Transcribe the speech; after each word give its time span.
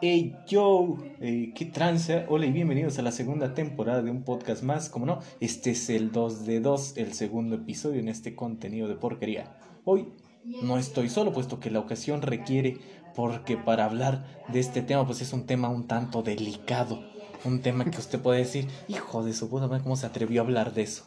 Hey 0.00 0.36
yo, 0.46 0.96
eh, 1.20 1.50
qué 1.56 1.64
tranza. 1.64 2.24
Hola 2.28 2.46
y 2.46 2.52
bienvenidos 2.52 3.00
a 3.00 3.02
la 3.02 3.10
segunda 3.10 3.54
temporada 3.54 4.00
de 4.00 4.12
un 4.12 4.22
podcast 4.22 4.62
más. 4.62 4.90
Como 4.90 5.06
no, 5.06 5.18
este 5.40 5.72
es 5.72 5.90
el 5.90 6.12
2 6.12 6.46
de 6.46 6.60
2, 6.60 6.98
el 6.98 7.14
segundo 7.14 7.56
episodio 7.56 7.98
en 7.98 8.06
este 8.06 8.36
contenido 8.36 8.86
de 8.86 8.94
porquería. 8.94 9.56
Hoy 9.84 10.06
no 10.44 10.78
estoy 10.78 11.08
solo, 11.08 11.32
puesto 11.32 11.58
que 11.58 11.72
la 11.72 11.80
ocasión 11.80 12.22
requiere, 12.22 12.78
porque 13.16 13.56
para 13.56 13.86
hablar 13.86 14.24
de 14.46 14.60
este 14.60 14.82
tema, 14.82 15.04
pues 15.04 15.20
es 15.20 15.32
un 15.32 15.46
tema 15.46 15.68
un 15.68 15.88
tanto 15.88 16.22
delicado. 16.22 17.02
Un 17.44 17.60
tema 17.60 17.84
que 17.84 17.98
usted 17.98 18.20
puede 18.20 18.38
decir, 18.38 18.68
hijo 18.86 19.24
de 19.24 19.32
su 19.32 19.50
puta 19.50 19.66
madre, 19.66 19.82
¿cómo 19.82 19.96
se 19.96 20.06
atrevió 20.06 20.42
a 20.42 20.44
hablar 20.44 20.74
de 20.74 20.82
eso? 20.82 21.06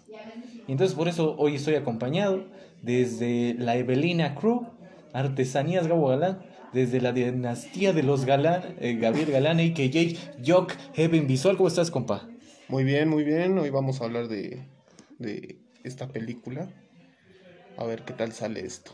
Y 0.67 0.71
entonces 0.73 0.97
por 0.97 1.07
eso 1.07 1.37
hoy 1.37 1.55
estoy 1.55 1.75
acompañado 1.75 2.43
desde 2.81 3.53
la 3.53 3.77
Evelina 3.77 4.35
Crew, 4.35 4.67
Artesanías 5.13 5.87
Gabo 5.87 6.07
Galán 6.07 6.50
desde 6.73 7.01
la 7.01 7.11
dinastía 7.11 7.93
de 7.93 8.04
los 8.04 8.25
Galán, 8.25 8.75
eh, 8.79 8.95
Gabriel 8.95 9.31
Galán, 9.31 9.59
a.k.a. 9.59 10.43
Jock 10.46 10.73
Heaven 10.93 11.27
Visual. 11.27 11.57
¿Cómo 11.57 11.68
estás, 11.68 11.91
compa? 11.91 12.27
Muy 12.68 12.83
bien, 12.83 13.09
muy 13.09 13.23
bien. 13.23 13.57
Hoy 13.57 13.69
vamos 13.69 14.01
a 14.01 14.05
hablar 14.05 14.27
de, 14.27 14.63
de 15.19 15.57
esta 15.83 16.07
película. 16.07 16.69
A 17.77 17.86
ver 17.86 18.04
qué 18.04 18.13
tal 18.13 18.32
sale 18.32 18.65
esto. 18.65 18.91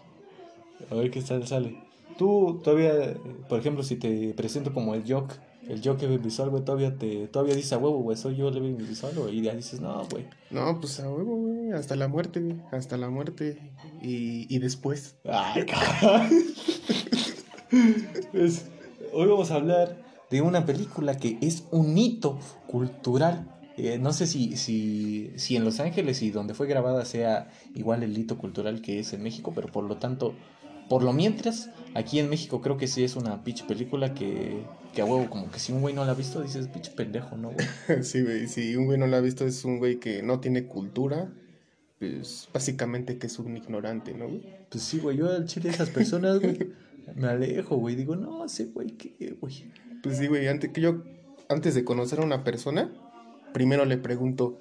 A 0.89 0.95
ver 0.95 1.11
qué 1.11 1.21
tal 1.21 1.47
sale. 1.47 1.77
Tú 2.17 2.61
todavía, 2.63 3.15
por 3.47 3.59
ejemplo, 3.59 3.83
si 3.83 3.95
te 3.95 4.33
presento 4.33 4.73
como 4.73 4.95
el 4.95 5.03
Jock, 5.11 5.33
el 5.67 5.81
Jock 5.83 5.99
Heaven 5.99 6.21
Visual, 6.21 6.49
güey, 6.49 6.63
todavía 6.63 6.97
te 6.97 7.27
todavía 7.27 7.53
dices 7.55 7.73
a 7.73 7.77
huevo, 7.77 7.99
güey, 7.99 8.17
soy 8.17 8.37
yo 8.37 8.47
el 8.47 8.75
Visual, 8.75 9.13
güey, 9.15 9.39
y 9.39 9.41
ya 9.43 9.53
dices, 9.53 9.81
no, 9.81 10.07
güey. 10.09 10.25
No, 10.49 10.79
pues 10.79 10.99
a 10.99 11.09
huevo, 11.09 11.35
güey, 11.35 11.73
hasta 11.73 11.95
la 11.95 12.07
muerte, 12.07 12.39
güey, 12.39 12.57
hasta 12.71 12.97
la 12.97 13.09
muerte. 13.09 13.59
Y, 14.01 14.53
y 14.53 14.59
después. 14.59 15.17
Ay, 15.25 15.65
cabrón. 15.65 16.29
Pues, 18.31 18.65
hoy 19.13 19.27
vamos 19.27 19.51
a 19.51 19.55
hablar 19.55 19.97
de 20.29 20.41
una 20.41 20.65
película 20.65 21.17
que 21.17 21.37
es 21.41 21.63
un 21.71 21.97
hito 21.97 22.39
cultural. 22.67 23.47
Eh, 23.77 23.99
no 23.99 24.11
sé 24.11 24.25
si, 24.25 24.57
si, 24.57 25.31
si 25.35 25.55
en 25.55 25.63
Los 25.63 25.79
Ángeles 25.79 26.21
y 26.21 26.31
donde 26.31 26.53
fue 26.53 26.67
grabada 26.67 27.05
sea 27.05 27.49
igual 27.75 28.03
el 28.03 28.17
hito 28.17 28.37
cultural 28.37 28.81
que 28.81 28.99
es 28.99 29.13
en 29.13 29.21
México, 29.21 29.53
pero 29.53 29.67
por 29.67 29.83
lo 29.83 29.97
tanto, 29.97 30.33
por 30.89 31.03
lo 31.03 31.13
mientras, 31.13 31.69
aquí 31.93 32.19
en 32.19 32.29
México 32.29 32.61
creo 32.61 32.77
que 32.77 32.87
sí 32.87 33.03
es 33.03 33.15
una 33.15 33.43
pitch 33.43 33.65
película 33.65 34.15
que, 34.15 34.63
que 34.95 35.01
a 35.01 35.05
huevo, 35.05 35.29
como 35.29 35.51
que 35.51 35.59
si 35.59 35.73
un 35.73 35.81
güey 35.81 35.93
no 35.93 36.05
la 36.05 36.13
ha 36.13 36.15
visto, 36.15 36.41
dices 36.41 36.67
pitch 36.67 36.95
pendejo, 36.95 37.37
¿no, 37.37 37.51
güey? 37.51 37.67
sí, 38.03 38.23
güey, 38.23 38.47
si 38.47 38.75
un 38.75 38.85
güey 38.85 38.97
no 38.97 39.05
la 39.05 39.17
ha 39.17 39.21
visto 39.21 39.45
es 39.45 39.63
un 39.63 39.77
güey 39.77 39.99
que 39.99 40.23
no 40.23 40.39
tiene 40.39 40.65
cultura, 40.65 41.31
pues 41.99 42.49
básicamente 42.51 43.19
que 43.19 43.27
es 43.27 43.37
un 43.37 43.55
ignorante, 43.55 44.15
¿no, 44.15 44.27
güey? 44.27 44.41
Pues 44.69 44.83
sí, 44.83 44.97
güey, 44.97 45.17
yo 45.17 45.31
al 45.31 45.45
chile 45.45 45.69
esas 45.69 45.91
personas, 45.91 46.39
güey. 46.39 46.86
Me 47.15 47.27
alejo, 47.27 47.77
güey. 47.77 47.95
Digo, 47.95 48.15
no, 48.15 48.45
ese 48.45 48.65
güey, 48.65 48.91
¿qué, 48.91 49.35
güey? 49.39 49.71
Pues 50.03 50.17
sí, 50.17 50.27
güey, 50.27 50.47
antes 50.47 50.71
que 50.71 50.81
yo, 50.81 51.03
antes 51.49 51.75
de 51.75 51.83
conocer 51.83 52.19
a 52.19 52.23
una 52.23 52.43
persona, 52.43 52.91
primero 53.53 53.85
le 53.85 53.97
pregunto, 53.97 54.59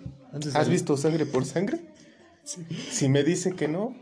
¿has 0.55 0.69
visto 0.69 0.97
sangre 0.97 1.27
por 1.27 1.45
sangre? 1.45 1.81
Sí. 2.45 2.65
Si 2.91 3.09
me 3.09 3.25
dice 3.25 3.53
que 3.53 3.69
no, 3.69 3.95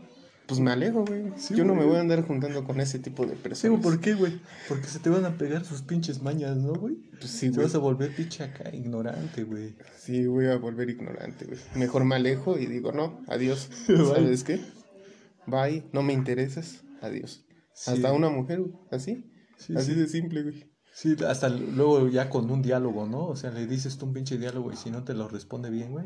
pues 0.47 0.59
me 0.59 0.71
alejo, 0.71 1.05
güey. 1.05 1.23
yo 1.51 1.65
no 1.65 1.73
me 1.73 1.85
voy 1.85 1.97
a 1.97 2.01
andar 2.01 2.25
juntando 2.25 2.63
con 2.63 2.79
ese 2.79 2.99
tipo 2.99 3.25
de 3.25 3.35
personas. 3.35 3.77
Sí, 3.77 3.83
¿por 3.83 3.99
qué, 3.99 4.13
güey? 4.13 4.39
Porque 4.67 4.85
se 4.85 4.99
te 4.99 5.09
van 5.09 5.25
a 5.25 5.37
pegar 5.37 5.65
sus 5.65 5.81
pinches 5.81 6.21
mañas, 6.21 6.57
¿no, 6.57 6.73
güey? 6.73 6.95
Pues 7.19 7.31
sí, 7.31 7.51
Te 7.51 7.61
vas 7.61 7.73
a 7.73 7.79
volver 7.79 8.15
pinche 8.15 8.43
acá, 8.43 8.69
ignorante, 8.73 9.43
güey. 9.43 9.75
Sí, 9.97 10.27
voy 10.27 10.45
a 10.45 10.57
volver 10.57 10.89
ignorante, 10.89 11.45
güey. 11.45 11.59
Mejor 11.75 12.05
me 12.05 12.15
alejo 12.15 12.59
y 12.59 12.67
digo, 12.67 12.91
no, 12.91 13.21
adiós. 13.27 13.69
¿Sabes 13.87 14.43
qué? 14.43 14.61
Bye, 15.47 15.83
no 15.91 16.03
me 16.03 16.13
interesas, 16.13 16.83
adiós. 17.01 17.43
Hasta 17.87 18.13
una 18.13 18.29
mujer, 18.29 18.61
así. 18.91 19.25
así 19.75 19.93
de 19.93 20.07
simple, 20.07 20.43
güey. 20.43 20.71
Sí, 20.93 21.15
hasta 21.27 21.49
luego 21.49 22.07
ya 22.07 22.29
con 22.29 22.49
un 22.49 22.61
diálogo, 22.61 23.05
¿no? 23.05 23.27
O 23.27 23.35
sea, 23.35 23.51
le 23.51 23.67
dices 23.67 23.97
tú 23.97 24.05
un 24.05 24.13
pinche 24.13 24.37
diálogo 24.37 24.71
y 24.71 24.77
si 24.77 24.91
no 24.91 25.03
te 25.03 25.13
lo 25.13 25.27
responde 25.27 25.69
bien, 25.69 25.91
güey. 25.91 26.05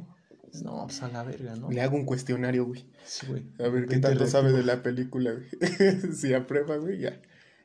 No, 0.63 0.85
pues 0.85 1.03
a 1.03 1.09
la 1.09 1.23
verga, 1.23 1.55
¿no? 1.55 1.69
Le 1.69 1.81
hago 1.81 1.95
un 1.95 2.05
cuestionario, 2.05 2.65
güey. 2.65 2.89
Sí, 3.05 3.27
güey. 3.27 3.45
A 3.59 3.69
ver 3.69 3.87
qué 3.87 3.99
tanto 3.99 4.25
sabe 4.25 4.51
de 4.51 4.63
la 4.63 4.81
película, 4.81 5.31
güey. 5.31 5.47
si 6.15 6.33
aprueba, 6.33 6.77
güey, 6.77 6.99
ya. 6.99 7.21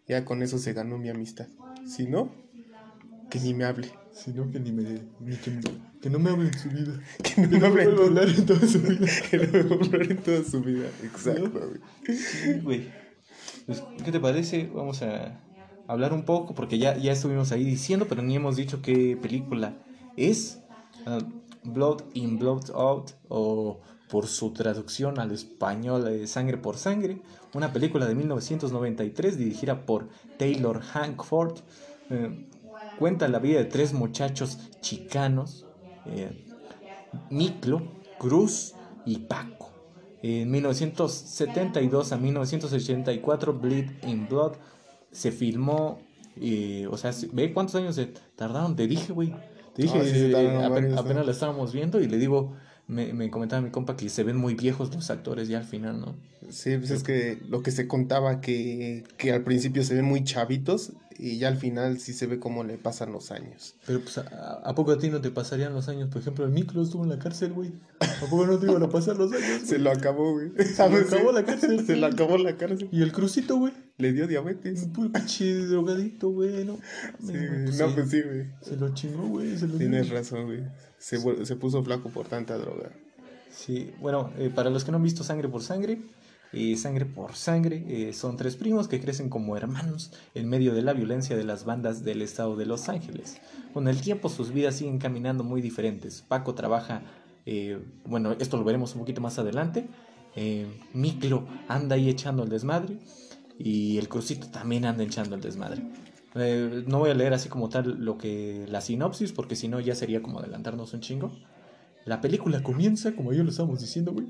Ya 0.07 0.25
con 0.27 0.43
eso 0.43 0.59
se 0.59 0.75
ganó 0.75 0.99
mi 0.99 1.09
amistad. 1.09 1.49
Si 1.87 2.07
no, 2.07 2.31
que 3.31 3.41
ni 3.41 3.55
me 3.55 3.65
hable. 3.65 3.91
Si 4.13 4.33
no, 4.33 4.51
que 4.51 4.61
ni 4.61 4.73
me. 4.73 4.83
Ni 5.21 5.37
que, 5.37 5.61
que, 6.03 6.11
no 6.11 6.19
me 6.19 6.31
hable 6.31 6.49
en 6.49 6.59
su 6.59 6.69
vida. 6.69 7.01
Que 7.23 7.47
no, 7.47 7.59
me 7.59 7.67
hable 7.67 7.83
en 7.85 7.99
hablar 7.99 8.29
en 8.29 8.47
toda 8.47 8.69
su 8.69 8.81
vida. 8.81 9.07
que 9.31 9.39
no 9.39 9.53
me 9.53 9.75
hablar 9.75 10.11
en 10.11 10.19
toda 10.19 10.45
su 10.45 10.61
vida. 10.61 10.89
Exacto, 11.03 11.51
güey. 11.51 12.17
Sí, 12.19 12.61
güey. 12.63 13.04
Pues, 13.67 13.87
¿Qué 14.05 14.13
te 14.13 14.21
parece? 14.21 14.67
Vamos 14.69 15.03
a 15.03 15.41
hablar 15.87 16.13
un 16.13 16.25
poco, 16.25 16.55
porque 16.55 16.79
ya, 16.79 16.97
ya 16.97 17.13
estuvimos 17.13 17.53
ahí 17.53 17.65
diciendo, 17.65 18.07
pero 18.09 18.23
ni 18.23 18.37
hemos 18.37 18.57
dicho 18.57 18.83
qué 18.83 19.17
película 19.17 19.83
es. 20.17 20.63
Ah, 21.07 21.19
Blood 21.63 22.03
in, 22.15 22.39
Blood 22.39 22.71
Out, 22.75 23.13
o 23.29 23.81
por 24.07 24.27
su 24.27 24.53
traducción 24.53 25.19
al 25.19 25.33
español, 25.33 26.07
eh, 26.09 26.27
Sangre 26.27 26.59
por 26.59 26.77
Sangre, 26.77 27.23
una 27.53 27.73
película 27.73 28.07
de 28.07 28.15
1993 28.15 29.39
dirigida 29.39 29.87
por 29.87 30.09
Taylor 30.37 30.83
Hankford. 30.93 31.61
Eh, 32.11 32.47
cuenta 32.95 33.29
la 33.29 33.39
vida 33.39 33.59
de 33.59 33.65
tres 33.65 33.93
muchachos 33.95 34.59
chicanos, 34.81 35.67
eh, 36.05 36.33
Miklo, 37.31 37.93
Cruz 38.19 38.77
y 39.05 39.21
Paco 39.21 39.64
en 40.27 40.51
1972 40.51 42.13
a 42.13 42.17
1984, 42.17 43.53
Bleed 43.59 43.91
in 44.07 44.27
Blood 44.27 44.53
se 45.13 45.31
filmó. 45.33 46.01
Eh, 46.41 46.87
o 46.91 46.97
sea, 46.97 47.11
¿ve 47.33 47.53
cuántos 47.53 47.75
años 47.75 47.97
se 47.97 48.07
tardaron? 48.35 48.75
Te 48.75 48.87
dije, 48.87 49.13
güey. 49.13 49.35
Te 49.75 49.83
dije, 49.83 50.33
ah, 50.35 50.97
apenas, 50.97 51.27
la 51.27 51.31
estábamos 51.31 51.75
viendo 51.75 52.01
y 52.01 52.09
le 52.09 52.17
digo, 52.17 52.55
me, 52.87 53.13
me, 53.13 53.31
comentaba 53.31 53.61
mi 53.61 53.71
compa 53.71 53.99
que 53.99 54.09
se 54.09 54.23
ven 54.23 54.39
muy 54.39 54.55
viejos 54.55 54.95
los 54.95 55.11
actores 55.11 55.49
ya 55.49 55.59
al 55.59 55.65
final, 55.65 56.01
¿no? 56.01 56.17
Sí, 56.49 56.79
pues 56.79 56.91
es 56.91 57.03
que 57.03 57.43
lo 57.47 57.63
que 57.63 57.71
se 57.71 57.87
contaba 57.87 58.41
que, 58.41 59.05
que 59.19 59.31
al 59.31 59.45
principio 59.45 59.85
se 59.85 59.95
ven 59.95 60.07
muy 60.07 60.25
chavitos 60.25 60.95
y 61.19 61.39
ya 61.39 61.49
al 61.49 61.57
final 61.57 61.99
sí 61.99 62.13
se 62.13 62.27
ve 62.27 62.39
cómo 62.39 62.65
le 62.65 62.79
pasan 62.79 63.13
los 63.13 63.31
años. 63.31 63.75
Pero 63.87 64.01
pues, 64.01 64.19
¿a, 64.19 64.75
poco 64.75 64.93
a 64.93 64.99
ti 64.99 65.11
no 65.11 65.21
te 65.21 65.31
pasarían 65.31 65.73
los 65.73 65.89
años? 65.89 66.09
Por 66.11 66.21
ejemplo, 66.21 66.45
el 66.45 66.51
micro 66.51 66.83
estuvo 66.83 67.05
en 67.05 67.11
la 67.11 67.19
cárcel, 67.19 67.53
güey. 67.53 67.73
¿A 68.01 68.27
poco 68.29 68.47
no 68.47 68.59
te 68.59 68.67
iban 68.67 68.83
a 68.83 68.89
pasar 68.89 69.17
los 69.17 69.33
años? 69.33 69.63
Se 69.65 69.79
lo 69.79 69.91
acabó, 69.91 70.33
güey. 70.33 70.51
Se 70.65 70.89
lo 70.89 70.97
acabó 70.97 71.33
la 71.33 71.45
cárcel. 71.45 71.87
Se 71.87 71.97
lo 71.97 72.07
acabó 72.07 72.39
la 72.39 72.57
cárcel. 72.57 72.89
¿Y 72.91 73.03
el 73.03 73.13
crucito, 73.13 73.57
güey? 73.57 73.73
Le 73.99 74.13
dio 74.13 74.27
diabetes. 74.27 74.89
Un 74.97 75.13
pinche 75.13 75.55
drogadito, 75.67 76.31
güey, 76.31 76.65
¿no? 76.65 76.79
Sí, 77.21 77.33
pues 77.33 77.79
no, 77.79 77.95
pues 77.95 78.11
sí, 78.11 78.23
güey. 78.23 78.47
Se 78.61 78.77
lo 78.77 78.95
chingó, 78.95 79.27
güey. 79.29 79.55
Tienes 79.57 80.11
razón, 80.11 80.47
güey. 80.47 80.65
Se, 80.99 81.19
se 81.45 81.57
puso 81.57 81.83
flaco 81.85 82.11
por 82.11 82.27
tanta 82.27 82.57
droga. 82.59 82.91
Sí, 83.55 83.93
bueno, 84.01 84.33
eh, 84.39 84.51
para 84.53 84.71
los 84.71 84.85
que 84.85 84.91
no 84.91 84.97
han 84.97 85.05
visto 85.05 85.23
Sangre 85.23 85.49
por 85.49 85.63
Sangre, 85.63 86.01
sangre 86.77 87.05
por 87.05 87.35
sangre. 87.35 87.85
Eh, 87.89 88.13
son 88.13 88.37
tres 88.37 88.57
primos 88.57 88.89
que 88.89 89.01
crecen 89.01 89.29
como 89.29 89.57
hermanos 89.57 90.13
en 90.35 90.49
medio 90.49 90.75
de 90.75 90.83
la 90.83 90.93
violencia 90.93 91.37
de 91.37 91.45
las 91.45 91.65
bandas 91.65 92.05
del 92.05 92.23
estado 92.23 92.57
de 92.57 92.67
Los 92.67 92.89
Ángeles. 92.89 93.41
Con 93.73 93.89
el 93.89 94.01
tiempo 94.01 94.29
sus 94.29 94.53
vidas 94.53 94.77
siguen 94.77 94.99
caminando 94.99 95.45
muy 95.45 95.61
diferentes. 95.61 96.25
Paco 96.27 96.55
trabaja, 96.55 97.03
eh, 97.47 97.79
bueno, 98.05 98.33
esto 98.39 98.57
lo 98.57 98.65
veremos 98.65 98.95
un 98.95 99.01
poquito 99.01 99.21
más 99.21 99.39
adelante. 99.39 99.87
Eh, 100.37 100.67
Miklo 100.93 101.47
anda 101.69 101.97
ahí 101.97 102.09
echando 102.09 102.43
el 102.43 102.49
desmadre 102.49 102.99
y 103.59 103.99
el 103.99 104.09
Crucito 104.09 104.49
también 104.49 104.85
anda 104.85 105.05
echando 105.05 105.37
el 105.37 105.41
desmadre. 105.41 105.83
no 106.87 106.99
voy 106.99 107.11
a 107.11 107.15
leer 107.15 107.33
así 107.35 107.49
como 107.49 107.69
tal 107.69 108.05
lo 108.05 108.19
que 108.19 108.67
la 108.69 108.81
sinopsis 108.81 109.33
porque 109.33 109.55
si 109.55 109.69
no 109.69 109.79
ya 109.79 109.95
sería 109.95 110.23
como 110.23 110.41
adelantarnos 110.41 110.93
un 110.93 111.01
chingo. 111.01 111.33
La 112.05 112.21
película 112.21 112.63
comienza, 112.63 113.13
como 113.13 113.33
ya 113.33 113.43
lo 113.43 113.51
estamos 113.51 113.81
diciendo, 113.81 114.13
güey, 114.13 114.27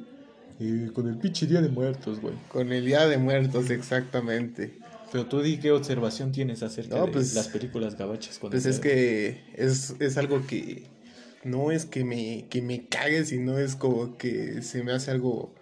con 0.93 1.09
el 1.09 1.19
pinche 1.19 1.47
Día 1.47 1.61
de 1.61 1.69
Muertos, 1.69 2.21
güey. 2.21 2.35
Con 2.49 2.73
el 2.73 2.85
Día 2.85 3.07
de 3.07 3.19
Muertos, 3.19 3.71
exactamente. 3.71 4.79
Pero 5.11 5.27
tú 5.27 5.43
di 5.43 5.59
qué 5.59 5.71
observación 5.73 6.33
tienes 6.33 6.63
acerca 6.63 7.01
de 7.01 7.13
pues, 7.13 7.35
las 7.35 7.49
películas 7.49 7.97
gabachas. 7.97 8.39
Con 8.39 8.51
pues 8.51 8.67
es 8.67 8.81
que 8.81 9.45
es, 9.55 9.95
es, 10.01 10.17
algo 10.17 10.47
que 10.47 10.87
no 11.45 11.71
es 11.71 11.87
que 11.87 12.05
me, 12.05 12.47
que 12.51 12.63
me 12.63 12.87
cague, 12.87 13.25
sino 13.25 13.59
es 13.59 13.77
como 13.77 14.17
que 14.17 14.63
se 14.63 14.83
me 14.83 14.93
hace 14.93 15.11
algo, 15.11 15.55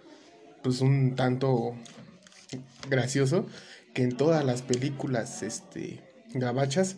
pues 0.63 0.81
un 0.81 1.15
tanto 1.15 1.75
gracioso, 2.89 3.45
que 3.93 4.03
en 4.03 4.17
todas 4.17 4.43
las 4.43 4.61
películas 4.61 5.43
este, 5.43 5.99
gabachas, 6.33 6.97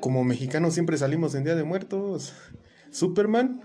como 0.00 0.24
mexicanos 0.24 0.74
siempre 0.74 0.98
salimos 0.98 1.34
en 1.34 1.44
Día 1.44 1.54
de 1.54 1.64
Muertos. 1.64 2.34
Superman 2.90 3.62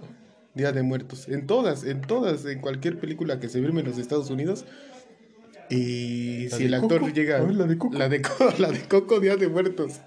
Día 0.56 0.72
de 0.72 0.82
Muertos. 0.84 1.28
En 1.28 1.46
todas, 1.46 1.84
en 1.84 2.02
todas, 2.02 2.46
en 2.46 2.60
cualquier 2.60 2.98
película 2.98 3.40
que 3.40 3.50
se 3.50 3.62
filme 3.62 3.82
en 3.82 3.88
los 3.88 3.98
Estados 3.98 4.30
Unidos. 4.30 4.66
Y 5.70 6.48
si 6.50 6.66
el 6.66 6.74
actor 6.74 7.12
llega. 7.14 7.40
la 7.40 7.66
de 7.66 7.78
Coco. 7.78 7.98
La 7.98 8.08
de, 8.08 8.22
la 8.58 8.72
de 8.72 8.80
Coco, 8.82 9.20
Día 9.20 9.36
de 9.36 9.48
Muertos. 9.48 10.00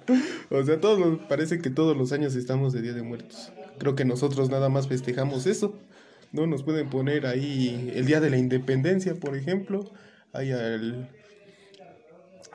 O 0.50 0.64
sea, 0.64 0.80
todos 0.80 1.20
parece 1.28 1.58
que 1.58 1.70
todos 1.70 1.96
los 1.96 2.12
años 2.12 2.34
estamos 2.34 2.72
de 2.72 2.82
Día 2.82 2.92
de 2.92 3.02
Muertos. 3.02 3.52
Creo 3.78 3.94
que 3.94 4.04
nosotros 4.04 4.50
nada 4.50 4.68
más 4.68 4.88
festejamos 4.88 5.46
eso. 5.46 5.78
¿No? 6.32 6.46
Nos 6.46 6.62
pueden 6.62 6.90
poner 6.90 7.26
ahí 7.26 7.92
el 7.94 8.06
Día 8.06 8.20
de 8.20 8.30
la 8.30 8.38
Independencia, 8.38 9.14
por 9.14 9.36
ejemplo. 9.36 9.90
Ahí 10.32 10.52
al, 10.52 11.10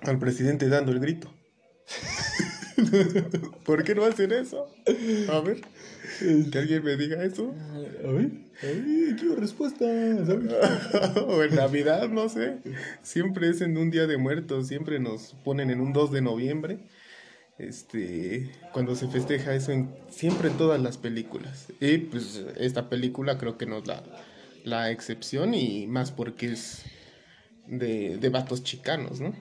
al 0.02 0.20
presidente 0.20 0.68
dando 0.68 0.92
el 0.92 1.00
grito. 1.00 1.34
¿Por 3.66 3.84
qué 3.84 3.96
no 3.96 4.06
hacen 4.06 4.32
eso? 4.32 4.68
A 5.30 5.40
ver, 5.40 5.62
que 6.52 6.58
alguien 6.58 6.84
me 6.84 6.98
diga 6.98 7.24
eso. 7.24 7.54
A 7.74 7.78
ver, 7.78 8.00
a 8.04 8.12
ver, 8.12 9.16
quiero 9.18 9.36
respuesta. 9.36 9.86
o 11.28 11.44
en 11.44 11.56
Navidad, 11.56 12.10
no 12.10 12.30
sé. 12.30 12.58
Siempre 13.02 13.50
es 13.50 13.62
en 13.62 13.78
un 13.78 13.92
día 13.92 14.08
de 14.08 14.18
muertos, 14.18 14.68
siempre 14.68 15.00
nos 15.00 15.36
ponen 15.44 15.70
en 15.70 15.82
un 15.82 15.94
2 15.94 16.12
de 16.12 16.22
noviembre. 16.22 16.80
Este, 17.58 18.50
cuando 18.72 18.96
se 18.96 19.08
festeja 19.08 19.54
eso 19.54 19.72
en, 19.72 19.94
siempre 20.10 20.50
en 20.50 20.58
todas 20.58 20.82
las 20.82 20.98
películas. 20.98 21.68
Y 21.80 21.98
pues 22.00 22.44
esta 22.58 22.90
película 22.90 23.38
creo 23.38 23.58
que 23.58 23.66
nos 23.66 23.88
la, 23.88 24.04
la 24.64 24.92
excepción 24.92 25.54
y 25.54 25.88
más 25.88 26.12
porque 26.12 26.52
es 26.52 26.84
de, 27.68 28.18
de 28.18 28.30
vatos 28.30 28.64
chicanos, 28.64 29.22
¿no? 29.22 29.34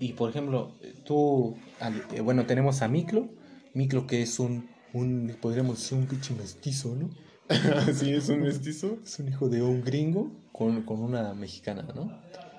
Y 0.00 0.12
por 0.12 0.30
ejemplo, 0.30 0.72
tú, 1.04 1.56
eh, 2.12 2.20
bueno, 2.20 2.46
tenemos 2.46 2.82
a 2.82 2.88
Miklo, 2.88 3.28
Miklo 3.72 4.06
que 4.06 4.22
es 4.22 4.38
un, 4.38 4.68
un 4.92 5.36
podríamos 5.40 5.78
decir 5.78 5.98
un 5.98 6.06
pinche 6.06 6.34
mestizo, 6.34 6.94
¿no? 6.94 7.10
sí, 7.94 8.12
es 8.12 8.28
un 8.28 8.42
mestizo. 8.42 8.98
Es 9.04 9.18
un 9.18 9.28
hijo 9.28 9.48
de 9.48 9.62
un 9.62 9.82
gringo 9.82 10.30
con, 10.52 10.82
con 10.82 11.00
una 11.00 11.34
mexicana, 11.34 11.86
¿no? 11.94 12.10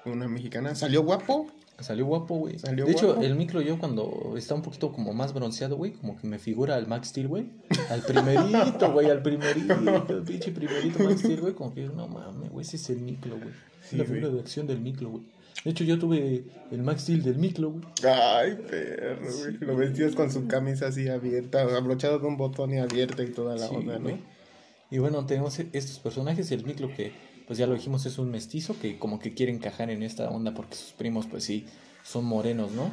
Una 0.06 0.28
mexicana. 0.28 0.76
¿Salió 0.76 1.04
guapo? 1.04 1.48
Salió 1.80 2.06
guapo, 2.06 2.36
güey. 2.36 2.56
de 2.56 2.92
hecho, 2.92 3.22
el 3.22 3.36
micro 3.36 3.60
yo 3.60 3.78
cuando 3.78 4.36
está 4.38 4.56
un 4.56 4.62
poquito 4.62 4.94
como 4.94 5.14
más 5.14 5.34
bronceado, 5.34 5.76
güey, 5.76 5.92
como 5.92 6.18
que 6.18 6.26
me 6.26 6.40
figura 6.40 6.76
al 6.76 6.88
Max 6.88 7.10
Steel, 7.10 7.28
güey. 7.28 7.50
Al 7.90 8.02
primerito, 8.02 8.94
güey, 8.94 9.10
al 9.10 9.22
primerito, 9.22 9.74
el 10.10 10.24
pinche 10.24 10.52
primerito 10.52 11.04
Max 11.04 11.20
Steel, 11.20 11.42
güey. 11.42 11.54
Como 11.54 11.74
que, 11.74 11.84
no 11.88 12.08
mames, 12.08 12.50
güey, 12.50 12.66
ese 12.66 12.78
es 12.78 12.90
el 12.92 13.00
micro, 13.00 13.38
güey. 13.38 13.52
la 13.92 14.06
figura 14.06 14.30
de 14.30 14.40
acción 14.40 14.68
del 14.68 14.80
micro, 14.80 15.10
güey. 15.10 15.24
De 15.64 15.72
hecho, 15.72 15.84
yo 15.84 15.98
tuve 15.98 16.44
el 16.72 16.84
Max 16.84 17.04
Steel 17.04 17.24
del 17.24 17.38
micro, 17.38 17.72
güey. 17.72 17.84
Ay, 18.04 18.58
perro, 18.70 19.26
güey. 19.40 19.58
Lo 19.60 19.76
vestías 19.76 20.14
con 20.14 20.32
su 20.32 20.48
camisa 20.48 20.88
así 20.88 21.08
abierta, 21.08 21.62
abrochado 21.62 22.20
de 22.20 22.28
un 22.28 22.38
botón 22.38 22.74
y 22.74 22.80
abierta 22.80 23.24
y 23.24 23.32
toda 23.32 23.56
la 23.56 23.68
onda, 23.70 23.98
¿no? 23.98 24.20
Y 24.92 25.00
bueno, 25.00 25.26
tenemos 25.26 25.60
estos 25.60 26.00
personajes, 26.00 26.52
el 26.52 26.66
micro 26.66 26.94
que 26.94 27.12
pues 27.48 27.60
ya 27.60 27.68
lo 27.68 27.76
dijimos, 27.76 28.06
es 28.06 28.18
un 28.18 28.32
mestizo 28.32 28.76
que 28.80 28.98
como 28.98 29.20
que 29.20 29.34
quiere 29.34 29.52
encajar 29.52 29.90
en 29.90 30.04
esta 30.04 30.30
onda 30.30 30.54
porque 30.54 30.76
sus 30.76 30.94
primos, 30.94 31.28
pues 31.28 31.44
sí, 31.44 31.66
son 32.04 32.26
morenos, 32.26 32.72
¿no? 32.72 32.92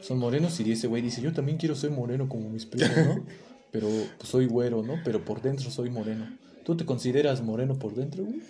Son 0.00 0.18
morenos 0.18 0.58
y 0.60 0.72
ese 0.72 0.86
güey 0.86 1.02
dice, 1.02 1.20
yo 1.20 1.32
también 1.32 1.58
quiero 1.58 1.74
ser 1.74 1.90
moreno 1.90 2.28
como 2.28 2.48
mis 2.48 2.66
primos, 2.66 2.96
¿no? 2.96 3.24
Pero 3.70 3.88
pues, 4.18 4.28
soy 4.28 4.46
güero, 4.46 4.82
¿no? 4.82 4.96
Pero 5.04 5.24
por 5.24 5.40
dentro 5.40 5.70
soy 5.70 5.90
moreno. 5.90 6.36
¿Tú 6.64 6.76
te 6.76 6.84
consideras 6.84 7.42
moreno 7.42 7.78
por 7.78 7.94
dentro, 7.94 8.24
güey? 8.24 8.40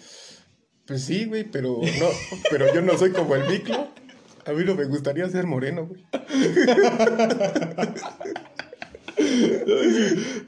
Pues 0.87 1.05
sí, 1.05 1.27
güey, 1.27 1.45
pero 1.45 1.81
no, 1.81 2.07
pero 2.51 2.73
yo 2.75 2.83
no 2.83 2.97
soy 2.99 3.13
como 3.13 3.35
el 3.35 3.49
Miclo. 3.49 3.89
A 4.45 4.53
mí 4.53 4.65
no 4.65 4.75
me 4.75 4.85
gustaría 4.85 5.29
ser 5.29 5.47
moreno, 5.47 5.87
güey. 5.87 6.05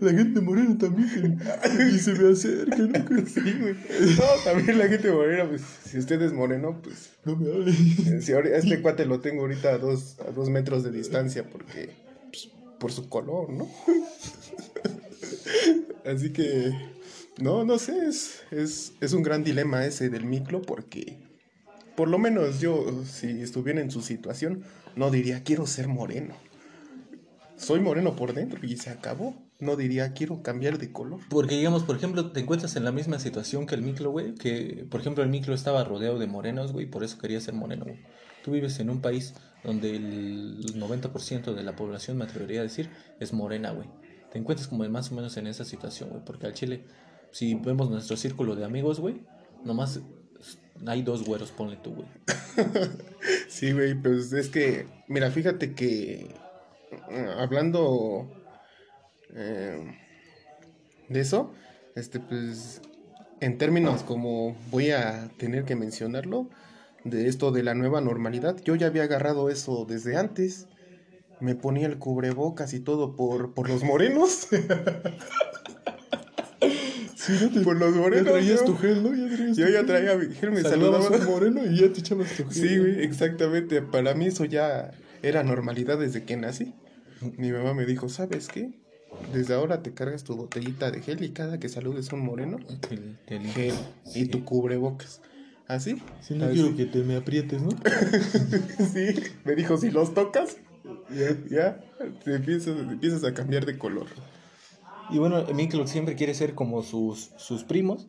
la 0.01 0.11
gente 0.11 0.41
morena 0.41 0.77
también. 0.79 1.41
Y 1.93 1.99
se 1.99 2.13
me 2.15 2.33
acerca, 2.33 2.77
¿no? 2.77 3.27
Sí, 3.27 3.41
güey. 3.61 3.75
No, 4.17 4.25
también 4.45 4.79
la 4.79 4.89
gente 4.89 5.11
morena, 5.13 5.49
pues, 5.49 5.63
si 5.85 5.99
usted 5.99 6.21
es 6.23 6.33
moreno, 6.33 6.81
pues. 6.83 7.11
No 7.25 7.37
me 7.37 7.53
hable. 7.53 7.73
Si 8.21 8.33
ahora, 8.33 8.57
este 8.57 8.83
cuate 8.83 9.07
lo 9.07 9.21
tengo 9.21 9.43
ahorita 9.43 9.71
a 9.71 9.79
dos, 9.79 10.17
a 10.27 10.31
dos 10.33 10.51
metros 10.51 10.83
de 10.83 10.91
distancia, 10.91 11.49
porque. 11.49 11.91
Pues, 12.31 12.51
por 12.79 12.91
su 12.93 13.09
color, 13.09 13.51
¿no? 13.51 13.69
Así 16.05 16.33
que. 16.33 16.73
No, 17.39 17.65
no 17.65 17.79
sé, 17.79 18.07
es, 18.07 18.43
es, 18.51 18.93
es 19.01 19.13
un 19.13 19.23
gran 19.23 19.45
dilema 19.45 19.85
ese 19.85 20.09
del 20.11 20.25
micro, 20.25 20.63
porque. 20.63 21.19
Por 21.97 22.09
lo 22.09 22.19
menos 22.19 22.61
yo, 22.61 23.05
si 23.05 23.41
estuviera 23.41 23.81
en 23.81 23.91
su 23.91 24.03
situación, 24.03 24.65
no 24.97 25.13
diría 25.13 25.45
quiero 25.45 25.65
ser 25.67 25.87
moreno 25.87 26.35
soy 27.57 27.81
moreno 27.81 28.17
por 28.17 28.35
dentro 28.35 28.61
y 28.65 28.77
se 28.77 28.91
acabó. 28.91 29.35
No 29.61 29.77
diría, 29.77 30.13
quiero 30.13 30.43
cambiar 30.43 30.79
de 30.79 30.93
color. 30.93 31.21
Porque, 31.31 31.57
digamos, 31.57 31.85
por 31.85 31.97
ejemplo, 31.97 32.33
te 32.33 32.41
encuentras 32.41 32.77
en 32.77 32.85
la 32.85 32.93
misma 32.93 33.19
situación 33.19 33.67
que 33.67 33.75
el 33.75 33.83
micro, 33.83 34.11
güey. 34.11 34.35
Que, 34.35 34.85
por 34.91 35.01
ejemplo, 35.01 35.23
el 35.23 35.31
micro 35.31 35.55
estaba 35.55 35.85
rodeado 35.85 36.19
de 36.19 36.27
morenos, 36.27 36.73
güey, 36.73 36.87
por 36.87 37.05
eso 37.05 37.19
quería 37.19 37.41
ser 37.41 37.55
moreno. 37.55 37.87
Tú 38.43 38.51
vives 38.51 38.79
en 38.81 38.91
un 38.91 39.01
país 39.01 39.35
donde 39.63 39.97
el 39.97 40.75
90% 40.75 41.55
de 41.55 41.63
la 41.63 41.77
población, 41.77 42.19
me 42.19 42.25
atrevería 42.25 42.61
a 42.61 42.65
decir, 42.65 42.91
es 43.21 43.33
morena, 43.33 43.71
güey. 43.71 43.89
Te 44.33 44.39
encuentras 44.39 44.69
como 44.69 44.87
más 44.89 45.13
o 45.13 45.15
menos 45.15 45.37
en 45.37 45.47
esa 45.47 45.65
situación, 45.65 46.11
güey. 46.11 46.23
Porque 46.25 46.47
al 46.47 46.55
Chile, 46.55 46.85
si 47.35 47.55
vemos 47.57 47.91
nuestro 47.91 48.17
círculo 48.17 48.55
de 48.55 48.65
amigos, 48.65 49.01
güey, 49.01 49.21
nomás 49.65 50.01
hay 50.87 51.03
dos 51.03 51.25
güeros, 51.25 51.51
ponle 51.51 51.77
tú, 51.77 51.95
güey. 51.95 52.09
sí, 53.49 53.73
güey, 53.73 53.95
pues 53.97 54.33
es 54.33 54.49
que, 54.49 54.87
mira, 55.09 55.33
fíjate 55.33 55.75
que 55.75 56.33
hablando 57.37 58.31
eh, 59.35 59.99
de 61.09 61.21
eso, 61.21 61.53
este, 61.97 62.21
pues, 62.21 62.81
en 63.41 63.59
términos 63.59 64.05
como 64.05 64.57
voy 64.71 64.93
a 64.93 65.29
tener 65.37 65.65
que 65.65 65.75
mencionarlo, 65.75 66.49
de 67.03 67.27
esto 67.27 67.51
de 67.51 67.65
la 67.65 67.75
nueva 67.75 68.01
normalidad, 68.01 68.57
yo 68.65 68.77
ya 68.77 68.87
había 68.87 69.03
agarrado 69.03 69.51
eso 69.51 69.87
desde 69.89 70.17
antes. 70.17 70.69
Me 71.41 71.57
ponía 71.57 71.89
el 71.89 71.99
cubrebocas 71.99 72.75
y 72.75 72.81
todo 72.81 73.17
por, 73.17 73.55
por 73.55 73.69
los 73.69 73.83
morenos. 73.83 74.47
por 77.65 77.77
los 77.77 77.95
morenos. 77.95 78.27
Ya 78.27 78.33
traías 78.33 78.65
tu 78.65 78.77
gel, 78.77 79.03
¿no? 79.03 79.15
Ya 79.15 79.53
yo 79.53 79.69
ya 79.69 79.85
traía 79.85 80.17
mi 80.17 80.35
gel, 80.35 80.53
me 80.53 80.63
saludaba. 80.63 81.09
un 81.09 81.25
moreno 81.25 81.65
y 81.65 81.79
ya 81.81 81.93
te 81.93 82.01
echabas 82.01 82.35
tu 82.37 82.45
gel. 82.45 82.53
Sí, 82.53 82.79
güey, 82.79 83.03
exactamente. 83.03 83.83
Para 83.83 84.15
mí 84.15 84.27
eso 84.27 84.45
ya 84.45 84.93
era 85.23 85.43
normalidad 85.43 85.99
desde 85.99 86.25
que 86.25 86.37
nací. 86.37 86.75
Mi 87.39 87.53
mamá 87.53 87.75
me 87.75 87.87
dijo, 87.87 88.09
¿sabes 88.09 88.49
qué? 88.49 88.71
Desde 89.33 89.55
ahora 89.55 89.83
te 89.83 89.93
cargas 89.93 90.25
tu 90.25 90.37
botellita 90.37 90.91
de 90.91 91.01
gel 91.01 91.23
y 91.23 91.31
cada 91.31 91.59
que 91.59 91.69
saludes 91.69 92.13
un 92.13 92.21
moreno, 92.21 92.59
gel 93.29 93.75
y 94.15 94.27
tu 94.27 94.45
cubrebocas. 94.45 95.21
¿Así? 95.67 95.97
Si 96.21 96.35
no 96.35 96.51
quiero 96.51 96.77
que 96.77 96.85
te 96.85 97.03
me 97.03 97.17
aprietes, 97.17 97.63
¿no? 97.63 97.71
sí, 98.93 99.15
me 99.45 99.55
dijo, 99.55 99.79
si 99.79 99.91
los 99.91 100.13
tocas, 100.13 100.59
ya, 101.11 101.37
ya 101.51 101.81
te 102.23 102.35
empiezas, 102.35 103.25
a 103.25 103.33
cambiar 103.33 103.65
de 103.65 103.79
color. 103.79 104.07
Y 105.11 105.19
bueno, 105.19 105.45
Miklo 105.55 105.87
siempre 105.87 106.17
quiere 106.17 106.35
ser 106.35 106.55
como 106.55 106.83
sus, 106.83 107.31
sus 107.37 107.65
primos. 107.65 108.09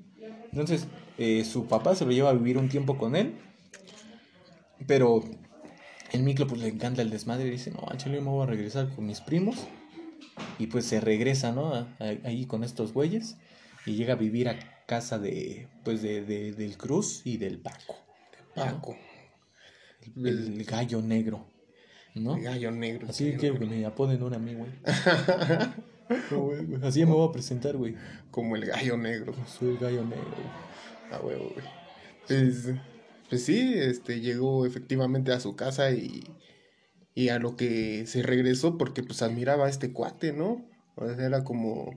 Entonces, 0.51 0.87
eh, 1.17 1.43
su 1.43 1.67
papá 1.67 1.95
se 1.95 2.05
lo 2.05 2.11
lleva 2.11 2.29
a 2.29 2.33
vivir 2.33 2.57
un 2.57 2.69
tiempo 2.69 2.97
con 2.97 3.15
él. 3.15 3.35
Pero 4.87 5.23
el 6.11 6.23
micro 6.23 6.47
pues 6.47 6.61
le 6.61 6.67
encanta 6.67 7.01
el 7.01 7.09
desmadre 7.09 7.47
y 7.47 7.51
dice, 7.51 7.71
no, 7.71 7.87
al 7.89 7.97
chile 7.97 8.21
me 8.21 8.29
voy 8.29 8.43
a 8.43 8.49
regresar 8.49 8.89
con 8.95 9.05
mis 9.05 9.21
primos. 9.21 9.67
Y 10.59 10.67
pues 10.67 10.85
se 10.85 11.01
regresa, 11.01 11.51
¿no? 11.51 11.87
Ahí 11.99 12.45
con 12.45 12.63
estos 12.63 12.93
güeyes. 12.93 13.37
Y 13.85 13.95
llega 13.95 14.13
a 14.13 14.17
vivir 14.17 14.49
a 14.49 14.57
casa 14.85 15.19
de, 15.19 15.67
pues 15.83 16.01
de, 16.01 16.21
del 16.23 16.77
Cruz 16.77 17.21
y 17.25 17.37
del 17.37 17.59
Paco. 17.59 17.95
Paco. 18.55 18.97
El, 20.15 20.63
gallo 20.63 21.01
negro. 21.01 21.45
¿No? 22.13 22.35
El 22.35 22.43
gallo 22.43 22.71
negro. 22.71 23.07
Así 23.09 23.35
que 23.37 23.51
me 23.51 23.85
apoden 23.85 24.23
un 24.23 24.33
amigo, 24.33 24.65
Así 26.83 27.05
me 27.05 27.11
voy 27.11 27.29
a 27.29 27.31
presentar, 27.31 27.77
güey. 27.77 27.95
Como 28.31 28.55
el 28.55 28.65
gallo 28.65 28.97
negro. 28.97 29.33
Soy 29.47 29.69
el 29.69 29.77
gallo 29.77 30.03
negro. 30.03 30.35
Ah, 31.11 31.19
huevo, 31.23 31.51
güey. 31.53 31.65
Pues, 32.27 32.73
pues 33.29 33.45
sí, 33.45 33.73
este, 33.75 34.19
llegó 34.19 34.65
efectivamente 34.65 35.31
a 35.31 35.39
su 35.39 35.55
casa 35.55 35.91
y, 35.91 36.23
y 37.13 37.29
a 37.29 37.39
lo 37.39 37.55
que 37.55 38.05
se 38.07 38.23
regresó 38.23 38.77
porque 38.77 39.03
pues 39.03 39.21
admiraba 39.21 39.65
a 39.65 39.69
este 39.69 39.93
cuate, 39.93 40.33
¿no? 40.33 40.65
O 40.95 41.07
sea, 41.07 41.25
era 41.25 41.43
como 41.43 41.93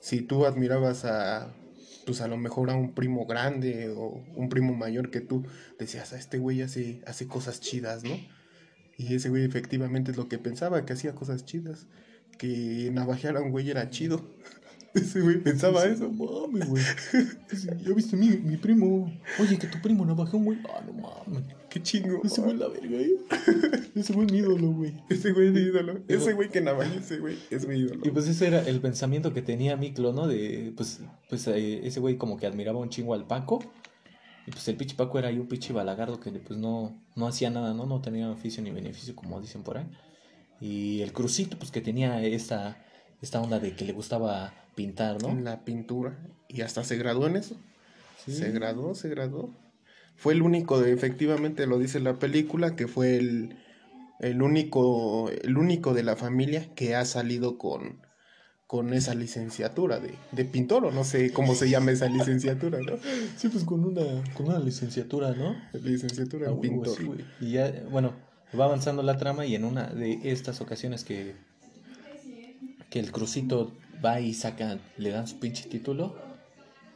si 0.00 0.22
tú 0.22 0.46
admirabas 0.46 1.04
a, 1.04 1.52
pues 2.06 2.20
a 2.20 2.28
lo 2.28 2.36
mejor 2.36 2.70
a 2.70 2.74
un 2.74 2.94
primo 2.94 3.26
grande 3.26 3.90
o 3.90 4.22
un 4.34 4.48
primo 4.48 4.74
mayor 4.74 5.10
que 5.10 5.20
tú, 5.20 5.44
decías, 5.78 6.12
a 6.12 6.18
este 6.18 6.38
güey 6.38 6.62
hace, 6.62 7.02
hace 7.06 7.26
cosas 7.26 7.60
chidas, 7.60 8.04
¿no? 8.04 8.18
Y 8.96 9.14
ese 9.14 9.28
güey 9.28 9.44
efectivamente 9.44 10.10
es 10.10 10.16
lo 10.16 10.28
que 10.28 10.38
pensaba, 10.38 10.84
que 10.84 10.92
hacía 10.92 11.14
cosas 11.14 11.44
chidas, 11.44 11.86
que 12.40 12.90
navajear 12.90 13.36
a 13.36 13.42
un 13.42 13.50
güey 13.50 13.70
era 13.70 13.90
chido. 13.90 14.22
Ese 14.94 15.20
güey 15.20 15.36
pensaba 15.40 15.84
eso. 15.84 16.10
mames, 16.10 16.68
güey. 16.68 16.82
Ya 17.86 17.94
viste 17.94 18.16
mi, 18.16 18.30
mi 18.30 18.56
primo. 18.56 19.12
Oye, 19.38 19.58
que 19.58 19.66
tu 19.66 19.78
primo 19.82 20.06
navajó 20.06 20.38
un 20.38 20.46
güey. 20.46 20.58
Ah, 20.68 20.82
no 20.86 20.94
mames. 20.94 21.44
Qué 21.68 21.82
chingo. 21.82 22.22
Ese 22.24 22.40
güey 22.40 22.56
la 22.56 22.68
verga, 22.68 22.96
¿eh? 22.96 23.10
Ese 23.94 24.14
güey 24.14 24.26
es 24.26 24.32
mi 24.32 24.38
ídolo, 24.38 24.72
güey. 24.72 24.94
Ese 25.10 25.32
güey 25.32 25.48
es 25.48 25.52
mi 25.52 25.60
ídolo. 25.60 26.00
Ese 26.08 26.32
güey 26.32 26.48
que 26.48 26.62
navaja, 26.62 26.94
ese 26.94 27.18
güey 27.18 27.38
es 27.50 27.68
mi 27.68 27.76
ídolo. 27.76 28.00
Y 28.04 28.10
pues 28.10 28.26
ese 28.26 28.46
era 28.46 28.66
el 28.66 28.80
pensamiento 28.80 29.34
que 29.34 29.42
tenía 29.42 29.76
Miklo, 29.76 30.14
¿no? 30.14 30.26
De, 30.26 30.72
pues, 30.74 31.00
pues 31.28 31.46
eh, 31.46 31.86
ese 31.86 32.00
güey 32.00 32.16
como 32.16 32.38
que 32.38 32.46
admiraba 32.46 32.78
un 32.78 32.88
chingo 32.88 33.12
al 33.12 33.26
Paco. 33.26 33.60
Y 34.46 34.50
pues 34.50 34.66
el 34.68 34.76
pinche 34.76 34.96
Paco 34.96 35.18
era 35.18 35.28
ahí 35.28 35.38
un 35.38 35.46
pinche 35.46 35.74
balagardo 35.74 36.18
que 36.18 36.30
pues 36.32 36.58
no, 36.58 36.98
no 37.14 37.28
hacía 37.28 37.50
nada, 37.50 37.74
¿no? 37.74 37.84
No 37.84 38.00
tenía 38.00 38.30
oficio 38.30 38.62
ni 38.62 38.70
beneficio, 38.70 39.14
como 39.14 39.40
dicen 39.42 39.62
por 39.62 39.76
ahí. 39.76 39.86
Y 40.60 41.00
el 41.02 41.12
Crucito, 41.12 41.58
pues 41.58 41.70
que 41.70 41.80
tenía 41.80 42.22
esta, 42.22 42.76
esta 43.22 43.40
onda 43.40 43.58
de 43.58 43.74
que 43.74 43.84
le 43.84 43.92
gustaba 43.92 44.52
pintar, 44.74 45.22
¿no? 45.22 45.30
En 45.30 45.44
la 45.44 45.64
pintura. 45.64 46.18
Y 46.48 46.60
hasta 46.62 46.84
se 46.84 46.96
graduó 46.96 47.26
en 47.26 47.36
eso. 47.36 47.56
Se 48.26 48.50
graduó, 48.52 48.94
se 48.94 49.08
graduó. 49.08 49.50
Fue 50.16 50.34
el 50.34 50.42
único, 50.42 50.80
de, 50.80 50.92
efectivamente 50.92 51.66
lo 51.66 51.78
dice 51.78 51.98
la 52.00 52.18
película, 52.18 52.76
que 52.76 52.86
fue 52.86 53.16
el 53.16 53.56
el 54.20 54.42
único, 54.42 55.30
el 55.30 55.56
único 55.56 55.94
de 55.94 56.02
la 56.02 56.14
familia 56.14 56.74
que 56.74 56.94
ha 56.94 57.06
salido 57.06 57.56
con, 57.56 58.02
con 58.66 58.92
esa 58.92 59.14
licenciatura 59.14 59.98
de, 59.98 60.12
de 60.32 60.44
pintor, 60.44 60.84
o 60.84 60.90
no 60.90 61.04
sé 61.04 61.32
cómo 61.32 61.54
se 61.54 61.70
llama 61.70 61.92
esa 61.92 62.06
licenciatura, 62.06 62.80
¿no? 62.80 62.98
Sí, 63.38 63.48
pues 63.48 63.64
con 63.64 63.82
una, 63.82 64.02
con 64.34 64.48
una 64.48 64.58
licenciatura, 64.58 65.30
¿no? 65.32 65.56
Licenciatura 65.72 66.48
en 66.50 66.58
Ah, 66.58 66.60
pintor. 66.60 66.96
sí, 66.98 67.08
y 67.40 67.52
ya, 67.52 67.72
bueno, 67.90 68.12
va 68.58 68.64
avanzando 68.64 69.02
la 69.02 69.16
trama 69.16 69.46
y 69.46 69.54
en 69.54 69.64
una 69.64 69.86
de 69.86 70.20
estas 70.24 70.60
ocasiones 70.60 71.04
que, 71.04 71.34
que 72.88 73.00
el 73.00 73.12
crucito 73.12 73.72
va 74.04 74.20
y 74.20 74.34
saca, 74.34 74.78
le 74.96 75.10
dan 75.10 75.26
su 75.28 75.38
pinche 75.38 75.68
título 75.68 76.16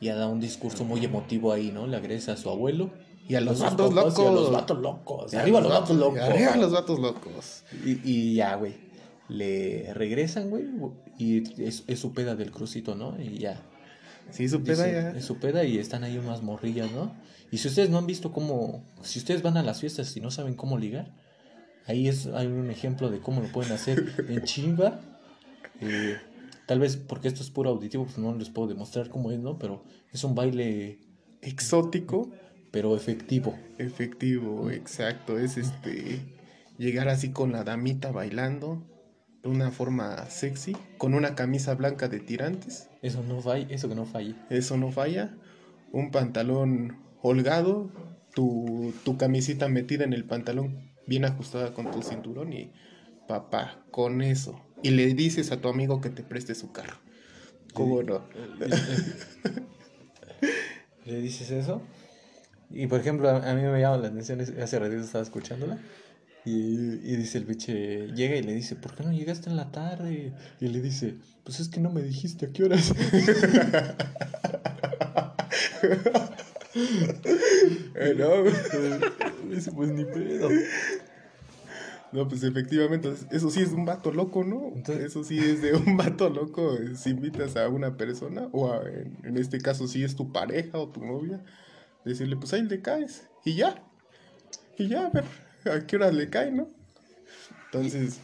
y 0.00 0.08
da 0.08 0.26
un 0.28 0.40
discurso 0.40 0.84
muy 0.84 1.04
emotivo 1.04 1.52
ahí, 1.52 1.70
¿no? 1.72 1.86
Le 1.86 1.96
agresa 1.96 2.32
a 2.32 2.36
su 2.36 2.50
abuelo. 2.50 2.90
Y 3.26 3.36
a 3.36 3.40
los 3.40 3.58
sus 3.58 3.70
vatos 3.70 3.94
papás 3.94 4.18
y 4.18 4.22
a 4.22 4.24
los 4.24 4.34
locos. 4.34 4.52
vatos 4.52 4.78
locos. 4.78 5.32
y 5.32 5.36
arriba 5.36 5.60
los 5.62 5.72
vatos 5.72 5.96
locos. 5.96 6.20
Arriba 6.20 6.56
los 6.56 6.72
vatos 6.72 6.98
locos. 6.98 7.64
Y, 7.84 8.00
y 8.04 8.34
ya, 8.34 8.54
güey. 8.56 8.74
Le 9.30 9.94
regresan, 9.94 10.50
güey. 10.50 10.66
Y 11.18 11.62
es, 11.62 11.84
es 11.86 11.98
su 11.98 12.12
peda 12.12 12.36
del 12.36 12.50
crucito, 12.50 12.94
¿no? 12.94 13.18
Y 13.18 13.38
ya. 13.38 13.62
Sí, 14.30 14.46
su 14.46 14.62
peda 14.62 14.84
Dice, 14.84 14.92
ya. 14.92 15.10
Es 15.12 15.24
su 15.24 15.38
peda 15.38 15.64
y 15.64 15.78
están 15.78 16.04
ahí 16.04 16.18
unas 16.18 16.42
morrillas, 16.42 16.92
¿no? 16.92 17.14
Y 17.50 17.58
si 17.58 17.68
ustedes 17.68 17.88
no 17.88 17.96
han 17.96 18.06
visto 18.06 18.30
cómo. 18.30 18.84
Si 19.02 19.18
ustedes 19.18 19.40
van 19.40 19.56
a 19.56 19.62
las 19.62 19.80
fiestas 19.80 20.14
y 20.18 20.20
no 20.20 20.30
saben 20.30 20.54
cómo 20.54 20.76
ligar, 20.76 21.10
ahí 21.86 22.08
es, 22.08 22.26
hay 22.26 22.46
un 22.46 22.70
ejemplo 22.70 23.10
de 23.10 23.20
cómo 23.20 23.40
lo 23.40 23.48
pueden 23.48 23.72
hacer 23.72 24.26
en 24.28 24.42
chinga. 24.42 25.00
Eh, 25.80 26.16
tal 26.66 26.80
vez 26.80 26.96
porque 26.96 27.28
esto 27.28 27.42
es 27.42 27.50
puro 27.50 27.70
auditivo, 27.70 28.04
pues 28.04 28.18
no 28.18 28.34
les 28.34 28.50
puedo 28.50 28.68
demostrar 28.68 29.08
cómo 29.08 29.30
es, 29.30 29.38
¿no? 29.38 29.58
Pero 29.58 29.84
es 30.12 30.22
un 30.24 30.34
baile, 30.34 30.98
Exótico, 31.42 32.30
pero 32.70 32.96
efectivo. 32.96 33.54
efectivo, 33.78 34.70
exacto. 34.70 35.38
Es 35.38 35.58
este. 35.58 36.20
Llegar 36.78 37.08
así 37.08 37.30
con 37.30 37.52
la 37.52 37.64
damita 37.64 38.10
bailando. 38.10 38.82
De 39.42 39.50
una 39.50 39.70
forma 39.70 40.24
sexy. 40.30 40.74
Con 40.96 41.12
una 41.12 41.34
camisa 41.34 41.74
blanca 41.74 42.08
de 42.08 42.18
tirantes. 42.18 42.88
Eso 43.02 43.22
no 43.22 43.42
falla, 43.42 43.66
eso 43.68 43.90
que 43.90 43.94
no 43.94 44.06
falle. 44.06 44.34
Eso 44.48 44.78
no 44.78 44.90
falla. 44.90 45.36
Un 45.92 46.10
pantalón 46.10 46.96
holgado. 47.20 47.90
Tu, 48.34 48.94
tu 49.04 49.18
camisita 49.18 49.68
metida 49.68 50.04
en 50.04 50.14
el 50.14 50.24
pantalón. 50.24 50.93
Bien 51.06 51.24
ajustada 51.24 51.74
con 51.74 51.90
tu 51.90 52.02
cinturón. 52.02 52.52
Y 52.52 52.72
papá, 53.28 53.84
con 53.90 54.22
eso. 54.22 54.60
Y 54.82 54.90
le 54.90 55.14
dices 55.14 55.52
a 55.52 55.60
tu 55.60 55.68
amigo 55.68 56.00
que 56.00 56.10
te 56.10 56.22
preste 56.22 56.54
su 56.54 56.72
carro. 56.72 56.98
¿Cómo 57.72 58.02
no? 58.02 58.22
Le 61.04 61.20
dices 61.20 61.50
eso. 61.50 61.82
Y 62.70 62.86
por 62.86 63.00
ejemplo, 63.00 63.28
a, 63.28 63.50
a 63.50 63.54
mí 63.54 63.62
me 63.62 63.80
llama 63.80 63.98
la 63.98 64.08
atención, 64.08 64.40
hace 64.40 64.78
ratito 64.78 65.00
estaba 65.00 65.22
escuchándola. 65.22 65.78
Y, 66.46 66.50
y 66.50 67.16
dice 67.16 67.38
el 67.38 67.46
biche, 67.46 68.08
llega 68.08 68.36
y 68.36 68.42
le 68.42 68.52
dice, 68.52 68.76
¿por 68.76 68.94
qué 68.94 69.02
no 69.02 69.12
llegaste 69.12 69.48
en 69.48 69.56
la 69.56 69.72
tarde? 69.72 70.34
Y 70.60 70.68
le 70.68 70.82
dice, 70.82 71.16
pues 71.42 71.60
es 71.60 71.68
que 71.68 71.80
no 71.80 71.90
me 71.90 72.02
dijiste 72.02 72.46
a 72.46 72.52
qué 72.52 72.64
horas. 72.64 72.92
Eh, 76.74 78.14
no. 78.16 78.44
pues 79.74 79.90
ni 79.92 80.04
pedo. 80.04 80.48
No, 82.12 82.28
pues 82.28 82.44
efectivamente, 82.44 83.12
eso 83.32 83.50
sí 83.50 83.60
es 83.60 83.70
un 83.70 83.84
vato 83.84 84.12
loco, 84.12 84.44
¿no? 84.44 84.70
Entonces- 84.74 85.04
eso 85.06 85.24
sí 85.24 85.38
es 85.38 85.62
de 85.62 85.74
un 85.74 85.96
vato 85.96 86.28
loco. 86.30 86.74
eh, 86.76 86.94
Si 86.96 87.10
invitas 87.10 87.56
a 87.56 87.68
una 87.68 87.96
persona, 87.96 88.48
o 88.52 88.72
a- 88.72 88.82
en, 88.88 89.18
en 89.24 89.36
este 89.36 89.58
caso, 89.60 89.88
si 89.88 90.04
es 90.04 90.14
tu 90.14 90.32
pareja 90.32 90.78
o 90.78 90.88
tu 90.88 91.04
novia, 91.04 91.44
decirle, 92.04 92.36
pues 92.36 92.52
ahí 92.52 92.62
le 92.62 92.80
caes. 92.82 93.28
Y 93.44 93.54
ya. 93.56 93.82
Y 94.78 94.88
ya, 94.88 95.06
a 95.06 95.10
ver, 95.10 95.24
a 95.72 95.86
qué 95.86 95.96
hora 95.96 96.10
le 96.12 96.28
cae, 96.30 96.50
¿no? 96.52 96.68
Entonces, 97.66 98.20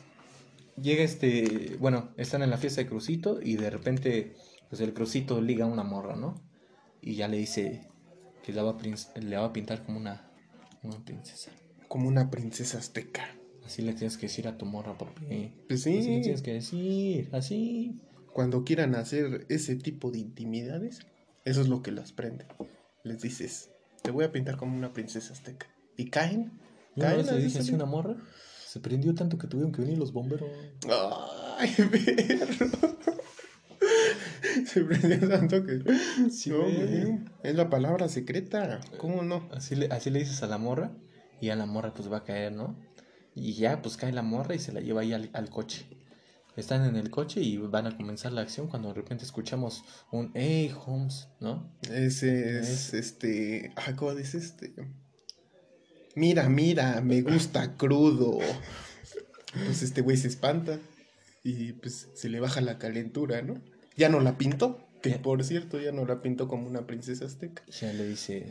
Llega 0.81 1.03
este, 1.03 1.77
bueno, 1.79 2.09
están 2.17 2.43
en 2.43 2.49
la 2.49 2.57
fiesta 2.57 2.81
de 2.81 2.87
Crucito 2.89 3.39
y 3.43 3.57
de 3.57 3.69
repente, 3.69 4.35
pues 4.71 4.81
el 4.81 4.95
Crucito 4.95 5.39
liga 5.43 5.67
a 5.67 5.69
una 5.69 5.83
morra, 5.83 6.17
¿no? 6.17 6.41
Y 7.03 7.17
ya 7.17 7.29
le 7.29 7.37
dice 7.37 7.83
que 8.43 8.53
la 8.53 8.63
va 8.63 8.77
le 9.21 9.37
va 9.37 9.45
a 9.47 9.53
pintar 9.53 9.85
como 9.85 9.99
una, 9.99 10.31
una 10.83 11.05
princesa. 11.05 11.51
como 11.89 12.09
una 12.09 12.31
princesa 12.31 12.79
azteca. 12.79 13.23
Así 13.65 13.83
le 13.83 13.93
tienes 13.93 14.17
que 14.17 14.27
decir 14.27 14.49
a 14.49 14.57
tu 14.59 14.65
morra, 14.67 14.97
papi. 14.99 15.53
Pues 15.69 15.81
Así 15.83 15.93
le 15.95 16.03
sí, 16.03 16.21
tienes 16.23 16.43
que 16.43 16.53
decir, 16.55 17.29
así. 17.33 18.01
cuando 18.33 18.65
quieran 18.65 18.95
hacer 18.97 19.47
ese 19.49 19.77
tipo 19.77 20.11
de 20.11 20.19
intimidades, 20.19 21.01
eso 21.45 21.61
es 21.61 21.69
lo 21.69 21.83
que 21.83 21.93
las 21.93 22.13
prende. 22.13 22.47
Les 23.05 23.21
dices, 23.23 23.71
te 24.03 24.11
voy 24.11 24.25
a 24.25 24.33
pintar 24.33 24.57
como 24.57 24.77
una 24.77 24.93
princesa 24.93 25.33
azteca. 25.33 25.67
Y 25.97 26.07
caen. 26.11 26.53
Caen 26.99 27.25
le 27.27 27.39
dije 27.39 27.61
así 27.61 27.73
una 27.73 27.85
morra, 27.87 28.17
se 28.67 28.81
prendió 28.81 29.15
tanto 29.15 29.39
que 29.39 29.47
tuvieron 29.47 29.73
que 29.73 29.83
venir 29.83 29.99
los 29.99 30.13
bomberos. 30.13 30.49
Ay, 31.59 31.73
perro. 31.77 32.90
Se 34.75 34.85
prendió 34.85 35.29
tanto 35.29 35.65
que. 35.65 35.83
Sí, 36.31 36.51
no, 36.51 36.63
güey. 36.63 37.19
Es 37.43 37.55
la 37.57 37.69
palabra 37.69 38.09
secreta. 38.09 38.81
¿Cómo 38.99 39.23
no? 39.23 39.49
Así 39.53 39.75
le, 39.75 39.87
así 39.87 40.11
le 40.11 40.21
dices 40.21 40.43
a 40.43 40.47
la 40.47 40.59
morra 40.59 40.93
y 41.41 41.49
a 41.49 41.57
la 41.57 41.67
morra 41.67 41.93
pues 41.93 42.11
va 42.11 42.19
a 42.19 42.25
caer, 42.25 42.53
¿no? 42.53 42.79
Y 43.35 43.55
ya 43.55 43.83
pues 43.83 43.97
cae 43.97 44.13
la 44.13 44.23
morra 44.23 44.55
y 44.55 44.59
se 44.61 44.73
la 44.73 44.81
lleva 44.81 45.01
ahí 45.01 45.13
al, 45.13 45.31
al 45.33 45.51
coche. 45.51 45.87
Están 46.57 46.85
en 46.85 46.95
el 46.95 47.11
coche 47.11 47.41
y 47.41 47.57
van 47.57 47.87
a 47.87 47.97
comenzar 47.97 48.33
la 48.33 48.43
acción 48.43 48.69
cuando 48.69 48.89
de 48.89 48.95
repente 48.95 49.25
escuchamos 49.25 49.83
un 50.13 50.31
Hey 50.35 50.73
Holmes, 50.87 51.29
¿no? 51.41 51.73
Ese 51.91 52.61
es 52.61 52.95
este. 52.95 53.73
Ah, 53.77 53.97
¿cómo 53.97 54.15
dice 54.15 54.39
este? 54.39 54.75
Mira, 56.15 56.49
mira, 56.49 57.01
me 57.01 57.23
gusta 57.23 57.77
crudo. 57.77 58.39
Pues 59.65 59.83
este 59.83 60.01
güey 60.01 60.17
se 60.17 60.29
espanta. 60.29 60.79
Y 61.43 61.73
pues 61.73 62.09
se 62.15 62.29
le 62.29 62.39
baja 62.39 62.61
la 62.61 62.79
calentura, 62.79 63.43
¿no? 63.43 63.55
Ya 64.01 64.09
no 64.09 64.19
la 64.21 64.39
pintó. 64.39 64.81
Que 65.03 65.11
por 65.13 65.45
cierto, 65.45 65.79
ya 65.79 65.93
no 65.93 66.05
la 66.07 66.23
pintó 66.23 66.49
como 66.49 66.67
una 66.67 66.87
princesa 66.87 67.27
azteca. 67.27 67.63
Ya 67.71 67.93
le 67.93 68.07
dice 68.09 68.47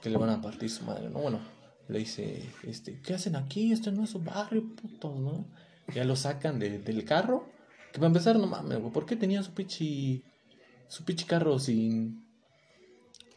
que 0.00 0.10
le 0.10 0.16
van 0.16 0.30
a 0.30 0.40
partir 0.40 0.70
su 0.70 0.84
madre, 0.84 1.10
¿no? 1.10 1.18
Bueno, 1.20 1.40
le 1.88 1.98
dice, 1.98 2.48
este, 2.62 3.00
¿qué 3.00 3.14
hacen 3.14 3.34
aquí? 3.36 3.72
Este 3.72 3.90
no 3.92 4.04
es 4.04 4.10
su 4.10 4.20
barrio, 4.20 4.64
putos, 4.76 5.18
¿no? 5.18 5.44
Ya 5.94 6.04
lo 6.04 6.14
sacan 6.16 6.58
de- 6.58 6.78
del 6.78 7.04
carro. 7.04 7.48
Que 7.92 7.98
para 7.98 8.06
empezar, 8.08 8.36
no 8.38 8.46
mames, 8.46 8.78
güey, 8.78 8.92
¿por 8.92 9.06
qué 9.06 9.16
tenía 9.16 9.42
su 9.42 9.52
pichi, 9.54 10.22
su 10.88 11.04
pichi 11.04 11.24
carro 11.24 11.58
sin, 11.58 12.24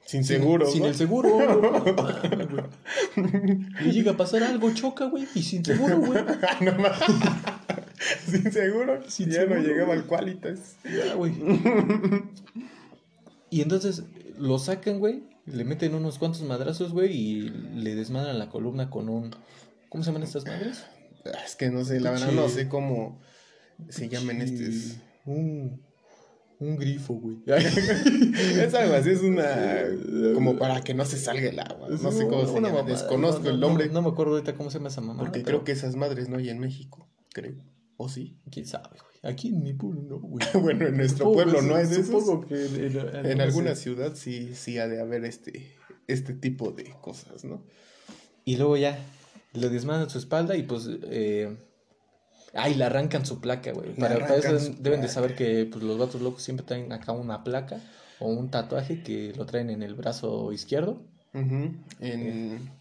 Sin 0.05 0.23
seguro. 0.23 0.65
Sin 0.67 0.81
¿no? 0.83 0.87
el 0.87 0.95
seguro. 0.95 1.29
Güey. 3.15 3.59
Le 3.81 3.91
llega 3.91 4.11
a 4.11 4.17
pasar 4.17 4.43
algo, 4.43 4.71
choca, 4.73 5.05
güey, 5.05 5.27
y 5.35 5.41
sin 5.41 5.63
seguro, 5.65 5.97
güey. 5.99 6.23
No 6.61 6.71
mames. 6.73 6.99
Sin 8.31 8.51
seguro. 8.51 9.01
Sin 9.09 9.29
ya 9.29 9.45
no 9.45 9.55
llegaba 9.55 9.93
al 9.93 10.05
Qualitas. 10.05 10.77
Ya, 10.83 11.13
güey. 11.15 11.33
Y 13.49 13.61
entonces 13.61 14.03
lo 14.37 14.59
sacan, 14.59 14.99
güey, 14.99 15.23
le 15.45 15.63
meten 15.63 15.95
unos 15.95 16.19
cuantos 16.19 16.41
madrazos, 16.41 16.91
güey, 16.91 17.13
y 17.15 17.41
le 17.75 17.95
desmadran 17.95 18.37
la 18.39 18.49
columna 18.49 18.89
con 18.89 19.07
un... 19.09 19.33
¿Cómo 19.89 20.03
se 20.03 20.09
llaman 20.09 20.23
estas 20.23 20.45
madres? 20.45 20.83
Ah, 21.25 21.39
Es 21.45 21.55
que 21.55 21.69
no 21.69 21.85
sé, 21.85 21.99
la 22.01 22.11
verdad 22.11 22.31
no 22.33 22.49
sé 22.49 22.67
cómo 22.67 23.21
se 23.87 24.09
llaman 24.09 24.41
estos. 24.41 24.97
Un, 25.25 25.81
un 26.59 26.75
grifo, 26.75 27.13
güey. 27.13 27.37
Es 27.47 28.73
algo 28.73 28.95
así, 28.95 29.11
es 29.11 29.21
una. 29.21 29.85
Como 30.33 30.57
para 30.57 30.81
que 30.81 30.93
no 30.93 31.05
se 31.05 31.17
salga 31.17 31.49
el 31.49 31.59
agua. 31.59 31.87
No 31.89 32.11
sé 32.11 32.27
cómo 32.27 32.45
se 32.45 32.53
llama. 32.53 32.83
Desconozco 32.83 33.39
no, 33.39 33.45
no, 33.45 33.49
el 33.51 33.59
nombre. 33.59 33.87
No, 33.87 33.93
no 33.93 34.01
me 34.03 34.09
acuerdo 34.09 34.33
ahorita 34.33 34.55
cómo 34.55 34.69
se 34.69 34.79
llama 34.79 34.89
esa 34.89 35.01
mamá. 35.01 35.23
porque 35.23 35.43
creo 35.43 35.63
que 35.63 35.71
esas 35.71 35.95
madres 35.95 36.27
no 36.27 36.37
hay 36.37 36.49
en 36.49 36.59
México, 36.59 37.07
creo. 37.31 37.55
¿O 37.97 38.07
sí? 38.09 38.37
¿Quién 38.51 38.65
sabe, 38.67 38.89
güey? 38.99 39.33
Aquí 39.33 39.49
en 39.49 39.63
mi 39.63 39.73
pueblo 39.73 40.01
no, 40.03 40.19
güey. 40.19 40.45
bueno, 40.61 40.87
en 40.87 40.97
nuestro 40.97 41.25
Supongo 41.25 41.43
pueblo 41.51 41.61
no 41.63 41.75
de 41.77 41.83
esos. 41.83 42.05
Supongo 42.07 42.47
que 42.47 42.65
en, 42.65 42.97
en- 42.97 43.25
En 43.25 43.41
alguna 43.41 43.75
ciudad 43.75 44.13
sí, 44.15 44.53
sí 44.53 44.77
ha 44.77 44.87
de 44.87 45.01
haber 45.01 45.25
este, 45.25 45.71
este 46.07 46.33
tipo 46.33 46.71
de 46.71 46.93
cosas, 47.01 47.43
¿no? 47.43 47.63
Y 48.45 48.57
luego 48.57 48.77
ya 48.77 48.97
le 49.53 49.69
desmadan 49.69 50.09
su 50.09 50.17
espalda 50.19 50.55
y 50.55 50.63
pues. 50.63 50.87
Eh... 51.09 51.57
Ay, 52.53 52.75
le 52.75 52.85
arrancan 52.85 53.25
su 53.25 53.41
placa, 53.41 53.71
güey. 53.73 53.93
Para, 53.95 54.19
para 54.19 54.37
eso 54.37 54.73
deben 54.79 55.01
de 55.01 55.09
saber 55.09 55.35
que 55.35 55.65
pues, 55.69 55.83
los 55.83 55.97
vatos 55.97 56.21
locos 56.21 56.41
siempre 56.41 56.65
traen 56.65 56.91
acá 56.93 57.11
una 57.11 57.43
placa 57.43 57.81
o 58.19 58.29
un 58.29 58.49
tatuaje 58.49 59.03
que 59.03 59.33
lo 59.35 59.45
traen 59.45 59.69
en 59.69 59.83
el 59.83 59.93
brazo 59.95 60.51
izquierdo. 60.53 61.01
En, 61.33 61.75
en 61.99 62.71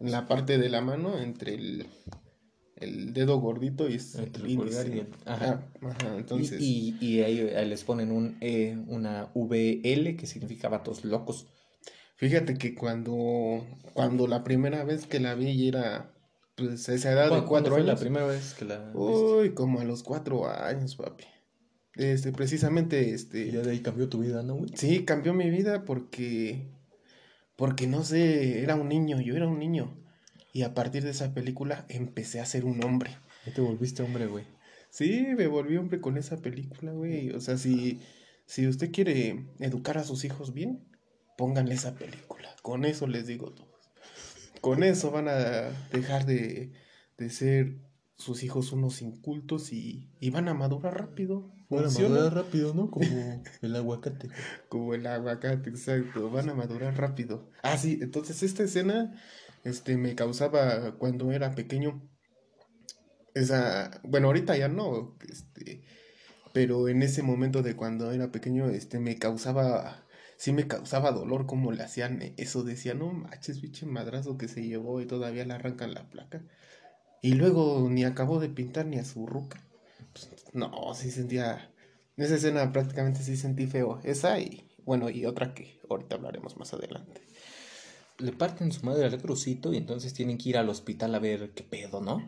la 0.00 0.28
parte 0.28 0.56
de 0.56 0.68
la 0.70 0.80
mano, 0.80 1.18
entre 1.18 1.54
el, 1.54 1.86
el 2.80 3.12
dedo 3.12 3.38
gordito 3.40 3.88
y 3.88 3.94
es 3.94 4.14
Entre 4.16 4.44
el 4.44 4.50
índice. 4.50 4.88
y 4.88 4.98
el- 5.00 5.08
ajá. 5.24 5.62
Ah, 5.82 5.88
ajá, 5.88 6.16
entonces. 6.16 6.60
Y, 6.60 6.96
y, 7.00 7.06
y 7.16 7.22
ahí, 7.22 7.40
ahí 7.40 7.68
les 7.68 7.84
ponen 7.84 8.10
un 8.12 8.36
E, 8.40 8.76
una 8.86 9.30
VL 9.34 10.16
que 10.16 10.26
significa 10.26 10.68
vatos 10.68 11.04
locos. 11.04 11.46
Fíjate 12.16 12.58
que 12.58 12.74
cuando, 12.74 13.64
cuando 13.94 14.26
la 14.26 14.42
primera 14.44 14.82
vez 14.84 15.06
que 15.06 15.20
la 15.20 15.34
vi 15.34 15.50
y 15.50 15.68
era 15.68 16.12
pues 16.56 16.88
esa 16.88 17.12
edad 17.12 17.24
de 17.24 17.28
¿Cuándo- 17.28 17.46
cuándo 17.46 17.70
cuatro 17.70 17.74
fue 17.74 17.82
la 17.84 17.92
años. 17.92 18.00
primera 18.00 18.26
vez 18.26 18.54
que 18.54 18.64
la 18.64 18.78
viste? 18.78 18.98
Uy, 18.98 19.50
como 19.54 19.80
a 19.80 19.84
los 19.84 20.02
cuatro 20.02 20.48
años, 20.50 20.96
papi. 20.96 21.24
Este, 21.94 22.32
precisamente, 22.32 23.08
Y 23.08 23.12
este, 23.12 23.50
ya 23.50 23.60
de 23.60 23.70
ahí 23.72 23.80
cambió 23.80 24.08
tu 24.08 24.20
vida, 24.20 24.42
¿no, 24.42 24.54
güey? 24.56 24.70
sí, 24.74 25.04
cambió 25.04 25.34
mi 25.34 25.50
vida 25.50 25.84
porque, 25.84 26.68
porque 27.56 27.86
no 27.88 28.04
sé, 28.04 28.62
era 28.62 28.74
un 28.76 28.88
niño, 28.88 29.20
yo 29.20 29.34
era 29.36 29.46
un 29.48 29.58
niño. 29.58 29.96
Y 30.52 30.62
a 30.62 30.74
partir 30.74 31.04
de 31.04 31.10
esa 31.10 31.34
película 31.34 31.84
empecé 31.88 32.40
a 32.40 32.46
ser 32.46 32.64
un 32.64 32.82
hombre. 32.84 33.10
Ya 33.46 33.52
te 33.52 33.60
volviste 33.60 34.02
hombre, 34.02 34.26
güey. 34.26 34.44
Sí, 34.90 35.26
me 35.36 35.46
volví 35.46 35.76
hombre 35.76 36.00
con 36.00 36.16
esa 36.16 36.38
película, 36.38 36.92
güey. 36.92 37.30
O 37.30 37.40
sea, 37.40 37.58
si, 37.58 38.00
si 38.46 38.66
usted 38.66 38.90
quiere 38.90 39.46
educar 39.60 39.98
a 39.98 40.04
sus 40.04 40.24
hijos 40.24 40.54
bien, 40.54 40.88
pónganle 41.36 41.74
esa 41.74 41.94
película. 41.94 42.48
Con 42.62 42.84
eso 42.84 43.06
les 43.06 43.26
digo 43.26 43.52
todo. 43.52 43.78
Con 44.60 44.82
eso 44.82 45.10
van 45.10 45.28
a 45.28 45.34
dejar 45.92 46.26
de, 46.26 46.72
de 47.16 47.30
ser 47.30 47.78
sus 48.16 48.42
hijos 48.42 48.72
unos 48.72 49.00
incultos 49.00 49.72
y, 49.72 50.10
y 50.18 50.30
van 50.30 50.48
a 50.48 50.54
madurar 50.54 50.98
rápido. 50.98 51.52
Van 51.70 51.84
a 51.84 51.88
madurar 51.88 52.34
rápido, 52.34 52.74
¿no? 52.74 52.90
Como 52.90 53.06
el 53.62 53.76
aguacate. 53.76 54.28
Como 54.68 54.94
el 54.94 55.06
aguacate, 55.06 55.70
exacto. 55.70 56.30
Van 56.30 56.48
a 56.48 56.54
madurar 56.54 56.98
rápido. 56.98 57.50
Ah, 57.62 57.76
sí, 57.78 57.98
entonces 58.02 58.42
esta 58.42 58.64
escena 58.64 59.14
este, 59.68 59.96
me 59.96 60.14
causaba 60.14 60.96
cuando 60.98 61.32
era 61.32 61.54
pequeño. 61.54 62.02
Esa, 63.34 64.00
bueno, 64.02 64.28
ahorita 64.28 64.56
ya 64.56 64.68
no, 64.68 65.16
este, 65.28 65.84
pero 66.52 66.88
en 66.88 67.02
ese 67.02 67.22
momento 67.22 67.62
de 67.62 67.76
cuando 67.76 68.10
era 68.10 68.32
pequeño, 68.32 68.68
este, 68.70 68.98
me 68.98 69.16
causaba, 69.18 70.04
sí 70.36 70.52
me 70.52 70.66
causaba 70.66 71.12
dolor 71.12 71.46
como 71.46 71.72
le 71.72 71.82
hacían 71.82 72.34
eso. 72.36 72.64
Decía, 72.64 72.94
no 72.94 73.12
manches, 73.12 73.60
pinche 73.60 73.86
madrazo 73.86 74.38
que 74.38 74.48
se 74.48 74.66
llevó 74.66 75.00
y 75.00 75.06
todavía 75.06 75.44
le 75.44 75.54
arrancan 75.54 75.94
la 75.94 76.08
placa. 76.08 76.42
Y 77.22 77.34
luego 77.34 77.88
ni 77.90 78.04
acabó 78.04 78.40
de 78.40 78.48
pintar 78.48 78.86
ni 78.86 78.98
a 78.98 79.04
su 79.04 79.26
ruca. 79.26 79.64
Pues, 80.12 80.30
no, 80.52 80.94
sí 80.94 81.10
sentía, 81.10 81.72
en 82.16 82.24
esa 82.24 82.36
escena 82.36 82.72
prácticamente 82.72 83.22
sí 83.22 83.36
sentí 83.36 83.66
feo. 83.66 84.00
Esa 84.04 84.40
y, 84.40 84.68
bueno, 84.84 85.10
y 85.10 85.26
otra 85.26 85.54
que 85.54 85.80
ahorita 85.88 86.16
hablaremos 86.16 86.56
más 86.56 86.72
adelante. 86.72 87.27
Le 88.18 88.32
parten 88.32 88.72
su 88.72 88.84
madre 88.84 89.04
al 89.04 89.18
crucito 89.18 89.72
y 89.72 89.76
entonces 89.76 90.12
tienen 90.12 90.38
que 90.38 90.50
ir 90.50 90.58
al 90.58 90.68
hospital 90.68 91.14
a 91.14 91.18
ver 91.18 91.50
qué 91.50 91.62
pedo, 91.62 92.00
¿no? 92.00 92.22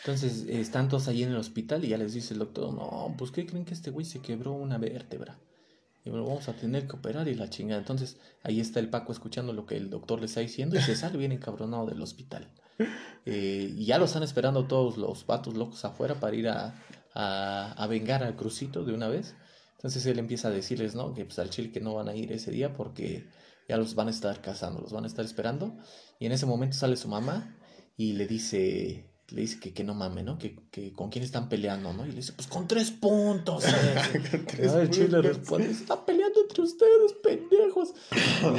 Entonces 0.00 0.46
eh, 0.48 0.60
están 0.60 0.88
todos 0.88 1.08
ahí 1.08 1.22
en 1.22 1.30
el 1.30 1.36
hospital 1.36 1.84
y 1.84 1.88
ya 1.88 1.98
les 1.98 2.14
dice 2.14 2.34
el 2.34 2.40
doctor, 2.40 2.72
no, 2.72 3.14
pues 3.18 3.30
¿qué 3.30 3.46
creen 3.46 3.64
que 3.64 3.74
este 3.74 3.90
güey 3.90 4.06
se 4.06 4.20
quebró 4.20 4.52
una 4.52 4.78
vértebra? 4.78 5.38
Y 6.04 6.10
lo 6.10 6.24
vamos 6.24 6.48
a 6.48 6.54
tener 6.54 6.88
que 6.88 6.96
operar 6.96 7.28
y 7.28 7.34
la 7.34 7.48
chingada. 7.48 7.80
Entonces 7.80 8.16
ahí 8.42 8.58
está 8.58 8.80
el 8.80 8.88
Paco 8.88 9.12
escuchando 9.12 9.52
lo 9.52 9.66
que 9.66 9.76
el 9.76 9.88
doctor 9.90 10.18
le 10.18 10.26
está 10.26 10.40
diciendo 10.40 10.76
y 10.76 10.80
se 10.80 10.96
sale 10.96 11.16
bien 11.16 11.32
encabronado 11.32 11.86
del 11.86 12.02
hospital. 12.02 12.50
Eh, 13.24 13.74
y 13.76 13.84
ya 13.84 13.98
lo 13.98 14.06
están 14.06 14.24
esperando 14.24 14.66
todos 14.66 14.96
los 14.96 15.26
vatos 15.26 15.54
locos 15.54 15.84
afuera 15.84 16.18
para 16.18 16.34
ir 16.34 16.48
a, 16.48 16.74
a, 17.14 17.72
a 17.72 17.86
vengar 17.86 18.24
al 18.24 18.34
crucito 18.34 18.84
de 18.84 18.92
una 18.94 19.08
vez. 19.08 19.36
Entonces 19.76 20.04
él 20.06 20.18
empieza 20.18 20.48
a 20.48 20.50
decirles, 20.50 20.96
¿no? 20.96 21.14
Que 21.14 21.24
pues 21.24 21.38
al 21.38 21.50
chile 21.50 21.70
que 21.70 21.80
no 21.80 21.94
van 21.94 22.08
a 22.08 22.16
ir 22.16 22.32
ese 22.32 22.50
día 22.50 22.72
porque 22.72 23.28
ya 23.68 23.76
los 23.76 23.94
van 23.94 24.08
a 24.08 24.10
estar 24.10 24.40
cazando, 24.40 24.80
los 24.80 24.92
van 24.92 25.04
a 25.04 25.06
estar 25.06 25.24
esperando. 25.24 25.76
Y 26.18 26.26
en 26.26 26.32
ese 26.32 26.46
momento 26.46 26.76
sale 26.76 26.96
su 26.96 27.08
mamá 27.08 27.56
y 27.96 28.12
le 28.14 28.26
dice, 28.26 29.10
le 29.28 29.40
dice 29.40 29.60
que, 29.60 29.72
que 29.72 29.84
no 29.84 29.94
mame, 29.94 30.22
¿no? 30.22 30.38
Que, 30.38 30.56
que 30.70 30.92
con 30.92 31.10
quién 31.10 31.24
están 31.24 31.48
peleando, 31.48 31.92
¿no? 31.92 32.04
Y 32.06 32.10
le 32.10 32.16
dice, 32.16 32.32
pues 32.32 32.48
con 32.48 32.66
tres 32.68 32.90
puntos. 32.90 33.64
eh". 33.66 33.70
Con 34.30 34.46
tres 34.46 34.72
el 34.74 34.90
chile 34.90 35.22
responde, 35.22 35.66
"Se 35.66 35.82
están 35.82 36.04
peleando 36.04 36.40
entre 36.40 36.62
ustedes, 36.62 37.12
pendejos. 37.22 37.94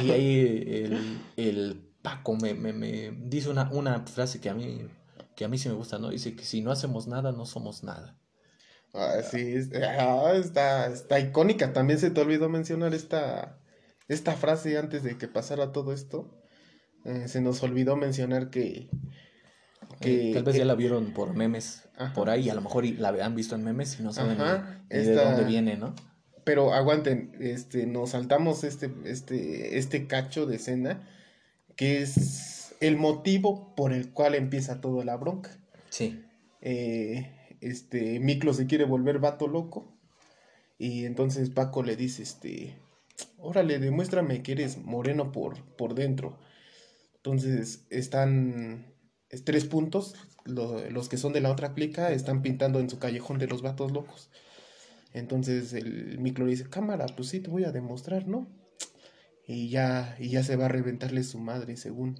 Y 0.04 0.10
ahí 0.10 0.38
el, 0.84 1.20
el 1.36 1.90
Paco 2.02 2.36
me, 2.36 2.54
me, 2.54 2.72
me 2.72 3.10
dice 3.12 3.48
una, 3.48 3.70
una 3.70 4.00
frase 4.06 4.40
que 4.40 4.50
a 4.50 4.54
mí 4.54 4.86
que 5.34 5.44
a 5.44 5.48
mí 5.48 5.58
sí 5.58 5.68
me 5.68 5.74
gusta, 5.74 5.98
¿no? 5.98 6.10
Dice 6.10 6.36
que 6.36 6.44
si 6.44 6.60
no 6.60 6.70
hacemos 6.70 7.06
nada, 7.06 7.32
no 7.32 7.46
somos 7.46 7.82
nada. 7.82 8.16
Ah, 8.92 9.16
sí, 9.28 9.56
ah, 9.98 10.32
está, 10.36 10.86
está 10.86 11.18
icónica. 11.18 11.72
También 11.72 11.98
se 11.98 12.10
te 12.10 12.20
olvidó 12.20 12.48
mencionar 12.48 12.94
esta, 12.94 13.58
esta 14.08 14.32
frase 14.34 14.76
antes 14.78 15.02
de 15.02 15.16
que 15.18 15.28
pasara 15.28 15.72
todo 15.72 15.92
esto. 15.92 16.40
Eh, 17.04 17.28
se 17.28 17.40
nos 17.40 17.62
olvidó 17.62 17.96
mencionar 17.96 18.48
que, 18.50 18.88
que- 20.00 20.30
Eh, 20.30 20.34
tal 20.34 20.44
vez 20.44 20.54
que- 20.54 20.58
ya 20.60 20.64
la 20.64 20.74
vieron 20.74 21.12
por 21.12 21.34
memes 21.34 21.84
Ajá. 21.96 22.14
por 22.14 22.30
ahí, 22.30 22.48
a 22.48 22.54
lo 22.54 22.62
mejor 22.62 22.86
la 22.86 23.08
han 23.10 23.34
visto 23.34 23.54
en 23.54 23.64
memes 23.64 23.98
y 24.00 24.02
no 24.02 24.12
saben 24.12 24.40
Ajá, 24.40 24.82
ni- 24.90 24.98
ni 24.98 25.04
de 25.04 25.14
dónde 25.14 25.44
viene, 25.44 25.76
¿no? 25.76 25.94
Pero 26.44 26.72
aguanten, 26.74 27.32
este, 27.40 27.86
nos 27.86 28.10
saltamos 28.10 28.64
este, 28.64 28.90
este, 29.04 29.78
este 29.78 30.06
cacho 30.06 30.46
de 30.46 30.56
escena, 30.56 31.08
que 31.76 32.02
es 32.02 32.74
el 32.80 32.96
motivo 32.96 33.74
por 33.74 33.92
el 33.92 34.12
cual 34.12 34.34
empieza 34.34 34.80
toda 34.80 35.04
la 35.04 35.16
bronca. 35.16 35.50
Sí. 35.90 36.22
Eh, 36.60 37.30
este, 37.60 38.18
Miklo 38.20 38.52
se 38.54 38.66
quiere 38.66 38.84
volver 38.84 39.18
vato 39.18 39.46
loco. 39.48 39.90
Y 40.78 41.04
entonces 41.06 41.50
Paco 41.50 41.82
le 41.82 41.96
dice, 41.96 42.22
este, 42.22 42.76
órale, 43.38 43.78
demuéstrame 43.78 44.42
que 44.42 44.52
eres 44.52 44.78
moreno 44.78 45.32
por, 45.32 45.62
por 45.76 45.94
dentro. 45.94 46.38
Entonces 47.16 47.86
están 47.90 48.94
es 49.30 49.44
tres 49.44 49.64
puntos, 49.66 50.14
lo- 50.44 50.88
los 50.90 51.08
que 51.08 51.16
son 51.18 51.32
de 51.32 51.40
la 51.40 51.50
otra 51.52 51.74
clica 51.74 52.12
están 52.12 52.42
pintando 52.42 52.80
en 52.80 52.90
su 52.90 52.98
callejón 52.98 53.38
de 53.38 53.48
los 53.48 53.62
vatos 53.62 53.92
locos. 53.92 54.30
Entonces 55.12 55.72
el 55.74 56.20
le 56.22 56.46
dice, 56.46 56.70
cámara, 56.70 57.06
pues 57.16 57.28
sí, 57.30 57.40
te 57.40 57.50
voy 57.50 57.64
a 57.64 57.72
demostrar, 57.72 58.26
¿no? 58.28 58.48
Y 59.46 59.68
ya, 59.68 60.16
y 60.18 60.30
ya 60.30 60.42
se 60.42 60.56
va 60.56 60.66
a 60.66 60.68
reventarle 60.68 61.22
su 61.22 61.38
madre, 61.38 61.76
según. 61.76 62.18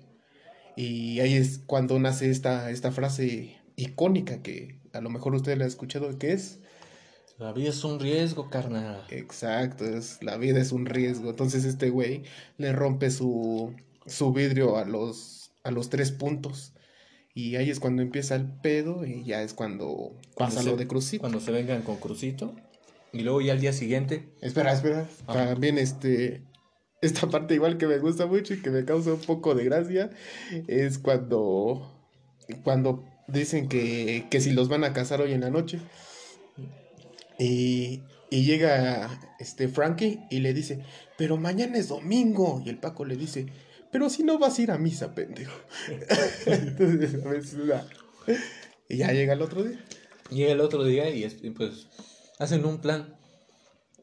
Y 0.76 1.20
ahí 1.20 1.34
es 1.34 1.60
cuando 1.66 1.98
nace 1.98 2.30
esta, 2.30 2.70
esta 2.70 2.92
frase 2.92 3.58
icónica 3.76 4.42
que 4.42 4.80
a 4.92 5.00
lo 5.00 5.10
mejor 5.10 5.34
usted 5.34 5.56
la 5.58 5.64
ha 5.64 5.68
escuchado, 5.68 6.18
que 6.18 6.32
es, 6.32 6.60
La 7.38 7.52
vida 7.52 7.70
es 7.70 7.82
un 7.84 7.98
riesgo, 7.98 8.48
carnal. 8.48 9.04
exacto, 9.10 9.84
es, 9.84 10.22
la 10.22 10.36
vida 10.36 10.60
es 10.60 10.70
un 10.72 10.86
riesgo. 10.86 11.30
Entonces 11.30 11.64
este 11.64 11.90
güey 11.90 12.22
le 12.58 12.72
rompe 12.72 13.10
su, 13.10 13.74
su 14.06 14.32
vidrio 14.32 14.76
a 14.76 14.84
los, 14.84 15.50
a 15.64 15.70
los 15.70 15.90
tres 15.90 16.12
puntos. 16.12 16.72
Y 17.34 17.56
ahí 17.56 17.68
es 17.70 17.80
cuando 17.80 18.02
empieza 18.02 18.36
el 18.36 18.46
pedo 18.46 19.04
y 19.04 19.24
ya 19.24 19.42
es 19.42 19.54
cuando 19.54 19.86
Cuando 20.34 20.54
pasa 20.54 20.62
se- 20.62 20.70
lo 20.70 20.76
de 20.76 20.86
Crucito. 20.86 21.20
Cuando 21.22 21.40
se 21.40 21.50
vengan 21.50 21.82
con 21.82 21.96
Crucito. 21.96 22.54
Y 23.12 23.20
luego 23.22 23.40
ya 23.40 23.52
al 23.52 23.60
día 23.60 23.72
siguiente. 23.72 24.28
Espera, 24.40 24.72
espera. 24.72 25.08
Ajá. 25.26 25.46
También 25.46 25.78
este. 25.78 26.42
Esta 27.02 27.28
parte 27.28 27.54
igual 27.54 27.76
que 27.76 27.86
me 27.86 27.98
gusta 27.98 28.26
mucho 28.26 28.54
y 28.54 28.62
que 28.62 28.70
me 28.70 28.84
causa 28.84 29.12
un 29.12 29.20
poco 29.20 29.54
de 29.56 29.64
gracia 29.64 30.10
es 30.68 30.98
cuando. 30.98 31.90
Cuando 32.62 33.04
dicen 33.26 33.68
que, 33.68 34.26
que 34.30 34.40
si 34.40 34.52
los 34.52 34.68
van 34.68 34.84
a 34.84 34.92
casar 34.92 35.20
hoy 35.20 35.32
en 35.32 35.40
la 35.40 35.50
noche. 35.50 35.80
Y, 37.38 38.02
y 38.30 38.44
llega 38.44 39.20
este 39.38 39.68
Frankie 39.68 40.20
y 40.30 40.40
le 40.40 40.54
dice, 40.54 40.84
pero 41.18 41.36
mañana 41.36 41.78
es 41.78 41.88
domingo. 41.88 42.62
Y 42.64 42.68
el 42.68 42.78
Paco 42.78 43.04
le 43.04 43.16
dice, 43.16 43.46
pero 43.90 44.08
si 44.10 44.22
no 44.22 44.38
vas 44.38 44.58
a 44.58 44.62
ir 44.62 44.70
a 44.70 44.78
misa, 44.78 45.14
pendejo. 45.14 45.52
Entonces, 46.46 47.24
a 47.24 47.28
veces, 47.28 47.56
Y 48.88 48.98
ya 48.98 49.12
llega 49.12 49.32
el 49.34 49.42
otro 49.42 49.62
día. 49.64 49.78
Llega 50.30 50.52
el 50.52 50.60
otro 50.60 50.84
día 50.84 51.10
y 51.10 51.24
es- 51.24 51.36
pues 51.56 51.88
hacen 52.38 52.64
un 52.64 52.78
plan 52.78 53.14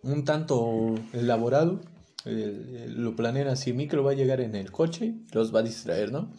un 0.04 0.26
tanto 0.26 0.96
elaborado. 1.14 1.82
El- 2.26 2.76
el- 2.76 3.04
lo 3.04 3.16
planean 3.16 3.48
así. 3.48 3.74
Micro 3.74 4.04
va 4.04 4.12
a 4.12 4.16
llegar 4.16 4.42
en 4.42 4.56
el 4.56 4.72
coche 4.72 5.16
los 5.32 5.54
va 5.54 5.60
a 5.60 5.64
distraer, 5.64 6.12
¿no? 6.12 6.32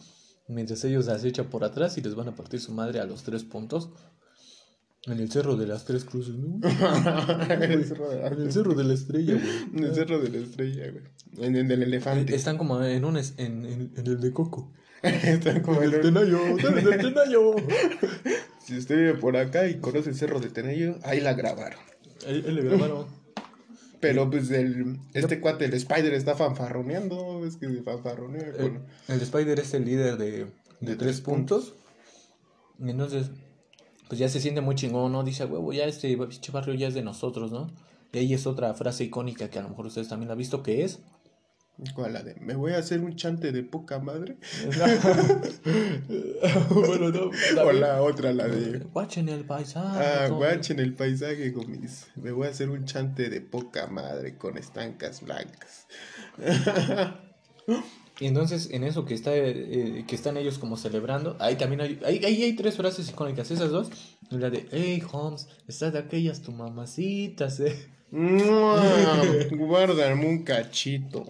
Mientras 0.47 0.83
ellos 0.83 1.07
acechan 1.07 1.49
por 1.49 1.63
atrás 1.63 1.97
y 1.97 2.01
les 2.01 2.15
van 2.15 2.27
a 2.27 2.35
partir 2.35 2.59
su 2.59 2.73
madre 2.73 2.99
a 2.99 3.05
los 3.05 3.23
tres 3.23 3.43
puntos. 3.43 3.89
En 5.05 5.19
el 5.19 5.29
cerro 5.29 5.57
de 5.57 5.67
las 5.67 5.83
tres 5.85 6.05
cruces, 6.05 6.35
¿no? 6.35 6.59
En 7.49 7.61
el 7.71 7.85
cerro 7.85 8.09
de- 8.09 8.25
En 8.25 8.41
el 8.41 8.51
cerro 8.53 8.73
de 8.73 8.83
la 8.85 8.93
estrella, 8.93 9.33
güey. 9.33 9.77
En 9.77 9.83
el 9.83 9.95
cerro 9.95 10.19
de 10.19 10.29
la 10.29 10.37
estrella, 10.37 10.91
güey. 10.91 11.03
En 11.45 11.55
el 11.57 11.67
del 11.67 11.83
elefante. 11.83 12.33
Están 12.35 12.57
como 12.57 12.81
en 12.83 13.03
un 13.03 13.17
es- 13.17 13.33
en, 13.37 13.65
en- 13.65 13.91
en 13.97 14.07
el 14.07 14.21
de 14.21 14.31
Coco. 14.31 14.71
Están 15.03 15.61
como 15.61 15.81
en 15.81 15.89
El 15.89 15.93
el- 15.95 16.01
Tenayo, 16.01 16.39
dale 16.63 16.81
del 16.81 17.01
Tenayo. 17.13 17.55
Si 18.65 18.77
usted 18.77 18.95
vive 18.95 19.13
por 19.15 19.35
acá 19.35 19.67
y 19.67 19.75
conoce 19.79 20.09
el 20.11 20.15
cerro 20.15 20.39
de 20.39 20.47
Tenello, 20.49 20.97
ahí 21.03 21.19
la 21.19 21.33
grabaron. 21.33 21.79
Ahí, 22.25 22.41
ahí 22.47 22.53
le 22.53 22.61
grabaron. 22.61 23.05
Pero 23.99 24.29
pues 24.29 24.49
el, 24.51 24.97
este 25.13 25.39
cuate, 25.41 25.65
el 25.65 25.73
Spider, 25.73 26.13
está 26.13 26.35
fanfarroneando. 26.35 27.45
Es 27.45 27.57
que 27.57 27.67
fanfarronea 27.83 28.47
El, 28.47 28.55
con... 28.55 28.79
el 29.09 29.21
Spider 29.21 29.59
es 29.59 29.73
el 29.73 29.83
líder 29.85 30.17
de, 30.17 30.31
de, 30.31 30.37
De 30.39 30.47
tres 30.81 30.97
tres 30.97 31.21
puntos. 31.21 31.73
Y 32.79 32.89
entonces, 32.89 33.27
pues 34.13 34.19
ya 34.19 34.29
se 34.29 34.39
siente 34.39 34.61
muy 34.61 34.75
chingón, 34.75 35.11
¿no? 35.11 35.23
Dice, 35.23 35.45
huevo, 35.45 35.73
ya 35.73 35.85
este 35.85 36.15
pinche 36.15 36.51
barrio 36.51 36.75
ya 36.75 36.87
es 36.87 36.93
de 36.93 37.01
nosotros, 37.01 37.51
¿no? 37.51 37.71
Y 38.11 38.19
ahí 38.19 38.33
es 38.35 38.45
otra 38.45 38.71
frase 38.75 39.05
icónica 39.05 39.49
que 39.49 39.57
a 39.57 39.63
lo 39.63 39.69
mejor 39.69 39.87
ustedes 39.87 40.07
también 40.07 40.27
la 40.27 40.33
han 40.33 40.37
visto, 40.37 40.61
que 40.61 40.83
es... 40.83 40.99
¿Cuál 41.95 42.13
la 42.13 42.21
de? 42.21 42.35
Me 42.35 42.53
voy 42.53 42.73
a 42.73 42.77
hacer 42.77 42.99
un 42.99 43.15
chante 43.15 43.51
de 43.51 43.63
poca 43.63 43.97
madre. 43.97 44.37
bueno, 46.69 47.09
no. 47.09 47.31
O 47.63 47.71
la 47.71 48.03
otra, 48.03 48.33
la 48.33 48.47
de... 48.47 48.81
Guachen 48.81 49.29
el 49.29 49.45
paisaje. 49.45 50.05
Ah, 50.05 50.27
guachen 50.27 50.79
el 50.79 50.93
paisaje, 50.93 51.49
gomis. 51.49 52.09
Me 52.15 52.31
voy 52.31 52.45
a 52.45 52.51
hacer 52.51 52.69
un 52.69 52.85
chante 52.85 53.31
de 53.31 53.41
poca 53.41 53.87
madre 53.87 54.37
con 54.37 54.59
estancas 54.59 55.23
blancas. 55.23 55.87
Y 58.23 58.27
entonces, 58.27 58.69
en 58.71 58.85
eso 58.85 59.03
que 59.03 59.13
está 59.15 59.35
eh, 59.35 60.05
que 60.07 60.15
están 60.15 60.37
ellos 60.37 60.57
como 60.57 60.77
celebrando, 60.77 61.35
ahí 61.41 61.57
también 61.57 61.81
hay, 61.81 61.99
ahí, 62.05 62.23
ahí 62.23 62.43
hay 62.43 62.53
tres 62.55 62.77
frases 62.77 63.09
icónicas, 63.09 63.51
esas 63.51 63.69
dos. 63.69 63.89
Y 64.31 64.37
La 64.37 64.49
de, 64.49 64.65
hey 64.71 65.03
Holmes, 65.11 65.49
está 65.67 65.91
de 65.91 65.99
aquellas 65.99 66.41
tu 66.41 66.53
mamacitas, 66.53 67.59
eh. 67.59 67.75
¡Mua! 68.11 68.81
Guárdame 69.51 70.25
un 70.25 70.43
cachito. 70.45 71.25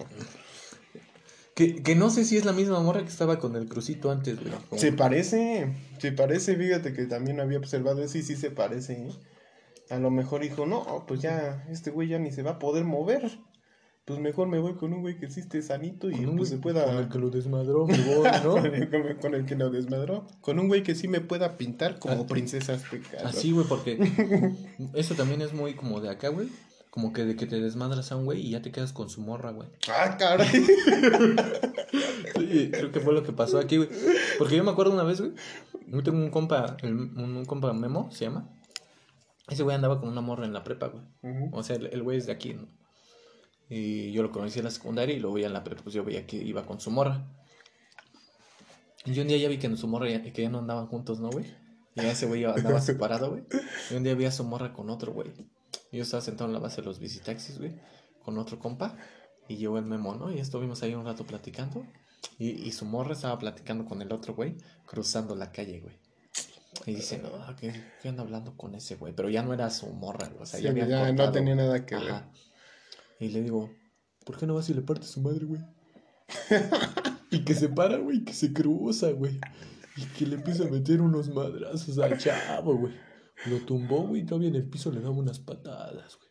Que, 1.55 1.81
que 1.81 1.95
no 1.95 2.11
sé 2.11 2.25
si 2.25 2.37
es 2.37 2.45
la 2.45 2.53
misma 2.53 2.79
morra 2.81 3.01
que 3.01 3.09
estaba 3.09 3.39
con 3.39 3.55
el 3.55 3.67
crucito 3.67 4.11
antes, 4.11 4.39
güey. 4.39 4.53
Como- 4.69 4.79
Se 4.79 4.91
parece, 4.93 5.73
se 5.97 6.11
parece, 6.11 6.55
fíjate 6.55 6.93
que 6.93 7.05
también 7.07 7.39
había 7.39 7.57
observado 7.57 8.03
eso 8.03 8.19
y 8.19 8.21
sí 8.21 8.35
se 8.35 8.51
parece. 8.51 8.93
¿eh? 8.93 9.09
A 9.89 9.97
lo 9.97 10.11
mejor 10.11 10.41
dijo, 10.43 10.67
no, 10.67 11.05
pues 11.07 11.21
ya, 11.21 11.65
este 11.71 11.89
güey 11.89 12.07
ya 12.09 12.19
ni 12.19 12.31
se 12.31 12.43
va 12.43 12.51
a 12.51 12.59
poder 12.59 12.83
mover. 12.85 13.39
Pues 14.05 14.19
mejor 14.19 14.49
me 14.49 14.59
voy 14.59 14.73
con 14.75 14.91
un 14.93 15.01
güey 15.01 15.17
que 15.17 15.25
existe 15.25 15.61
sanito 15.61 16.09
y 16.11 16.25
pues 16.25 16.49
se 16.49 16.57
pueda... 16.57 16.83
Con 16.85 16.97
el 16.97 17.07
que 17.09 17.19
lo 17.19 17.29
desmadró, 17.29 17.87
me 17.87 17.97
voy, 18.03 18.27
¿no? 18.43 18.51
con, 18.61 18.65
el, 18.65 18.89
con- 18.89 19.17
con 19.21 19.33
el 19.35 19.45
que 19.45 19.55
lo 19.55 19.69
desmadró. 19.69 20.27
Con 20.41 20.59
un 20.59 20.67
güey 20.67 20.83
que 20.83 20.93
sí 20.93 21.07
me 21.07 21.21
pueda 21.21 21.55
pintar 21.57 21.99
como 21.99 22.23
Ah, 22.23 22.27
princesa 22.27 22.73
azteca. 22.73 23.19
Así, 23.23 23.51
güey, 23.53 23.65
porque 23.65 23.97
eso 24.93 25.15
también 25.15 25.41
es 25.41 25.53
muy 25.53 25.75
como 25.75 26.01
de 26.01 26.09
acá, 26.09 26.27
güey. 26.27 26.49
Como 26.89 27.13
que 27.13 27.23
de 27.23 27.35
que 27.37 27.45
te 27.47 27.59
desmadras 27.61 28.11
a 28.11 28.17
un 28.17 28.25
güey 28.25 28.41
y 28.41 28.49
ya 28.51 28.61
te 28.61 28.71
quedas 28.71 28.91
con 28.91 29.09
su 29.09 29.21
morra, 29.21 29.51
güey. 29.51 29.69
Ah, 29.89 30.17
caray. 30.17 30.47
Sí, 32.35 32.69
creo 32.71 32.91
que 32.91 32.99
fue 32.99 33.13
lo 33.13 33.23
que 33.23 33.31
pasó 33.31 33.57
aquí, 33.57 33.77
güey. 33.77 33.89
Porque 34.37 34.55
yo 34.57 34.63
me 34.63 34.71
acuerdo 34.71 34.91
una 34.93 35.03
vez, 35.03 35.21
güey. 35.21 35.33
Yo 35.87 36.03
tengo 36.03 36.17
un 36.17 36.29
compa, 36.29 36.77
el- 36.81 36.93
un, 36.93 37.17
un 37.37 37.45
compa 37.45 37.71
Memo, 37.73 38.09
se 38.11 38.25
llama. 38.25 38.49
Ese 39.47 39.63
güey 39.63 39.75
andaba 39.75 39.99
con 39.99 40.09
una 40.09 40.21
morra 40.21 40.45
en 40.45 40.53
la 40.53 40.63
prepa, 40.63 40.87
güey. 40.87 41.03
O 41.51 41.63
sea, 41.63 41.75
el, 41.77 41.87
el 41.87 42.03
güey 42.03 42.17
es 42.17 42.25
de 42.27 42.31
aquí, 42.33 42.53
¿no? 42.53 42.67
Y 43.75 44.11
yo 44.11 44.21
lo 44.21 44.31
conocí 44.31 44.59
en 44.59 44.65
la 44.65 44.71
secundaria 44.71 45.15
y 45.15 45.19
lo 45.19 45.33
veía 45.33 45.47
en 45.47 45.53
la 45.53 45.63
prepa, 45.63 45.81
pues 45.81 45.95
yo 45.95 46.03
veía 46.03 46.27
que 46.27 46.35
iba 46.37 46.63
con 46.63 46.79
su 46.79 46.91
morra. 46.91 47.25
Y 49.03 49.13
yo 49.13 49.23
un 49.23 49.27
día 49.29 49.37
ya 49.37 49.49
vi 49.49 49.57
que 49.57 49.65
en 49.65 49.77
su 49.77 49.87
morra 49.87 50.07
ya, 50.07 50.21
que 50.21 50.43
ya 50.43 50.49
no 50.49 50.59
andaban 50.59 50.85
juntos, 50.85 51.19
¿no, 51.19 51.31
güey? 51.31 51.51
Y 51.95 52.01
ese 52.01 52.27
güey 52.27 52.45
andaba 52.45 52.79
separado, 52.81 53.31
güey. 53.31 53.43
Y 53.89 53.95
un 53.95 54.03
día 54.03 54.13
vi 54.13 54.25
a 54.25 54.31
su 54.31 54.43
morra 54.43 54.73
con 54.73 54.91
otro, 54.91 55.11
güey. 55.11 55.31
Y 55.91 55.97
yo 55.97 56.03
estaba 56.03 56.21
sentado 56.21 56.51
en 56.51 56.53
la 56.53 56.59
base 56.59 56.81
de 56.81 56.85
los 56.85 56.99
visitaxis, 56.99 57.57
güey, 57.57 57.73
con 58.23 58.37
otro 58.37 58.59
compa. 58.59 58.95
Y 59.47 59.57
llegó 59.57 59.79
el 59.79 59.85
memo, 59.85 60.13
¿no? 60.13 60.31
Y 60.31 60.37
estuvimos 60.37 60.83
ahí 60.83 60.93
un 60.93 61.05
rato 61.05 61.25
platicando. 61.25 61.83
Y, 62.37 62.49
y 62.51 62.71
su 62.73 62.85
morra 62.85 63.13
estaba 63.13 63.39
platicando 63.39 63.85
con 63.85 64.03
el 64.03 64.13
otro 64.13 64.35
güey, 64.35 64.55
cruzando 64.85 65.35
la 65.35 65.51
calle, 65.51 65.79
güey. 65.79 65.97
Y 66.85 66.93
dice, 66.93 67.17
no, 67.17 67.55
¿qué, 67.55 67.73
qué 68.03 68.09
anda 68.09 68.21
hablando 68.21 68.55
con 68.55 68.75
ese 68.75 68.97
güey? 68.97 69.13
Pero 69.15 69.31
ya 69.31 69.41
no 69.41 69.51
era 69.51 69.71
su 69.71 69.87
morra, 69.87 70.27
güey. 70.27 70.43
O 70.43 70.45
sea, 70.45 70.59
Sí, 70.59 70.65
ya 70.65 71.11
no 71.11 71.31
tenía 71.31 71.55
nada 71.55 71.87
que 71.87 71.95
ver. 71.95 72.11
Ajá. 72.11 72.29
Y 73.23 73.29
le 73.29 73.41
digo, 73.41 73.69
¿por 74.25 74.37
qué 74.37 74.45
no 74.45 74.53
vas 74.55 74.69
y 74.69 74.73
le 74.73 74.81
partes 74.81 75.09
su 75.09 75.21
madre, 75.21 75.45
güey? 75.45 75.61
y 77.31 77.43
que 77.43 77.53
se 77.55 77.69
para, 77.69 77.97
güey, 77.97 78.23
que 78.23 78.33
se 78.33 78.53
cruza, 78.53 79.11
güey. 79.11 79.39
Y 79.97 80.01
que 80.17 80.25
le 80.25 80.35
empieza 80.35 80.63
a 80.65 80.69
meter 80.69 81.01
unos 81.01 81.29
madrazos 81.33 81.97
al 81.99 82.17
chavo, 82.17 82.75
güey. 82.77 82.93
Lo 83.45 83.57
tumbó, 83.59 84.07
güey, 84.07 84.21
y 84.21 84.25
todavía 84.25 84.49
en 84.49 84.55
el 84.55 84.67
piso 84.69 84.91
le 84.91 84.99
daba 85.01 85.15
unas 85.15 85.39
patadas, 85.39 86.17
güey. 86.17 86.29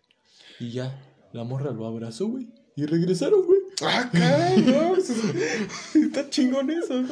Y 0.61 0.73
ya, 0.73 1.01
la 1.33 1.45
morra 1.45 1.73
lo 1.73 1.87
abrazó, 1.87 2.27
güey. 2.29 2.53
Y 2.77 2.87
regresaron, 2.87 3.45
güey. 3.45 3.61
Ah, 3.83 4.09
caray, 4.13 4.63
no, 4.63 4.97
eso 4.97 5.13
es- 5.13 5.97
está 5.97 6.29
chingón 6.31 6.71
eso, 6.71 7.03
¿no? 7.03 7.09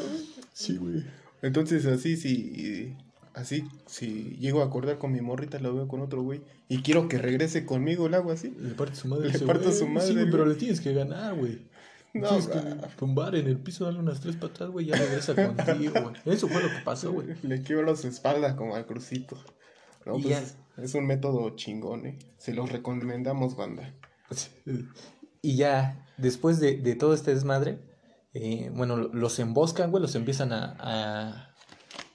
Sí, 0.53 0.77
güey. 0.77 1.05
Entonces, 1.43 1.87
así, 1.87 2.17
si. 2.17 2.97
Así, 3.35 3.65
si 3.87 4.37
llego 4.41 4.61
a 4.63 4.67
acordar 4.67 4.99
con 4.99 5.13
mi 5.13 5.21
morrita, 5.21 5.59
la 5.61 5.71
veo 5.71 5.87
con 5.89 6.01
otro 6.01 6.23
güey. 6.23 6.43
Y 6.69 6.83
quiero 6.83 7.09
que 7.09 7.19
regrese 7.19 7.65
conmigo, 7.65 8.09
le 8.09 8.17
hago 8.17 8.33
así. 8.33 8.55
Le 8.59 8.71
parte 8.75 8.97
su 8.97 9.09
madre. 9.09 9.31
Le 9.31 9.39
parto 9.41 9.71
su 9.73 9.87
madre, 9.87 10.09
Sí, 10.09 10.15
güey, 10.15 10.31
pero 10.31 10.45
le 10.47 10.55
tienes 10.57 10.81
que 10.81 10.93
ganar, 10.93 11.35
güey. 11.35 11.69
No, 12.13 12.29
tienes 12.29 12.49
que 12.49 12.59
tumbar 12.99 13.37
en 13.37 13.47
el 13.47 13.57
piso, 13.59 13.85
darle 13.85 14.01
unas 14.01 14.19
tres 14.21 14.35
patadas, 14.35 14.73
güey, 14.73 14.87
ya 14.87 14.97
regresa 14.97 15.33
contigo, 15.35 15.95
güey. 16.03 16.17
Eso 16.27 16.49
fue 16.49 16.61
lo 16.61 16.69
que 16.69 16.81
pasó, 16.85 17.13
güey. 17.13 17.29
Le 17.43 17.63
quiebro 17.63 17.95
su 17.95 18.09
espalda 18.09 18.57
como 18.57 18.75
al 18.75 18.85
crucito. 18.87 19.37
No, 20.05 20.19
Y 20.19 20.23
pues, 20.23 20.57
es 20.79 20.95
un 20.95 21.07
método 21.07 21.51
chingón, 21.55 22.07
¿eh? 22.07 22.19
Se 22.39 22.53
los 22.53 22.73
recomendamos, 22.73 23.55
banda. 23.57 23.95
Y 25.43 25.57
ya, 25.57 26.07
después 26.19 26.61
de, 26.61 26.77
de 26.77 26.95
todo 26.97 27.15
este 27.15 27.33
desmadre, 27.35 27.79
eh, 28.35 28.71
bueno, 28.75 28.97
lo- 28.97 29.09
los 29.15 29.39
emboscan, 29.39 29.91
güey, 29.91 30.03
los 30.03 30.15
empiezan 30.15 30.53
a, 30.53 30.77
a, 30.79 31.50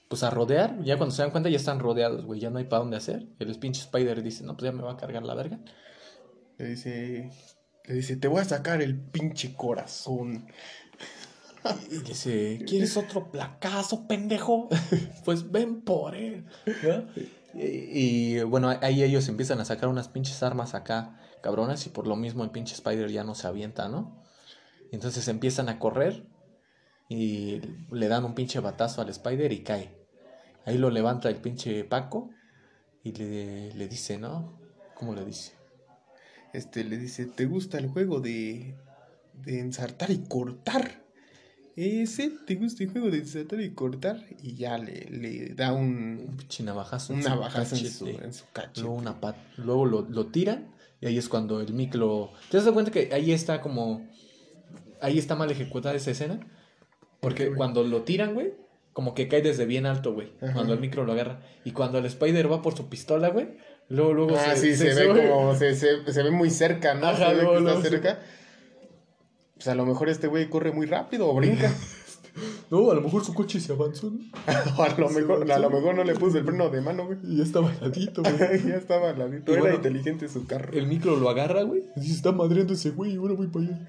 pues 0.08 0.22
a 0.22 0.30
rodear. 0.30 0.82
Ya 0.82 0.96
cuando 0.96 1.14
se 1.14 1.22
dan 1.22 1.30
cuenta 1.30 1.50
ya 1.50 1.56
están 1.56 1.80
rodeados, 1.80 2.24
güey, 2.24 2.40
ya 2.40 2.50
no 2.50 2.58
hay 2.58 2.64
para 2.64 2.80
dónde 2.80 2.96
hacer. 2.96 3.26
El 3.38 3.58
pinche 3.58 3.80
Spider 3.82 4.22
dice, 4.22 4.44
no, 4.44 4.56
pues 4.56 4.70
ya 4.70 4.72
me 4.72 4.82
va 4.82 4.92
a 4.92 4.96
cargar 4.96 5.22
la 5.22 5.34
verga. 5.34 5.58
Le 6.58 6.68
dice. 6.68 7.30
Le 7.84 7.94
dice, 7.94 8.16
te 8.16 8.26
voy 8.26 8.40
a 8.40 8.44
sacar 8.44 8.82
el 8.82 8.98
pinche 8.98 9.54
corazón. 9.54 10.46
Y 11.90 11.98
dice, 11.98 12.64
¿quieres 12.66 12.96
otro 12.96 13.30
placazo, 13.30 14.06
pendejo? 14.08 14.68
pues 15.24 15.50
ven 15.50 15.82
por 15.82 16.14
él. 16.14 16.46
¿no? 16.66 17.06
Y, 17.54 18.38
y, 18.38 18.42
bueno, 18.42 18.76
ahí 18.82 19.02
ellos 19.02 19.28
empiezan 19.28 19.60
a 19.60 19.64
sacar 19.64 19.88
unas 19.88 20.08
pinches 20.08 20.42
armas 20.42 20.74
acá, 20.74 21.20
cabronas, 21.42 21.86
y 21.86 21.90
por 21.90 22.06
lo 22.06 22.16
mismo 22.16 22.44
el 22.44 22.50
pinche 22.50 22.74
Spider 22.74 23.10
ya 23.10 23.24
no 23.24 23.34
se 23.34 23.46
avienta, 23.46 23.88
¿no? 23.88 24.22
Y 24.90 24.96
entonces 24.96 25.26
empiezan 25.28 25.68
a 25.68 25.78
correr 25.78 26.26
y 27.08 27.60
le 27.90 28.08
dan 28.08 28.24
un 28.24 28.34
pinche 28.34 28.60
batazo 28.60 29.00
al 29.00 29.08
Spider 29.10 29.52
y 29.52 29.60
cae. 29.60 29.90
Ahí 30.64 30.78
lo 30.78 30.90
levanta 30.90 31.28
el 31.28 31.36
pinche 31.36 31.84
Paco 31.84 32.30
y 33.04 33.12
le, 33.12 33.72
le 33.74 33.88
dice, 33.88 34.18
¿no? 34.18 34.58
¿Cómo 34.94 35.14
le 35.14 35.24
dice? 35.24 35.52
Este, 36.52 36.82
le 36.84 36.98
dice, 36.98 37.26
¿te 37.26 37.46
gusta 37.46 37.78
el 37.78 37.88
juego 37.88 38.20
de. 38.20 38.74
de 39.34 39.60
ensartar 39.60 40.10
y 40.10 40.18
cortar? 40.28 41.04
Ese, 41.76 42.30
¿te 42.46 42.54
gusta 42.54 42.82
el 42.84 42.90
juego 42.90 43.10
de 43.10 43.18
ensartar 43.18 43.60
y 43.60 43.74
cortar? 43.74 44.24
Y 44.42 44.54
ya 44.54 44.78
le, 44.78 45.04
le 45.10 45.54
da 45.54 45.74
Un 45.74 45.84
un. 46.30 46.36
pinche 46.38 46.64
navajazo. 46.64 47.12
en 47.12 47.18
Un 47.18 47.22
su 47.22 47.28
navajazo 47.28 47.76
en 47.76 47.90
su, 47.90 48.06
en 48.08 48.32
su 48.32 48.44
cachete. 48.52 48.80
Luego, 48.80 48.96
una 48.96 49.20
pat- 49.20 49.36
luego 49.58 49.84
lo, 49.84 50.02
lo 50.02 50.26
tiran 50.26 50.74
y 51.00 51.06
ahí 51.06 51.18
es 51.18 51.28
cuando 51.28 51.60
el 51.60 51.74
micro... 51.74 52.32
¿Te 52.50 52.56
das 52.56 52.66
cuenta 52.70 52.90
que 52.90 53.10
ahí 53.12 53.30
está 53.30 53.60
como... 53.60 54.08
Ahí 55.02 55.18
está 55.18 55.36
mal 55.36 55.50
ejecutada 55.50 55.94
esa 55.94 56.10
escena? 56.12 56.40
Porque 57.28 57.52
cuando 57.54 57.82
lo 57.84 58.02
tiran, 58.02 58.34
güey, 58.34 58.52
como 58.92 59.14
que 59.14 59.28
cae 59.28 59.42
desde 59.42 59.66
bien 59.66 59.84
alto, 59.86 60.12
güey. 60.14 60.32
Cuando 60.54 60.72
el 60.74 60.80
micro 60.80 61.04
lo 61.04 61.12
agarra. 61.12 61.40
Y 61.64 61.72
cuando 61.72 61.98
el 61.98 62.06
Spider 62.06 62.50
va 62.50 62.62
por 62.62 62.76
su 62.76 62.88
pistola, 62.88 63.28
güey, 63.28 63.48
luego, 63.88 64.12
luego 64.14 64.36
Ah, 64.36 64.54
sí, 64.56 64.74
se, 64.76 64.94
ve 64.94 65.04
sube. 65.04 65.28
como. 65.28 65.54
Se, 65.54 65.74
se, 65.74 66.12
se 66.12 66.22
ve 66.22 66.30
muy 66.30 66.50
cerca, 66.50 66.94
¿no? 66.94 67.08
Ajá, 67.08 67.28
se 67.30 67.34
ve 67.34 67.42
luego, 67.42 67.50
que 67.52 67.56
está 67.58 67.62
luego 67.70 67.82
se- 67.82 67.88
cerca. 67.90 68.18
Pues 69.54 69.68
a 69.68 69.74
lo 69.74 69.86
mejor 69.86 70.08
este 70.08 70.26
güey 70.26 70.48
corre 70.48 70.70
muy 70.72 70.86
rápido 70.86 71.28
o 71.28 71.34
brinca. 71.34 71.70
No, 72.70 72.90
a 72.90 72.94
lo 72.94 73.00
mejor 73.00 73.24
su 73.24 73.32
coche 73.34 73.60
se 73.60 73.72
avanzó, 73.72 74.10
¿no? 74.10 74.18
a 74.46 74.88
lo 74.98 75.08
Se 75.08 75.20
mejor, 75.20 75.50
a 75.50 75.58
lo 75.58 75.70
mejor 75.70 75.94
no 75.94 76.04
le 76.04 76.14
puso 76.14 76.38
el 76.38 76.44
freno 76.44 76.68
de 76.68 76.80
mano, 76.80 77.06
güey. 77.06 77.18
Y 77.24 77.36
ya 77.38 77.44
estaba 77.44 77.72
heladito, 77.72 78.22
güey. 78.22 78.36
ya 78.66 78.76
estaba 78.76 79.12
ladito. 79.12 79.52
Era 79.52 79.60
bueno, 79.60 79.76
inteligente 79.76 80.28
su 80.28 80.46
carro. 80.46 80.72
El 80.72 80.86
micro 80.86 81.16
lo 81.16 81.28
agarra, 81.28 81.62
güey. 81.62 81.84
Y 81.96 82.00
dice, 82.00 82.14
está 82.14 82.32
madreando 82.32 82.74
ese 82.74 82.90
güey 82.90 83.12
y 83.12 83.16
ahora 83.16 83.34
voy 83.34 83.46
para 83.48 83.66
allá. 83.66 83.88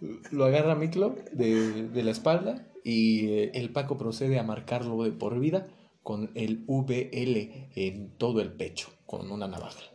¿no? 0.00 0.14
lo 0.38 0.44
agarra 0.44 0.74
Miclo 0.74 1.16
de, 1.32 1.88
de 1.88 2.02
la 2.02 2.10
espalda 2.10 2.66
y 2.82 3.28
eh, 3.28 3.50
el 3.54 3.70
Paco 3.70 3.96
procede 3.96 4.38
a 4.38 4.42
marcarlo 4.42 5.02
de 5.02 5.12
por 5.12 5.38
vida 5.40 5.66
con 6.02 6.30
el 6.34 6.64
VL 6.66 7.70
en 7.74 8.10
todo 8.18 8.40
el 8.40 8.52
pecho, 8.52 8.88
con 9.06 9.30
una 9.30 9.48
navaja. 9.48 9.93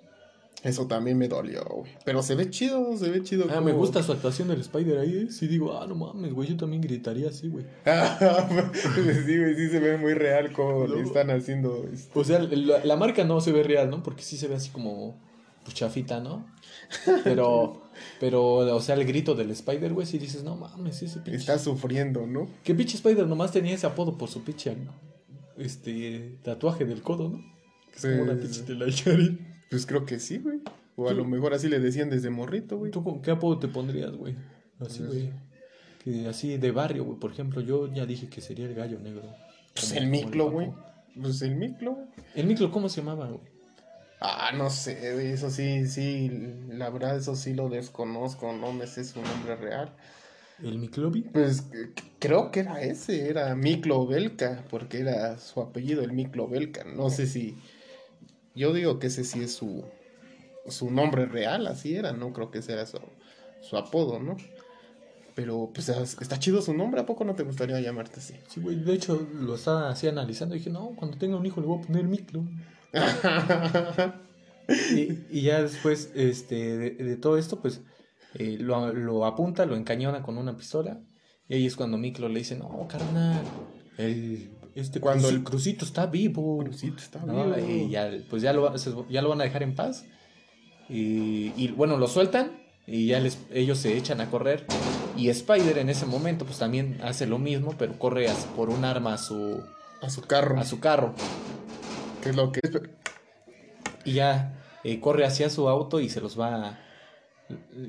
Eso 0.63 0.87
también 0.87 1.17
me 1.17 1.29
dolió, 1.29 1.63
güey. 1.63 1.91
Pero 2.03 2.21
se 2.21 2.35
ve 2.35 2.49
chido, 2.49 2.97
se 2.97 3.09
ve 3.09 3.23
chido. 3.23 3.45
Ah, 3.49 3.55
como- 3.55 3.65
me 3.67 3.71
gusta 3.71 4.03
su 4.03 4.11
actuación 4.11 4.49
del 4.49 4.59
Spider 4.59 4.97
ahí, 4.99 5.17
¿eh? 5.27 5.31
Sí 5.31 5.47
digo, 5.47 5.79
ah, 5.79 5.87
no 5.87 5.95
mames, 5.95 6.33
güey, 6.33 6.49
yo 6.49 6.57
también 6.57 6.81
gritaría 6.81 7.29
así, 7.29 7.47
güey. 7.47 7.65
sí, 9.25 9.37
güey, 9.37 9.55
sí 9.55 9.69
se 9.69 9.79
ve 9.79 9.97
muy 9.97 10.13
real 10.15 10.51
como 10.51 10.85
le 10.87 11.01
están 11.01 11.29
haciendo. 11.31 11.87
este, 11.93 12.19
O 12.19 12.23
sea, 12.23 12.39
la, 12.39 12.83
la 12.83 12.95
marca 12.97 13.23
no 13.23 13.39
se 13.39 13.51
ve 13.53 13.63
real, 13.63 13.89
¿no? 13.89 14.03
Porque 14.03 14.21
sí 14.21 14.35
se 14.37 14.47
ve 14.49 14.55
así 14.55 14.69
como 14.69 15.17
pues, 15.63 15.75
chafita, 15.75 16.19
¿no? 16.19 16.45
Pero, 17.23 17.83
pero, 18.19 18.43
o 18.75 18.81
sea, 18.81 18.95
el 18.95 19.05
grito 19.05 19.35
del 19.35 19.51
Spider, 19.51 19.93
güey, 19.93 20.07
si 20.07 20.17
dices, 20.17 20.43
no 20.43 20.55
mames, 20.57 21.01
ese 21.01 21.19
pinche... 21.21 21.37
Está 21.39 21.57
sufriendo, 21.57 22.27
¿no? 22.27 22.47
Que 22.63 22.75
pinche 22.75 22.95
Spider 22.97 23.25
nomás 23.27 23.51
tenía 23.53 23.75
ese 23.75 23.87
apodo 23.87 24.17
por 24.17 24.27
su 24.29 24.43
pinche 24.43 24.75
este 25.57 26.37
tatuaje 26.43 26.85
del 26.85 27.01
codo, 27.01 27.29
¿no? 27.29 27.37
Que 27.91 27.95
es 27.95 28.01
Sí, 28.01 28.07
como 28.09 28.23
una 28.23 28.33
sí, 28.35 28.39
pinche 28.41 28.59
sí. 28.59 28.65
telaraña. 28.65 29.48
Pues 29.69 29.85
creo 29.85 30.05
que 30.05 30.19
sí, 30.19 30.39
güey. 30.39 30.59
O 30.95 31.07
a 31.07 31.11
Tú- 31.11 31.17
lo 31.17 31.25
mejor 31.25 31.53
así 31.53 31.67
le 31.69 31.79
decían 31.79 32.09
desde 32.09 32.29
morrito, 32.29 32.77
güey. 32.77 32.91
¿Tú 32.91 33.03
con 33.03 33.21
qué 33.21 33.31
apodo 33.31 33.59
te 33.59 33.67
pondrías, 33.67 34.11
güey? 34.15 34.35
Así, 34.79 34.99
Pues, 34.99 35.09
güey. 35.09 35.29
Que 36.03 36.27
así 36.27 36.57
de 36.57 36.71
barrio, 36.71 37.03
güey. 37.05 37.19
Por 37.19 37.31
ejemplo, 37.31 37.61
yo 37.61 37.87
ya 37.93 38.05
dije 38.05 38.27
que 38.29 38.41
sería 38.41 38.65
el 38.65 38.73
gallo 38.73 38.99
negro. 38.99 39.23
Pues 39.73 39.91
el 39.93 40.07
miclo, 40.07 40.49
güey. 40.49 40.71
Pues 41.21 41.41
el 41.41 41.55
miclo, 41.55 41.93
güey. 41.95 42.07
¿El 42.35 42.47
miclo 42.47 42.71
cómo 42.71 42.89
se 42.89 43.01
llamaba, 43.01 43.27
güey? 43.27 43.41
Ah, 44.21 44.51
no 44.53 44.69
sé, 44.69 45.13
güey, 45.13 45.27
eso 45.27 45.49
sí, 45.49 45.87
sí, 45.87 46.29
la 46.69 46.89
verdad 46.89 47.15
eso 47.15 47.37
sí 47.37 47.53
lo 47.53 47.69
desconozco, 47.69 48.51
no 48.51 48.73
me 48.73 48.85
sé 48.85 49.05
su 49.05 49.21
nombre 49.21 49.55
real. 49.55 49.93
¿El 50.61 50.77
miclobi? 50.77 51.21
Pues 51.21 51.63
creo 52.19 52.51
que 52.51 52.59
era 52.59 52.81
ese, 52.81 53.29
era 53.29 53.55
Miklo 53.55 54.05
Belka, 54.05 54.65
porque 54.69 54.99
era 54.99 55.37
su 55.37 55.61
apellido, 55.61 56.01
el 56.03 56.11
Miklo 56.11 56.49
Belka. 56.49 56.83
No 56.83 57.09
sé 57.09 57.27
si, 57.27 57.55
yo 58.55 58.73
digo 58.73 58.99
que 58.99 59.07
ese 59.07 59.23
sí 59.23 59.41
es 59.43 59.53
su, 59.55 59.83
su 60.67 60.91
nombre 60.91 61.25
real, 61.25 61.67
así 61.67 61.95
era, 61.95 62.11
no 62.13 62.33
creo 62.33 62.51
que 62.51 62.59
ese 62.59 62.73
era 62.73 62.85
su, 62.85 62.99
su 63.61 63.77
apodo, 63.77 64.19
¿no? 64.19 64.37
Pero 65.35 65.71
pues 65.73 65.87
es- 65.89 66.17
está 66.19 66.37
chido 66.39 66.61
su 66.61 66.73
nombre, 66.73 67.01
¿a 67.01 67.05
poco 67.05 67.23
no 67.23 67.35
te 67.35 67.43
gustaría 67.43 67.79
llamarte 67.79 68.19
así? 68.19 68.33
Sí, 68.49 68.59
güey. 68.59 68.75
De 68.83 68.93
hecho, 68.93 69.25
lo 69.33 69.55
estaba 69.55 69.89
así 69.89 70.07
analizando. 70.07 70.55
Y 70.55 70.57
dije, 70.59 70.69
no, 70.69 70.91
cuando 70.97 71.17
tenga 71.17 71.37
un 71.37 71.45
hijo 71.45 71.61
le 71.61 71.67
voy 71.67 71.81
a 71.81 71.87
poner 71.87 72.03
miclo. 72.05 72.43
Y, 74.95 75.25
y 75.39 75.41
ya 75.41 75.63
después, 75.63 76.11
este, 76.13 76.77
de, 76.77 76.91
de 76.91 77.17
todo 77.17 77.37
esto, 77.39 77.59
pues, 77.59 77.81
eh, 78.35 78.57
lo, 78.59 78.93
lo 78.93 79.25
apunta, 79.25 79.65
lo 79.65 79.75
encañona 79.75 80.21
con 80.21 80.37
una 80.37 80.55
pistola. 80.55 81.01
Y 81.47 81.55
ahí 81.55 81.65
es 81.65 81.75
cuando 81.75 81.97
Miklo 81.97 82.29
le 82.29 82.37
dice, 82.39 82.55
no, 82.55 82.87
carnal, 82.87 83.43
el, 83.97 84.51
este 84.75 84.99
Cuando 84.99 85.29
el- 85.29 85.43
crucito 85.43 85.85
está 85.85 86.05
vivo. 86.05 86.59
Crucito 86.63 86.97
está 86.97 87.19
¿no? 87.19 87.51
vivo. 87.53 87.69
Y 87.69 87.89
ya, 87.89 88.09
pues 88.29 88.41
ya 88.41 88.53
lo, 88.53 88.73
ya 89.09 89.21
lo 89.21 89.29
van 89.29 89.41
a 89.41 89.43
dejar 89.43 89.63
en 89.63 89.75
paz. 89.75 90.05
Y, 90.89 91.51
y, 91.55 91.67
bueno, 91.75 91.97
lo 91.97 92.07
sueltan 92.07 92.51
y 92.87 93.07
ya 93.07 93.19
les, 93.19 93.37
ellos 93.51 93.77
se 93.77 93.95
echan 93.97 94.21
a 94.21 94.29
correr. 94.31 94.65
Y 95.15 95.29
Spider 95.29 95.77
en 95.77 95.89
ese 95.89 96.05
momento 96.05 96.45
pues 96.45 96.57
también 96.57 96.99
hace 97.03 97.27
lo 97.27 97.37
mismo, 97.39 97.75
pero 97.77 97.97
corre 97.99 98.27
as- 98.27 98.45
por 98.55 98.69
un 98.69 98.85
arma 98.85 99.13
a 99.13 99.17
su, 99.17 99.61
A 100.01 100.09
su 100.09 100.21
carro. 100.21 100.59
a 100.59 100.63
su 100.65 100.79
carro. 100.79 101.13
Que 102.23 102.29
es 102.29 102.35
lo 102.35 102.51
que 102.51 102.61
Y 104.05 104.13
ya 104.13 104.55
eh, 104.83 104.99
corre 104.99 105.25
hacia 105.25 105.49
su 105.49 105.69
auto 105.69 105.99
y 105.99 106.09
se 106.09 106.21
los 106.21 106.39
va 106.39 106.55
a... 106.69 106.79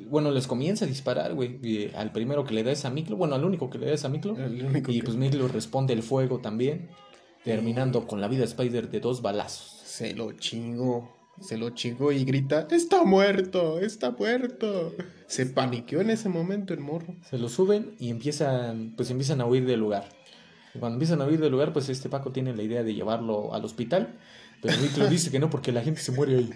Bueno, 0.09 0.31
les 0.31 0.47
comienza 0.47 0.85
a 0.85 0.89
disparar, 0.89 1.35
güey. 1.35 1.59
y 1.63 1.91
Al 1.95 2.13
primero 2.13 2.45
que 2.45 2.55
le 2.55 2.63
da 2.63 2.73
es 2.73 2.85
a 2.85 2.91
Miklo. 2.91 3.17
Bueno, 3.17 3.35
al 3.35 3.45
único 3.45 3.69
que 3.71 3.79
le 3.79 3.87
da 3.87 3.93
es 3.93 4.05
a 4.05 4.09
Miklo. 4.09 4.37
Y 4.49 4.83
que 4.83 5.03
pues 5.03 5.17
Miklo 5.17 5.49
responde 5.49 5.93
el 5.93 6.03
fuego 6.03 6.39
también. 6.39 6.89
Terminando 7.45 8.07
con 8.07 8.21
la 8.21 8.29
vida 8.29 8.41
de 8.41 8.47
Spider 8.47 8.91
de 8.91 9.01
dos 9.01 9.23
balazos. 9.23 9.83
se 9.85 10.15
lo 10.15 10.33
chingó. 10.33 11.21
Se 11.41 11.57
lo 11.57 11.71
chingó 11.71 12.13
y 12.13 12.25
grita, 12.25 12.69
está 12.71 13.03
muerto, 13.03 13.81
está 13.81 14.11
muerto. 14.11 14.95
Se 15.27 15.47
paniqueó 15.47 16.03
en 16.03 16.11
ese 16.11 16.29
momento 16.29 16.75
el 16.75 16.81
morro. 16.81 17.15
Se 17.31 17.39
lo 17.39 17.49
suben 17.49 17.95
y 17.99 18.11
empiezan, 18.11 18.93
pues 18.95 19.11
empiezan 19.11 19.41
a 19.41 19.47
huir 19.47 19.65
del 19.65 19.81
lugar. 19.81 20.07
Y 20.75 20.79
cuando 20.79 20.97
empiezan 20.97 21.23
a 21.23 21.27
huir 21.27 21.41
del 21.41 21.51
lugar, 21.51 21.73
pues 21.73 21.89
este 21.89 22.11
Paco 22.11 22.31
tiene 22.31 22.55
la 22.55 22.63
idea 22.63 22.83
de 22.83 22.95
llevarlo 22.95 23.55
al 23.55 23.65
hospital. 23.65 24.19
Pero 24.61 24.77
Miklo 24.83 25.07
dice 25.09 25.31
que 25.31 25.39
no 25.39 25.49
porque 25.49 25.73
la 25.73 25.83
gente 25.83 26.03
se 26.03 26.13
muere 26.13 26.37
ahí. 26.37 26.51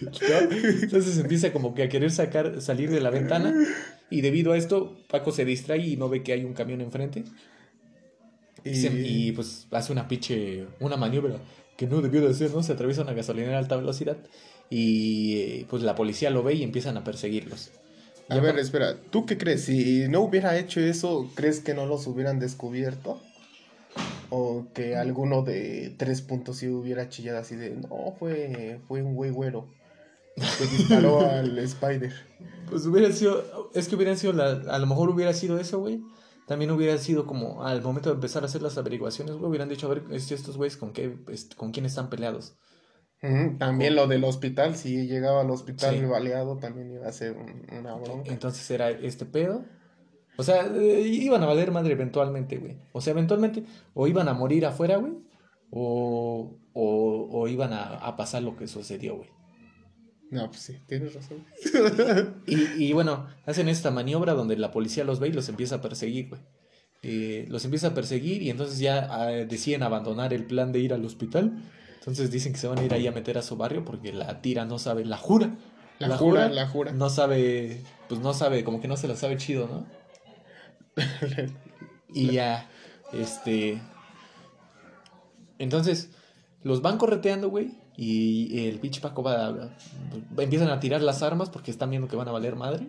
¿No? 0.00 0.10
Entonces 0.82 1.18
empieza 1.18 1.52
como 1.52 1.74
que 1.74 1.82
a 1.84 1.88
querer 1.88 2.10
sacar, 2.10 2.60
salir 2.60 2.90
de 2.90 3.00
la 3.00 3.10
ventana. 3.10 3.54
Y 4.10 4.20
debido 4.20 4.52
a 4.52 4.56
esto, 4.56 4.96
Paco 5.08 5.32
se 5.32 5.44
distrae 5.44 5.86
y 5.86 5.96
no 5.96 6.08
ve 6.08 6.22
que 6.22 6.32
hay 6.32 6.44
un 6.44 6.54
camión 6.54 6.80
enfrente. 6.80 7.24
Y, 8.64 8.74
se- 8.74 8.88
y, 8.92 9.32
pues 9.32 9.66
hace 9.70 9.92
una 9.92 10.08
pinche, 10.08 10.66
una 10.80 10.96
maniobra 10.96 11.36
que 11.76 11.86
no 11.86 12.00
debió 12.00 12.20
de 12.22 12.30
hacer, 12.30 12.50
¿no? 12.50 12.62
Se 12.62 12.72
atraviesa 12.72 13.02
una 13.02 13.12
gasolinera 13.12 13.56
a 13.56 13.60
alta 13.60 13.76
velocidad. 13.76 14.16
Y 14.70 15.36
eh, 15.38 15.66
pues 15.70 15.82
la 15.82 15.94
policía 15.94 16.30
lo 16.30 16.42
ve 16.42 16.54
y 16.54 16.62
empiezan 16.62 16.96
a 16.96 17.04
perseguirlos. 17.04 17.70
A 18.28 18.34
Ya 18.34 18.40
ver, 18.42 18.58
espera, 18.58 18.96
¿tú 19.10 19.24
qué 19.24 19.38
crees? 19.38 19.64
Si 19.64 20.06
no 20.08 20.20
hubiera 20.20 20.58
hecho 20.58 20.80
eso, 20.80 21.30
¿crees 21.34 21.60
que 21.60 21.72
no 21.72 21.86
los 21.86 22.06
hubieran 22.06 22.38
descubierto? 22.38 23.22
¿O 24.30 24.66
que 24.74 24.96
alguno 24.96 25.42
de 25.42 25.94
tres 25.98 26.20
puntos 26.22 26.56
sí 26.58 26.68
hubiera 26.68 27.08
chillado 27.08 27.38
así 27.38 27.56
de, 27.56 27.70
no, 27.70 28.14
fue, 28.18 28.80
fue 28.86 29.02
un 29.02 29.14
güey 29.14 29.30
güero 29.30 29.68
que 30.36 30.66
disparó 30.66 31.20
al 31.30 31.58
Spider? 31.58 32.12
Pues 32.68 32.84
hubiera 32.86 33.10
sido, 33.12 33.70
es 33.74 33.88
que 33.88 33.96
hubieran 33.96 34.18
sido, 34.18 34.34
la, 34.34 34.50
a 34.70 34.78
lo 34.78 34.86
mejor 34.86 35.08
hubiera 35.08 35.32
sido 35.32 35.58
eso, 35.58 35.78
güey. 35.80 36.02
También 36.46 36.70
hubiera 36.70 36.96
sido 36.98 37.26
como 37.26 37.64
al 37.64 37.82
momento 37.82 38.08
de 38.10 38.14
empezar 38.16 38.42
a 38.42 38.46
hacer 38.46 38.62
las 38.62 38.76
averiguaciones, 38.78 39.34
güey, 39.36 39.48
hubieran 39.48 39.68
dicho, 39.68 39.86
a 39.86 39.94
ver, 39.94 40.02
estos 40.10 40.56
güeyes 40.56 40.76
con 40.76 40.92
qué, 40.92 41.14
con 41.56 41.72
quién 41.72 41.86
están 41.86 42.08
peleados. 42.10 42.56
También 43.58 43.96
lo 43.96 44.06
del 44.06 44.22
hospital, 44.24 44.76
si 44.76 45.06
llegaba 45.08 45.40
al 45.40 45.50
hospital 45.50 45.96
Sí. 45.96 46.04
baleado, 46.04 46.58
también 46.58 46.92
iba 46.92 47.08
a 47.08 47.12
ser 47.12 47.32
un- 47.36 47.66
una 47.76 47.94
bronca. 47.96 48.30
Entonces 48.30 48.70
era 48.70 48.90
este 48.90 49.26
pedo. 49.26 49.64
O 50.38 50.44
sea, 50.44 50.66
eh, 50.66 51.00
iban 51.00 51.42
a 51.42 51.46
valer 51.46 51.72
madre 51.72 51.94
eventualmente, 51.94 52.58
güey. 52.58 52.78
O 52.92 53.00
sea, 53.00 53.10
eventualmente 53.10 53.64
o 53.92 54.06
iban 54.06 54.28
a 54.28 54.34
morir 54.34 54.64
afuera, 54.66 54.96
güey, 54.96 55.14
o, 55.70 56.56
o, 56.72 57.28
o 57.32 57.48
iban 57.48 57.72
a, 57.72 57.96
a 57.96 58.16
pasar 58.16 58.44
lo 58.44 58.56
que 58.56 58.68
sucedió, 58.68 59.16
güey. 59.16 59.30
No, 60.30 60.46
pues 60.46 60.60
sí, 60.60 60.78
tienes 60.86 61.14
razón. 61.14 61.44
Y, 62.46 62.84
y 62.84 62.92
bueno, 62.92 63.26
hacen 63.46 63.68
esta 63.68 63.90
maniobra 63.90 64.34
donde 64.34 64.56
la 64.56 64.70
policía 64.70 65.02
los 65.02 65.18
ve 65.18 65.28
y 65.28 65.32
los 65.32 65.48
empieza 65.48 65.76
a 65.76 65.80
perseguir, 65.80 66.28
güey. 66.28 66.40
Eh, 67.02 67.46
los 67.48 67.64
empieza 67.64 67.88
a 67.88 67.94
perseguir 67.94 68.42
y 68.42 68.50
entonces 68.50 68.78
ya 68.78 69.08
ah, 69.10 69.26
deciden 69.26 69.82
abandonar 69.82 70.32
el 70.32 70.44
plan 70.44 70.70
de 70.70 70.78
ir 70.78 70.94
al 70.94 71.04
hospital. 71.04 71.52
Entonces 71.98 72.30
dicen 72.30 72.52
que 72.52 72.58
se 72.60 72.68
van 72.68 72.78
a 72.78 72.84
ir 72.84 72.94
ahí 72.94 73.08
a 73.08 73.12
meter 73.12 73.38
a 73.38 73.42
su 73.42 73.56
barrio 73.56 73.84
porque 73.84 74.12
la 74.12 74.40
tira 74.40 74.64
no 74.64 74.78
sabe, 74.78 75.04
la 75.04 75.16
jura. 75.16 75.56
La 75.98 76.16
jura, 76.16 76.48
la 76.48 76.68
jura. 76.68 76.92
No 76.92 77.10
sabe, 77.10 77.82
pues 78.08 78.20
no 78.20 78.32
sabe, 78.32 78.62
como 78.62 78.80
que 78.80 78.86
no 78.86 78.96
se 78.96 79.08
la 79.08 79.16
sabe 79.16 79.36
chido, 79.36 79.66
¿no? 79.66 79.97
Y 82.14 82.32
ya, 82.32 82.68
este... 83.12 83.80
Entonces, 85.58 86.10
los 86.62 86.82
van 86.82 86.98
correteando, 86.98 87.50
güey. 87.50 87.72
Y 87.96 88.66
el 88.68 88.78
pinche 88.78 89.00
Paco 89.00 89.22
va, 89.22 89.50
va- 89.50 89.70
Empiezan 90.38 90.68
a 90.70 90.78
tirar 90.80 91.02
las 91.02 91.22
armas 91.22 91.50
porque 91.50 91.70
están 91.70 91.90
viendo 91.90 92.08
que 92.08 92.16
van 92.16 92.28
a 92.28 92.32
valer 92.32 92.54
madre. 92.56 92.86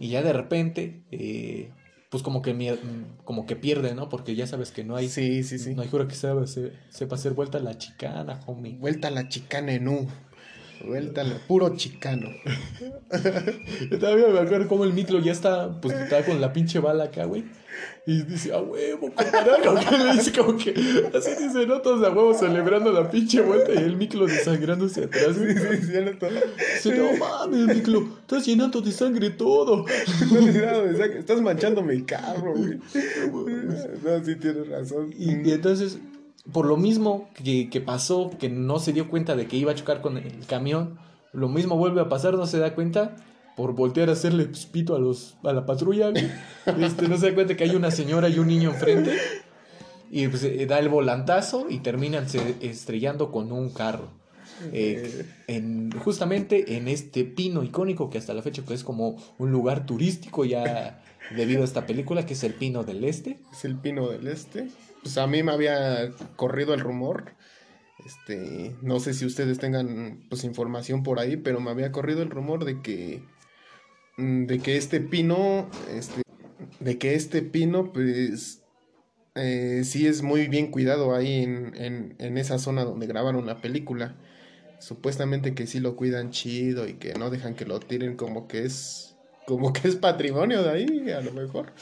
Y 0.00 0.08
ya 0.08 0.22
de 0.22 0.32
repente, 0.32 1.02
eh, 1.12 1.70
pues 2.10 2.22
como 2.24 2.42
que, 2.42 2.78
como 3.24 3.46
que 3.46 3.54
pierde, 3.56 3.94
¿no? 3.94 4.08
Porque 4.08 4.34
ya 4.34 4.46
sabes 4.48 4.72
que 4.72 4.82
no 4.84 4.96
hay... 4.96 5.08
Sí, 5.08 5.44
sí, 5.44 5.58
sí. 5.58 5.74
No 5.74 5.82
hay 5.82 5.88
jura 5.88 6.08
que 6.08 6.16
sepa, 6.16 6.46
se- 6.46 6.72
sepa 6.90 7.14
hacer 7.14 7.34
vuelta 7.34 7.58
a 7.58 7.62
la 7.62 7.78
chicana, 7.78 8.40
homie. 8.46 8.76
Vuelta 8.78 9.08
a 9.08 9.12
la 9.12 9.28
chicana 9.28 9.72
en 9.72 9.86
U. 9.88 10.08
Vuelta 10.84 11.22
a 11.22 11.24
la 11.24 11.38
puro 11.46 11.76
chicano. 11.76 12.28
Yo 13.90 13.98
todavía 13.98 14.28
me 14.28 14.40
acuerdo 14.40 14.68
cómo 14.68 14.84
el 14.84 14.92
micro 14.92 15.18
ya 15.20 15.32
está, 15.32 15.80
pues 15.80 15.94
está 15.94 16.24
con 16.24 16.40
la 16.40 16.52
pinche 16.52 16.78
bala 16.78 17.04
acá, 17.04 17.24
güey. 17.24 17.44
Y 18.06 18.22
dice, 18.22 18.52
a 18.52 18.60
huevo, 18.60 19.12
que 19.16 19.98
le 19.98 20.12
dice 20.12 20.32
como 20.32 20.56
que, 20.56 20.70
así 21.14 21.30
dice, 21.42 21.66
¿no? 21.66 21.80
Todos 21.80 22.06
a 22.06 22.10
huevo 22.10 22.32
celebrando 22.34 22.92
la 22.92 23.10
pinche 23.10 23.40
vuelta 23.40 23.74
y 23.74 23.78
el 23.78 23.96
micro 23.96 24.26
desangrándose 24.26 25.04
atrás, 25.04 25.36
güey. 25.36 25.54
Sí, 25.54 25.64
sí, 25.80 25.86
cierto. 25.88 26.26
Dice, 26.28 26.96
no 26.96 27.16
mames, 27.18 27.76
micro, 27.76 28.08
estás 28.20 28.46
llenando 28.46 28.80
de 28.80 28.92
sangre 28.92 29.30
todo. 29.30 29.84
No, 30.30 30.40
no, 30.40 31.04
Estás 31.04 31.40
manchando 31.40 31.82
mi 31.82 32.02
carro, 32.02 32.54
güey. 32.54 32.78
No, 34.04 34.24
sí 34.24 34.36
tienes 34.36 34.68
razón. 34.68 35.12
Y, 35.18 35.48
y 35.48 35.52
entonces, 35.52 35.98
por 36.52 36.66
lo 36.66 36.76
mismo 36.76 37.28
que, 37.34 37.68
que 37.70 37.80
pasó, 37.80 38.30
que 38.38 38.48
no 38.48 38.78
se 38.78 38.92
dio 38.92 39.08
cuenta 39.08 39.36
de 39.36 39.46
que 39.46 39.56
iba 39.56 39.72
a 39.72 39.74
chocar 39.74 40.00
con 40.00 40.16
el 40.16 40.46
camión, 40.46 40.98
lo 41.32 41.48
mismo 41.48 41.76
vuelve 41.76 42.00
a 42.00 42.08
pasar, 42.08 42.34
no 42.34 42.46
se 42.46 42.58
da 42.58 42.74
cuenta 42.74 43.16
por 43.56 43.74
voltear 43.74 44.08
a 44.10 44.12
hacerle 44.12 44.48
pito 44.72 44.94
a 44.94 44.98
los 44.98 45.36
a 45.42 45.52
la 45.52 45.64
patrulla. 45.66 46.12
Este, 46.80 47.08
no 47.08 47.16
se 47.16 47.28
da 47.30 47.34
cuenta 47.34 47.56
que 47.56 47.64
hay 47.64 47.74
una 47.76 47.90
señora 47.90 48.28
y 48.28 48.38
un 48.38 48.48
niño 48.48 48.70
enfrente. 48.70 49.16
Y 50.10 50.28
pues 50.28 50.44
eh, 50.44 50.66
da 50.66 50.78
el 50.78 50.88
volantazo 50.88 51.66
y 51.68 51.78
terminan 51.78 52.28
se- 52.28 52.56
estrellando 52.60 53.32
con 53.32 53.50
un 53.52 53.70
carro. 53.70 54.08
Eh, 54.72 55.26
en, 55.48 55.90
justamente 55.98 56.76
en 56.76 56.88
este 56.88 57.24
pino 57.24 57.62
icónico 57.62 58.08
que 58.08 58.16
hasta 58.18 58.32
la 58.32 58.40
fecha 58.42 58.62
pues, 58.64 58.80
es 58.80 58.84
como 58.84 59.16
un 59.38 59.50
lugar 59.50 59.84
turístico 59.84 60.44
ya 60.44 61.02
debido 61.36 61.62
a 61.62 61.64
esta 61.64 61.86
película 61.86 62.24
que 62.24 62.34
es 62.34 62.44
el 62.44 62.54
Pino 62.54 62.84
del 62.84 63.04
Este. 63.04 63.38
Es 63.52 63.64
el 63.64 63.76
pino 63.76 64.08
del 64.08 64.26
este. 64.28 64.68
Pues 65.06 65.18
a 65.18 65.28
mí 65.28 65.44
me 65.44 65.52
había 65.52 66.10
corrido 66.34 66.74
el 66.74 66.80
rumor. 66.80 67.36
Este, 68.04 68.74
no 68.82 68.98
sé 68.98 69.14
si 69.14 69.24
ustedes 69.24 69.56
tengan 69.60 70.26
pues 70.28 70.42
información 70.42 71.04
por 71.04 71.20
ahí, 71.20 71.36
pero 71.36 71.60
me 71.60 71.70
había 71.70 71.92
corrido 71.92 72.22
el 72.22 72.30
rumor 72.30 72.64
de 72.64 72.82
que 72.82 73.22
mm, 74.16 74.46
de 74.46 74.58
que 74.58 74.76
este 74.76 75.00
pino, 75.00 75.70
este, 75.88 76.22
de 76.80 76.98
que 76.98 77.14
este 77.14 77.42
pino, 77.42 77.92
pues 77.92 78.64
eh, 79.36 79.82
sí 79.84 80.08
es 80.08 80.22
muy 80.22 80.48
bien 80.48 80.72
cuidado 80.72 81.14
ahí 81.14 81.44
en, 81.44 81.76
en, 81.76 82.16
en 82.18 82.36
esa 82.36 82.58
zona 82.58 82.82
donde 82.82 83.06
grabaron 83.06 83.46
la 83.46 83.60
película. 83.60 84.16
Supuestamente 84.80 85.54
que 85.54 85.68
sí 85.68 85.78
lo 85.78 85.94
cuidan 85.94 86.32
chido 86.32 86.88
y 86.88 86.94
que 86.94 87.14
no 87.14 87.30
dejan 87.30 87.54
que 87.54 87.64
lo 87.64 87.78
tiren 87.78 88.16
como 88.16 88.48
que 88.48 88.64
es 88.64 89.15
como 89.46 89.72
que 89.72 89.88
es 89.88 89.96
patrimonio 89.96 90.62
de 90.62 90.70
ahí, 90.70 91.10
a 91.10 91.20
lo 91.20 91.32
mejor. 91.32 91.72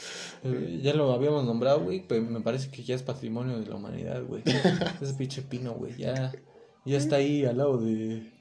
Eh, 0.43 0.79
ya 0.83 0.93
lo 0.93 1.11
habíamos 1.11 1.45
nombrado, 1.45 1.81
güey, 1.81 2.05
pero 2.07 2.21
me 2.21 2.41
parece 2.41 2.69
que 2.69 2.83
ya 2.83 2.95
es 2.95 3.01
patrimonio 3.01 3.59
de 3.59 3.65
la 3.65 3.75
humanidad, 3.75 4.23
güey. 4.23 4.43
Ese 5.01 5.13
pinche 5.15 5.41
pino, 5.41 5.73
güey, 5.73 5.97
ya, 5.97 6.31
ya 6.85 6.97
está 6.97 7.17
ahí 7.17 7.43
al 7.43 7.57
lado 7.57 7.79
de, 7.79 8.31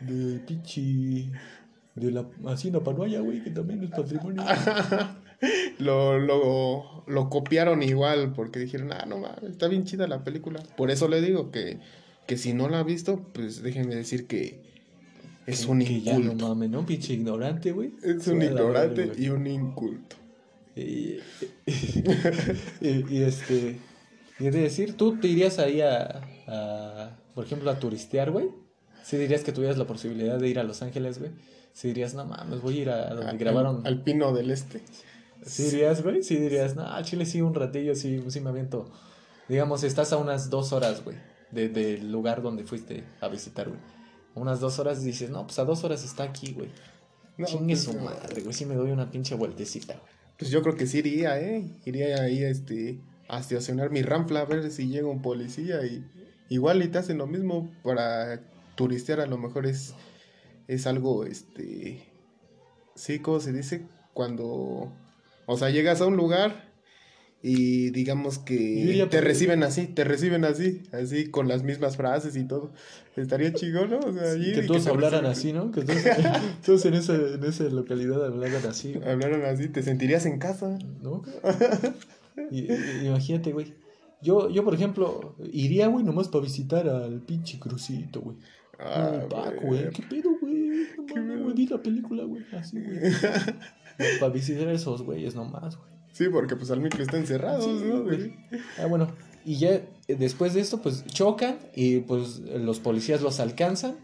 de 0.00 0.38
pinche, 0.40 1.30
de 1.94 2.10
la 2.10 2.26
hacienda 2.46 2.80
Panuaya, 2.80 3.20
güey, 3.20 3.42
que 3.42 3.50
también 3.50 3.82
es 3.82 3.90
patrimonio. 3.90 4.44
lo, 5.78 6.18
lo, 6.18 7.04
lo 7.06 7.30
copiaron 7.30 7.82
igual 7.82 8.34
porque 8.34 8.60
dijeron, 8.60 8.92
ah, 8.92 9.06
no 9.08 9.18
mames, 9.18 9.52
está 9.52 9.68
bien 9.68 9.84
chida 9.84 10.06
la 10.06 10.22
película. 10.22 10.62
Por 10.76 10.90
eso 10.90 11.08
le 11.08 11.22
digo 11.22 11.50
que, 11.50 11.78
que 12.26 12.36
si 12.36 12.52
no 12.52 12.68
la 12.68 12.80
ha 12.80 12.84
visto, 12.84 13.26
pues 13.32 13.62
déjenme 13.62 13.94
decir 13.94 14.26
que 14.26 14.69
es 15.50 15.66
un 15.66 15.78
que 15.80 16.00
ya 16.00 16.14
no 16.14 16.20
inculto. 16.20 16.48
mames, 16.48 16.70
¿no? 16.70 16.86
Pinche 16.86 17.12
ignorante, 17.14 17.72
güey. 17.72 17.92
Es 18.02 18.26
un 18.26 18.42
ignorante 18.42 19.12
y 19.16 19.28
un 19.28 19.46
inculto. 19.46 20.16
Y, 20.76 21.18
y, 21.66 22.00
y 23.10 23.22
este, 23.22 23.78
y 24.38 24.44
de 24.44 24.50
decir, 24.50 24.96
¿tú 24.96 25.18
te 25.18 25.28
irías 25.28 25.58
ahí 25.58 25.80
a, 25.80 26.20
a, 26.46 27.16
por 27.34 27.44
ejemplo, 27.44 27.70
a 27.70 27.78
turistear, 27.78 28.30
güey? 28.30 28.48
¿Sí 29.02 29.16
dirías 29.16 29.42
que 29.42 29.52
tuvieras 29.52 29.78
la 29.78 29.86
posibilidad 29.86 30.38
de 30.38 30.48
ir 30.48 30.58
a 30.58 30.62
Los 30.62 30.82
Ángeles, 30.82 31.18
güey? 31.18 31.32
¿Sí 31.72 31.88
dirías, 31.88 32.14
no 32.14 32.24
mames, 32.24 32.60
voy 32.60 32.78
a 32.78 32.82
ir 32.82 32.90
a 32.90 33.14
donde 33.14 33.36
grabaron? 33.38 33.86
Al, 33.86 34.02
pino 34.02 34.32
del 34.32 34.50
este. 34.50 34.80
¿Sí 35.44 35.64
dirías, 35.64 36.02
güey? 36.02 36.22
Sí 36.22 36.36
dirías, 36.36 36.76
no, 36.76 36.82
a 36.82 37.02
Chile 37.02 37.24
sí, 37.26 37.40
un 37.40 37.54
ratillo, 37.54 37.94
sí, 37.94 38.22
sí 38.28 38.40
me 38.40 38.50
aviento. 38.50 38.90
Digamos, 39.48 39.82
estás 39.84 40.12
a 40.12 40.16
unas 40.18 40.50
dos 40.50 40.72
horas, 40.72 41.02
güey, 41.04 41.16
de- 41.50 41.68
del 41.68 42.12
lugar 42.12 42.42
donde 42.42 42.64
fuiste 42.64 43.04
a 43.20 43.28
visitar, 43.28 43.68
güey. 43.68 43.80
Unas 44.34 44.60
dos 44.60 44.78
horas 44.78 45.02
dices, 45.02 45.30
no, 45.30 45.46
pues 45.46 45.58
a 45.58 45.64
dos 45.64 45.84
horas 45.84 46.04
está 46.04 46.24
aquí, 46.24 46.52
güey. 46.52 46.70
No, 47.36 47.46
Chingue 47.46 47.74
pues, 47.74 47.84
su 47.84 47.94
madre, 47.94 48.42
güey. 48.42 48.52
Sí 48.52 48.64
me 48.66 48.74
doy 48.74 48.90
una 48.90 49.10
pinche 49.10 49.34
vueltecita, 49.34 49.94
güey. 49.94 50.20
Pues 50.38 50.50
yo 50.50 50.62
creo 50.62 50.74
que 50.74 50.86
sí 50.86 50.98
iría, 50.98 51.38
¿eh? 51.38 51.70
Iría 51.84 52.22
ahí 52.22 52.42
este, 52.42 52.98
a 53.28 53.40
estacionar 53.40 53.90
mi 53.90 54.02
ranfla 54.02 54.40
a 54.40 54.44
ver 54.46 54.70
si 54.70 54.88
llega 54.88 55.06
un 55.06 55.20
policía 55.20 55.84
y 55.84 56.04
igual 56.48 56.82
y 56.82 56.88
te 56.88 56.98
hacen 56.98 57.18
lo 57.18 57.26
mismo 57.26 57.70
para 57.82 58.40
turistear, 58.74 59.20
a 59.20 59.26
lo 59.26 59.36
mejor 59.36 59.66
es, 59.66 59.94
es 60.66 60.86
algo, 60.86 61.26
este, 61.26 62.02
sí, 62.94 63.18
¿cómo 63.18 63.40
se 63.40 63.52
dice? 63.52 63.86
Cuando, 64.14 64.90
o 65.46 65.56
sea, 65.58 65.68
llegas 65.68 66.00
a 66.00 66.06
un 66.06 66.16
lugar 66.16 66.69
y 67.42 67.90
digamos 67.90 68.38
que 68.38 69.06
te 69.10 69.20
reciben 69.22 69.62
así, 69.62 69.86
te 69.86 70.04
reciben 70.04 70.44
así, 70.44 70.82
así 70.92 71.26
con 71.30 71.48
las 71.48 71.62
mismas 71.62 71.96
frases 71.96 72.36
y 72.36 72.44
todo. 72.44 72.72
Estaría 73.16 73.52
chingón, 73.52 73.90
¿no? 73.90 73.98
O 73.98 74.12
sea, 74.12 74.32
allí 74.32 74.52
que 74.52 74.62
todos 74.62 74.86
hablaran 74.86 75.24
reciben- 75.24 75.30
así, 75.30 75.52
¿no? 75.52 75.70
Que 75.70 75.82
todos, 75.82 75.98
todos 76.66 76.84
en, 76.86 76.94
esa, 76.94 77.14
en 77.14 77.42
esa 77.44 77.64
localidad 77.64 78.24
hablaran 78.26 78.64
así, 78.66 78.92
güey, 78.94 79.08
Hablaran 79.08 79.42
así, 79.44 79.68
te 79.68 79.82
sentirías 79.82 80.26
en 80.26 80.38
casa. 80.38 80.78
¿no? 81.02 81.22
Y- 82.50 82.72
y- 82.72 83.06
imagínate, 83.06 83.52
güey. 83.52 83.74
Yo, 84.22 84.50
yo, 84.50 84.62
por 84.64 84.74
ejemplo, 84.74 85.34
iría, 85.52 85.86
güey, 85.86 86.04
nomás 86.04 86.28
para 86.28 86.44
visitar 86.44 86.86
al 86.88 87.20
pinche 87.20 87.58
crucito, 87.58 88.20
güey. 88.20 88.36
Ah, 88.78 89.20
Paco, 89.30 89.60
güey. 89.62 89.88
¿Qué 89.90 90.02
pedo, 90.02 90.30
güey? 90.40 90.54
No 90.96 91.06
Qué 91.06 91.14
mames, 91.20 91.42
güey. 91.42 91.54
Vi 91.54 91.66
la 91.66 91.82
película, 91.82 92.24
güey. 92.24 92.42
Así, 92.52 92.78
güey. 92.80 92.98
para 94.20 94.32
visitar 94.32 94.68
a 94.68 94.72
esos 94.72 95.02
güeyes 95.02 95.34
nomás, 95.34 95.76
güey. 95.76 95.90
Sí, 96.12 96.28
porque 96.30 96.56
pues 96.56 96.70
al 96.70 96.80
micro 96.80 97.02
está 97.02 97.16
encerrado, 97.16 97.62
Sí, 97.62 97.84
¿no? 97.86 98.02
güey. 98.02 98.34
Ah, 98.78 98.86
bueno. 98.86 99.08
Y 99.44 99.56
ya 99.56 99.70
eh, 99.70 99.84
después 100.18 100.54
de 100.54 100.60
esto, 100.60 100.82
pues 100.82 101.04
chocan 101.06 101.58
y 101.74 102.00
pues 102.00 102.40
los 102.40 102.78
policías 102.80 103.22
los 103.22 103.40
alcanzan. 103.40 103.96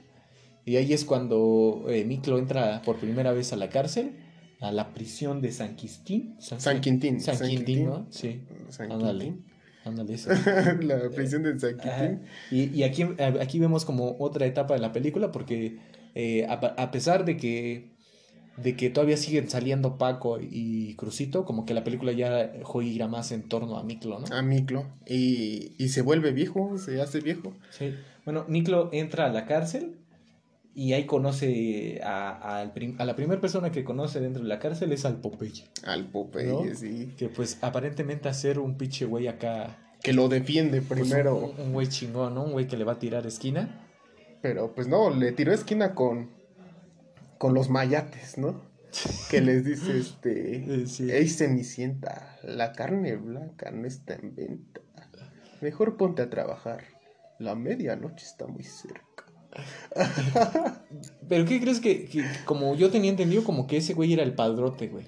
Y 0.64 0.77
ahí 0.77 0.92
es 0.92 1.05
cuando 1.05 1.85
eh, 1.88 2.05
Miklo 2.05 2.38
entra 2.38 2.83
por 2.83 2.97
primera 2.97 3.33
vez 3.33 3.53
a 3.53 3.57
la 3.57 3.69
cárcel, 3.69 4.16
a 4.61 4.73
la 4.73 4.95
prisión 4.95 5.40
de 5.42 5.53
San 5.53 5.77
Quintín. 5.77 6.37
San 6.40 6.81
Quintín. 6.81 7.21
San 7.21 7.37
San 7.37 7.49
Quintín, 7.49 7.66
Quintín. 7.66 7.87
¿no? 7.87 8.07
Sí. 8.11 8.40
San 8.71 8.90
Ándale. 8.90 9.25
Quintín. 9.27 9.45
Ándale, 9.85 10.14
eso. 10.14 10.31
la 10.83 11.11
prisión 11.11 11.42
de 11.45 11.59
San. 11.61 11.77
Quintín. 11.77 12.23
Y, 12.51 12.77
y 12.77 12.83
aquí, 12.83 13.05
aquí 13.40 13.59
vemos 13.61 13.85
como 13.85 14.16
otra 14.19 14.47
etapa 14.47 14.75
de 14.75 14.81
la 14.81 14.92
película 14.92 15.31
porque 15.31 15.79
eh, 16.14 16.47
a, 16.47 16.55
a 16.55 16.90
pesar 16.90 17.25
de 17.25 17.37
que, 17.37 17.96
de 18.57 18.75
que 18.77 18.88
todavía 18.90 19.16
siguen 19.16 19.51
saliendo 19.51 19.99
Paco 19.99 20.38
y 20.40 20.95
Crucito, 20.95 21.45
como 21.45 21.66
que 21.66 21.75
la 21.75 21.85
película 21.85 22.12
ya 22.12 22.53
gira 22.83 23.07
más 23.09 23.33
en 23.33 23.42
torno 23.42 23.77
a 23.79 23.83
Miklo, 23.83 24.19
¿no? 24.21 24.35
A 24.35 24.42
Miklo. 24.42 24.87
Y, 25.07 25.73
y 25.79 25.88
se 25.88 26.03
vuelve 26.03 26.33
viejo, 26.33 26.79
se 26.79 27.01
hace 27.01 27.21
viejo. 27.21 27.53
Sí. 27.71 27.95
Bueno, 28.25 28.45
Miklo 28.49 28.88
entra 28.92 29.27
a 29.27 29.29
la 29.29 29.45
cárcel 29.47 29.97
y 30.75 30.92
ahí 30.95 31.05
conoce 31.05 32.01
a, 32.05 32.71
prim- 32.75 32.97
a 32.99 33.05
la 33.05 33.14
primera 33.16 33.40
persona 33.40 33.71
que 33.73 33.85
conoce 33.85 34.21
dentro 34.21 34.42
de 34.42 34.49
la 34.49 34.59
cárcel 34.59 34.92
es 34.92 35.05
al 35.05 35.21
Popeye. 35.21 35.64
Al 35.85 36.07
Popeye, 36.07 36.47
¿No? 36.49 36.75
sí. 36.75 37.12
Que 37.16 37.29
pues 37.29 37.59
aparentemente 37.62 38.29
hacer 38.29 38.59
un 38.59 38.77
pinche 38.77 39.05
güey 39.05 39.29
acá. 39.29 39.79
Que 40.03 40.12
lo 40.12 40.29
defiende 40.29 40.83
pues, 40.83 41.01
primero. 41.01 41.37
un, 41.37 41.61
un 41.61 41.73
güey 41.73 41.88
chingón, 41.88 42.35
¿no? 42.35 42.45
Un 42.45 42.53
güey 42.53 42.66
que 42.66 42.77
le 42.77 42.85
va 42.85 42.92
a 42.92 42.99
tirar 42.99 43.27
esquina. 43.27 43.83
Pero 44.42 44.75
pues 44.75 44.87
no, 44.87 45.11
le 45.11 45.33
tiró 45.33 45.53
esquina 45.53 45.95
con, 45.95 46.31
con 47.38 47.55
los 47.55 47.68
mayates, 47.70 48.38
¿no? 48.38 48.62
Que 49.31 49.40
les 49.40 49.64
dice 49.64 49.99
este. 49.99 50.87
Sí. 50.87 51.11
Ey, 51.11 51.29
Cenicienta, 51.29 52.38
la 52.42 52.72
carne 52.72 53.16
blanca 53.16 53.70
no 53.70 53.87
está 53.87 54.14
en 54.14 54.35
venta. 54.35 54.81
Mejor 55.61 55.96
ponte 55.96 56.22
a 56.22 56.31
trabajar. 56.31 56.85
La 57.38 57.55
medianoche 57.55 58.25
está 58.25 58.46
muy 58.46 58.62
cerca. 58.62 59.25
Pero 61.29 61.44
¿qué 61.44 61.61
crees 61.61 61.81
que, 61.81 62.07
que 62.07 62.25
como 62.44 62.75
yo 62.75 62.90
tenía 62.90 63.11
entendido, 63.11 63.44
como 63.44 63.66
que 63.66 63.79
ese 63.79 63.94
güey 63.94 64.12
era 64.12 64.22
el 64.22 64.35
padrote, 64.35 64.88
güey? 64.88 65.07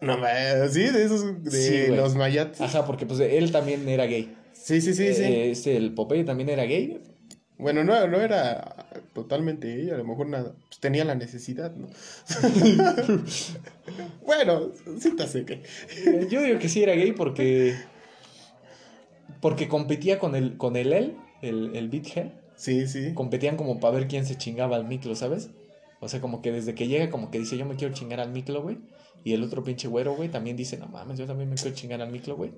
No, 0.00 0.16
sí, 0.70 0.80
de 0.80 1.04
esos, 1.04 1.44
de 1.44 1.50
Sí, 1.50 1.94
los 1.94 2.14
mayates. 2.14 2.60
Ajá, 2.60 2.86
porque 2.86 3.06
pues 3.06 3.20
él 3.20 3.52
también 3.52 3.86
era 3.88 4.06
gay. 4.06 4.34
Sí, 4.52 4.80
sí, 4.80 4.94
sí, 4.94 5.14
sí. 5.14 5.22
Eh, 5.22 5.50
Este, 5.50 5.76
el 5.76 5.92
Popeye 5.94 6.24
también 6.24 6.48
era 6.48 6.64
gay. 6.64 7.02
Bueno, 7.60 7.84
no, 7.84 8.06
no 8.06 8.20
era 8.20 8.86
totalmente 9.12 9.74
ella, 9.80 9.94
a 9.94 9.98
lo 9.98 10.04
mejor 10.04 10.28
nada, 10.28 10.54
pues 10.68 10.80
tenía 10.80 11.04
la 11.04 11.14
necesidad, 11.14 11.72
¿no? 11.74 11.88
bueno, 14.24 14.70
sí 14.98 15.14
te 15.14 15.26
sé 15.26 15.44
que. 15.44 15.62
Eh, 16.06 16.26
Yo 16.30 16.42
digo 16.42 16.58
que 16.58 16.68
sí 16.68 16.82
era 16.82 16.94
gay 16.94 17.12
porque. 17.12 17.76
Porque 19.40 19.68
competía 19.68 20.18
con 20.18 20.34
el, 20.34 20.56
con 20.56 20.76
el 20.76 20.92
él, 20.92 21.16
el, 21.42 21.76
el. 21.76 21.90
Sí, 22.56 22.86
sí. 22.86 23.14
Competían 23.14 23.56
como 23.56 23.80
para 23.80 23.94
ver 23.96 24.08
quién 24.08 24.26
se 24.26 24.36
chingaba 24.36 24.76
al 24.76 24.86
Miklo, 24.86 25.14
¿sabes? 25.14 25.50
O 26.00 26.08
sea, 26.08 26.20
como 26.20 26.42
que 26.42 26.52
desde 26.52 26.74
que 26.74 26.88
llega, 26.88 27.10
como 27.10 27.30
que 27.30 27.38
dice, 27.38 27.56
yo 27.56 27.66
me 27.66 27.76
quiero 27.76 27.94
chingar 27.94 28.20
al 28.20 28.32
Miklo, 28.32 28.62
güey. 28.62 28.78
Y 29.22 29.34
el 29.34 29.42
otro 29.42 29.62
pinche 29.64 29.86
güero, 29.88 30.14
güey, 30.14 30.30
también 30.30 30.56
dice, 30.56 30.78
no 30.78 30.86
mames, 30.86 31.18
yo 31.18 31.26
también 31.26 31.50
me 31.50 31.56
quiero 31.56 31.74
chingar 31.74 32.00
al 32.00 32.10
Miklo, 32.10 32.36
güey. 32.36 32.52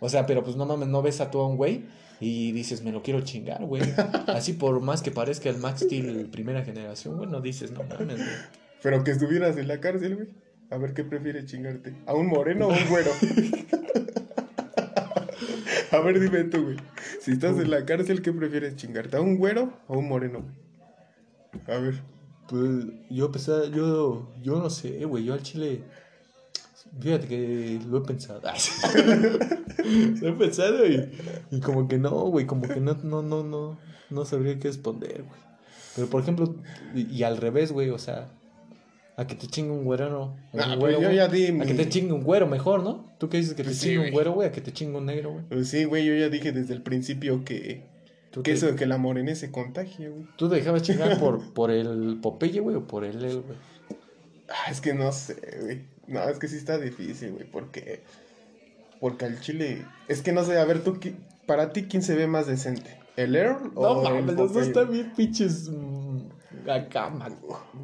O 0.00 0.08
sea, 0.08 0.26
pero 0.26 0.42
pues 0.42 0.56
no 0.56 0.66
mames, 0.66 0.88
no 0.88 1.02
ves 1.02 1.20
a 1.20 1.30
tú 1.30 1.40
a 1.40 1.48
un 1.48 1.56
güey 1.56 1.84
y 2.20 2.52
dices, 2.52 2.82
me 2.82 2.92
lo 2.92 3.02
quiero 3.02 3.20
chingar, 3.22 3.64
güey. 3.64 3.82
Así 4.28 4.54
por 4.54 4.80
más 4.80 5.02
que 5.02 5.10
parezca 5.10 5.48
el 5.48 5.58
Max 5.58 5.80
Steel 5.80 6.28
primera 6.30 6.64
generación, 6.64 7.16
güey, 7.16 7.28
no 7.28 7.40
dices, 7.40 7.72
no 7.72 7.82
mames, 7.82 8.16
güey. 8.16 8.28
Pero 8.82 9.04
que 9.04 9.12
estuvieras 9.12 9.56
en 9.56 9.68
la 9.68 9.80
cárcel, 9.80 10.16
güey. 10.16 10.28
A 10.70 10.78
ver 10.78 10.94
qué 10.94 11.04
prefieres 11.04 11.46
chingarte. 11.46 11.94
¿A 12.06 12.14
un 12.14 12.26
moreno 12.26 12.68
o 12.68 12.72
a 12.72 12.76
un 12.76 12.88
güero? 12.88 13.10
a 15.92 16.00
ver, 16.00 16.20
dime 16.20 16.44
tú, 16.44 16.64
güey. 16.64 16.76
Si 17.20 17.32
estás 17.32 17.58
en 17.58 17.70
la 17.70 17.84
cárcel, 17.84 18.20
¿qué 18.20 18.32
prefieres 18.32 18.76
chingarte? 18.76 19.16
¿A 19.16 19.20
un 19.20 19.38
güero 19.38 19.72
o 19.86 19.94
a 19.94 19.98
un 19.98 20.08
moreno, 20.08 20.42
güey? 20.42 21.76
A 21.76 21.80
ver. 21.80 22.02
Pues 22.48 22.86
yo 23.10 23.32
pensaba, 23.32 23.66
yo, 23.66 24.32
yo 24.42 24.58
no 24.58 24.70
sé, 24.70 25.04
güey, 25.04 25.24
yo 25.24 25.34
al 25.34 25.42
chile, 25.42 25.82
fíjate 27.00 27.28
que 27.28 27.80
lo 27.88 27.98
he 27.98 28.00
pensado. 28.02 28.42
lo 30.20 30.28
he 30.28 30.32
pensado 30.32 30.86
y, 30.86 31.10
y 31.50 31.60
como 31.60 31.88
que 31.88 31.98
no, 31.98 32.10
güey, 32.10 32.46
como 32.46 32.68
que 32.68 32.80
no, 32.80 32.94
no, 33.02 33.22
no, 33.22 33.42
no, 33.42 33.78
no 34.10 34.24
sabría 34.24 34.58
qué 34.58 34.68
responder, 34.68 35.22
güey. 35.22 35.40
Pero 35.94 36.08
por 36.08 36.22
ejemplo, 36.22 36.54
y, 36.94 37.06
y 37.10 37.22
al 37.22 37.38
revés, 37.38 37.72
güey, 37.72 37.90
o 37.90 37.98
sea, 37.98 38.28
a 39.16 39.26
que 39.26 39.34
te 39.34 39.46
chingue 39.46 39.72
un 39.72 39.84
güero, 39.84 40.10
no. 40.10 40.36
un 40.52 40.60
Ah, 40.60 40.76
güero, 40.76 40.98
pues 40.98 41.00
yo 41.00 41.10
ya 41.10 41.28
di 41.28 41.46
A 41.46 41.64
que 41.64 41.74
te 41.74 41.88
chingue 41.88 42.12
un 42.12 42.22
güero 42.22 42.46
mejor, 42.46 42.82
¿no? 42.82 43.10
¿Tú 43.18 43.30
qué 43.30 43.38
dices 43.38 43.54
que 43.54 43.62
te 43.62 43.70
Pues 43.70 43.78
sí, 43.78 43.88
chingue 43.88 44.06
un 44.08 44.12
güero, 44.12 44.32
güey? 44.34 44.48
A 44.48 44.52
que 44.52 44.60
te 44.60 44.72
chingue 44.72 44.98
un 44.98 45.06
negro, 45.06 45.32
güey. 45.32 45.44
Pues 45.48 45.68
sí, 45.68 45.84
güey, 45.84 46.04
yo 46.04 46.14
ya 46.14 46.28
dije 46.28 46.52
desde 46.52 46.74
el 46.74 46.82
principio 46.82 47.42
que, 47.42 47.86
¿Tú 48.30 48.42
que 48.42 48.50
te, 48.50 48.56
eso 48.58 48.66
de 48.66 48.76
que 48.76 48.84
la 48.84 48.98
morena 48.98 49.34
se 49.34 49.50
contagia, 49.50 50.10
güey. 50.10 50.26
¿Tú 50.36 50.50
te 50.50 50.56
dejabas 50.56 50.82
chingar 50.82 51.18
por, 51.18 51.54
por 51.54 51.70
el 51.70 52.18
Popeye, 52.20 52.60
güey, 52.60 52.76
o 52.76 52.86
por 52.86 53.04
el 53.04 53.24
él, 53.24 53.40
güey? 53.40 53.58
Ah, 54.50 54.70
es 54.70 54.82
que 54.82 54.92
no 54.92 55.10
sé, 55.10 55.36
güey. 55.62 55.95
No, 56.08 56.22
es 56.28 56.38
que 56.38 56.48
sí 56.48 56.56
está 56.56 56.78
difícil, 56.78 57.32
güey, 57.32 57.44
porque... 57.50 58.00
Porque 59.00 59.24
al 59.26 59.40
chile... 59.40 59.84
Es 60.08 60.22
que 60.22 60.32
no 60.32 60.44
sé, 60.44 60.58
a 60.58 60.64
ver, 60.64 60.82
tú, 60.82 60.98
para 61.46 61.72
ti, 61.72 61.84
¿quién 61.84 62.02
se 62.02 62.14
ve 62.14 62.26
más 62.26 62.46
decente? 62.46 62.98
¿El 63.16 63.34
Earl 63.34 63.72
No 63.74 63.80
o 63.80 64.06
el 64.06 64.14
mames, 64.24 64.36
los 64.36 64.52
dos 64.52 64.66
están 64.66 64.90
bien 64.90 65.12
pinches 65.16 65.68
mm, 65.70 66.68
acá, 66.68 67.08
man, 67.10 67.36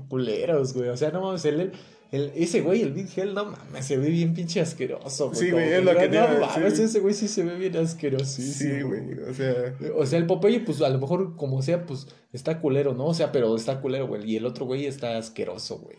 culeros, 0.09 0.75
güey. 0.75 0.89
O 0.89 0.97
sea, 0.97 1.11
no 1.11 1.23
mames, 1.23 1.45
el, 1.45 1.73
el- 2.13 2.33
ese 2.35 2.61
güey, 2.61 2.83
el 2.83 2.93
Big 2.93 3.09
Hell, 3.17 3.35
no 3.35 3.47
mames, 3.47 3.87
se 3.87 3.97
ve 3.97 4.09
bien 4.11 4.35
pinche 4.35 4.61
asqueroso, 4.61 5.29
güey. 5.29 5.41
Sí, 5.41 5.51
güey, 5.51 5.73
es 5.73 5.85
lo 5.85 5.95
que 5.97 6.09
No 6.09 6.41
mames, 6.41 6.79
ese 6.79 7.01
güey 7.01 7.15
sí 7.15 7.29
se 7.29 7.45
ve 7.45 7.57
bien 7.57 7.77
asqueroso. 7.77 8.43
Sí, 8.43 8.83
güey, 8.83 9.19
o 9.19 9.35
sea... 9.35 9.75
O 9.97 10.07
sea, 10.07 10.19
el 10.19 10.27
Popeye, 10.27 10.61
pues 10.61 10.81
a 10.83 10.89
lo 10.91 10.99
mejor, 10.99 11.37
como 11.37 11.63
sea, 11.63 11.85
pues 11.87 12.07
está 12.33 12.61
culero, 12.61 12.95
¿no? 12.95 13.07
O 13.07 13.15
sea, 13.15 13.33
pero 13.33 13.55
está 13.57 13.81
culero, 13.81 14.07
güey. 14.07 14.31
Y 14.31 14.37
el 14.37 14.47
otro 14.47 14.67
güey 14.67 14.87
está 14.87 15.17
asqueroso, 15.17 15.79
güey. 15.79 15.97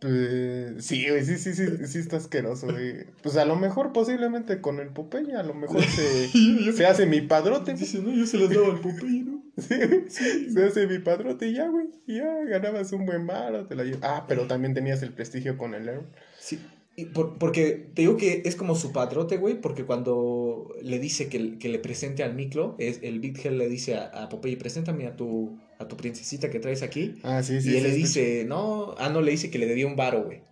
Pues, 0.00 0.84
sí, 0.84 1.08
güey, 1.08 1.24
sí, 1.24 1.38
sí, 1.38 1.54
sí, 1.54 1.64
sí 1.86 1.98
está 1.98 2.18
asqueroso, 2.18 2.66
güey. 2.66 3.06
Pues 3.22 3.36
a 3.36 3.44
lo 3.46 3.56
mejor 3.56 3.92
posiblemente 3.92 4.60
con 4.60 4.78
el 4.78 4.88
Popeye, 4.88 5.34
a 5.34 5.42
lo 5.42 5.54
mejor 5.54 5.82
se, 5.82 6.28
se 6.72 6.86
hace 6.86 7.06
mi 7.06 7.22
padrote. 7.22 7.74
no, 7.74 8.12
yo 8.14 8.26
se 8.26 8.38
las 8.38 8.50
daba 8.50 8.68
al 8.68 8.80
Popeye, 8.80 9.22
¿no? 9.24 9.42
Sí, 9.56 10.50
se 10.52 10.64
hace 10.64 10.86
mi 10.86 10.98
padrote 10.98 11.48
y 11.48 11.54
ya, 11.54 11.68
güey. 11.68 11.86
Ya 12.06 12.44
ganabas 12.44 12.92
un 12.92 13.06
buen 13.06 13.26
varo, 13.26 13.66
te 13.66 13.74
la. 13.74 13.84
Ah, 14.02 14.26
pero 14.28 14.46
también 14.46 14.74
tenías 14.74 15.02
el 15.02 15.14
prestigio 15.14 15.56
con 15.56 15.72
el 15.74 15.88
Earl. 15.88 16.06
Sí, 16.38 16.58
y 16.94 17.06
por- 17.06 17.38
porque 17.38 17.88
te 17.94 18.02
digo 18.02 18.18
que 18.18 18.42
es 18.44 18.54
como 18.54 18.74
su 18.74 18.92
padrote, 18.92 19.38
güey, 19.38 19.58
porque 19.60 19.84
cuando 19.84 20.74
le 20.82 20.98
dice 20.98 21.28
que, 21.30 21.58
que 21.58 21.70
le 21.70 21.78
presente 21.78 22.22
al 22.22 22.34
Miklo, 22.34 22.74
es, 22.78 23.00
el 23.02 23.18
Big 23.20 23.38
Hell 23.44 23.56
le 23.56 23.68
dice 23.68 23.94
a, 23.96 24.08
a 24.24 24.28
Popeye, 24.28 24.58
preséntame 24.58 25.06
a 25.06 25.16
tu, 25.16 25.58
a 25.78 25.88
tu 25.88 25.96
princesita 25.96 26.50
que 26.50 26.60
traes 26.60 26.82
aquí. 26.82 27.16
Ah, 27.22 27.42
sí, 27.42 27.60
sí. 27.60 27.72
y 27.72 27.76
él 27.76 27.82
sí, 27.82 27.88
le 27.88 27.94
dice, 27.94 28.44
no, 28.46 28.94
ah, 28.98 29.08
no, 29.08 29.20
le 29.20 29.32
dice 29.32 29.50
que 29.50 29.58
le 29.58 29.66
debía 29.66 29.86
un 29.86 29.96
varo, 29.96 30.24
güey. 30.24 30.42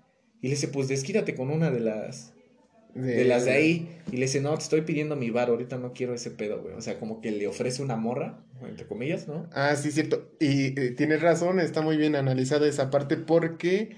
Y 0.41 0.49
le 0.49 0.55
dice, 0.55 0.69
pues 0.69 0.89
desquítate 0.89 1.35
con 1.35 1.51
una 1.51 1.71
de 1.71 1.81
las, 1.81 2.35
de 2.95 3.25
las 3.25 3.47
de 3.47 3.53
ahí. 3.53 3.89
Y 4.13 4.17
le 4.17 4.27
dice, 4.27 4.41
no, 4.41 4.55
te 4.55 4.63
estoy 4.63 4.83
pidiendo 4.83 5.17
mi 5.17 5.31
varo, 5.31 5.53
ahorita 5.53 5.79
no 5.79 5.93
quiero 5.93 6.15
ese 6.15 6.31
pedo, 6.31 6.63
güey. 6.63 6.75
O 6.75 6.81
sea, 6.81 6.99
como 6.99 7.21
que 7.21 7.31
le 7.31 7.47
ofrece 7.47 7.83
una 7.83 7.97
morra, 7.97 8.45
entre 8.69 8.87
comillas, 8.87 9.27
¿no? 9.27 9.49
Ah, 9.53 9.75
sí, 9.77 9.91
cierto. 9.91 10.31
Y 10.41 10.79
eh, 10.79 10.91
tienes 10.91 11.23
razón, 11.23 11.61
está 11.61 11.81
muy 11.81 11.97
bien 11.97 12.15
analizada 12.15 12.69
esa 12.69 12.91
parte 12.91 13.17
porque 13.17 13.97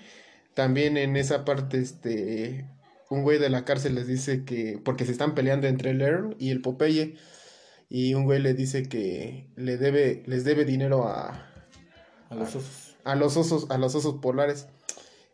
también 0.55 0.97
en 0.97 1.16
esa 1.16 1.45
parte, 1.45 1.79
este, 1.79 2.64
un 3.11 3.22
güey 3.22 3.39
de 3.39 3.51
la 3.51 3.64
cárcel 3.64 3.95
les 3.95 4.07
dice 4.07 4.45
que, 4.45 4.81
porque 4.85 5.05
se 5.05 5.12
están 5.12 5.35
peleando 5.35 5.66
entre 5.66 5.91
el 5.91 6.01
Earl 6.01 6.37
y 6.39 6.51
el 6.51 6.62
Popeye, 6.62 7.16
y 7.89 8.14
un 8.14 8.24
güey 8.24 8.41
le 8.41 8.55
dice 8.55 8.84
que 8.89 9.47
le 9.57 9.76
debe, 9.76 10.22
les 10.26 10.45
debe 10.45 10.64
dinero 10.64 11.07
a, 11.07 11.47
A 12.28 12.34
los 12.34 12.49
osos. 12.57 12.97
a 13.05 13.14
los 13.14 13.37
osos, 13.37 13.70
a 13.70 13.78
los 13.78 13.95
osos 13.95 14.16
polares. 14.20 14.66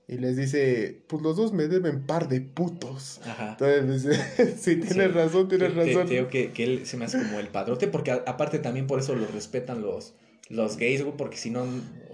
Y 0.09 0.19
les 0.19 0.37
dice, 0.37 1.01
pues 1.07 1.23
los 1.23 1.37
dos 1.37 1.53
me 1.53 1.69
deben 1.69 2.05
par 2.05 2.29
de 2.29 2.41
putos. 2.41 3.21
Ajá. 3.25 3.57
Entonces, 3.59 4.03
dice, 4.05 4.57
sí, 4.59 4.77
tienes 4.77 5.15
razón, 5.15 5.49
tienes 5.49 5.75
razón. 5.75 6.07
digo 6.09 6.29
que, 6.29 6.51
que 6.53 6.65
él 6.65 6.87
se 6.87 6.97
me 6.97 7.05
hace 7.07 7.19
como 7.19 7.39
el 7.41 7.49
padrote, 7.49 7.87
porque 7.89 8.11
a- 8.11 8.23
aparte 8.27 8.59
también 8.59 8.87
por 8.87 8.99
eso 8.99 9.15
lo 9.15 9.27
respetan 9.29 9.81
los, 9.81 10.13
los 10.51 10.77
gays, 10.77 11.03
güey, 11.03 11.17
porque 11.17 11.37
si 11.39 11.51
no, 11.51 11.65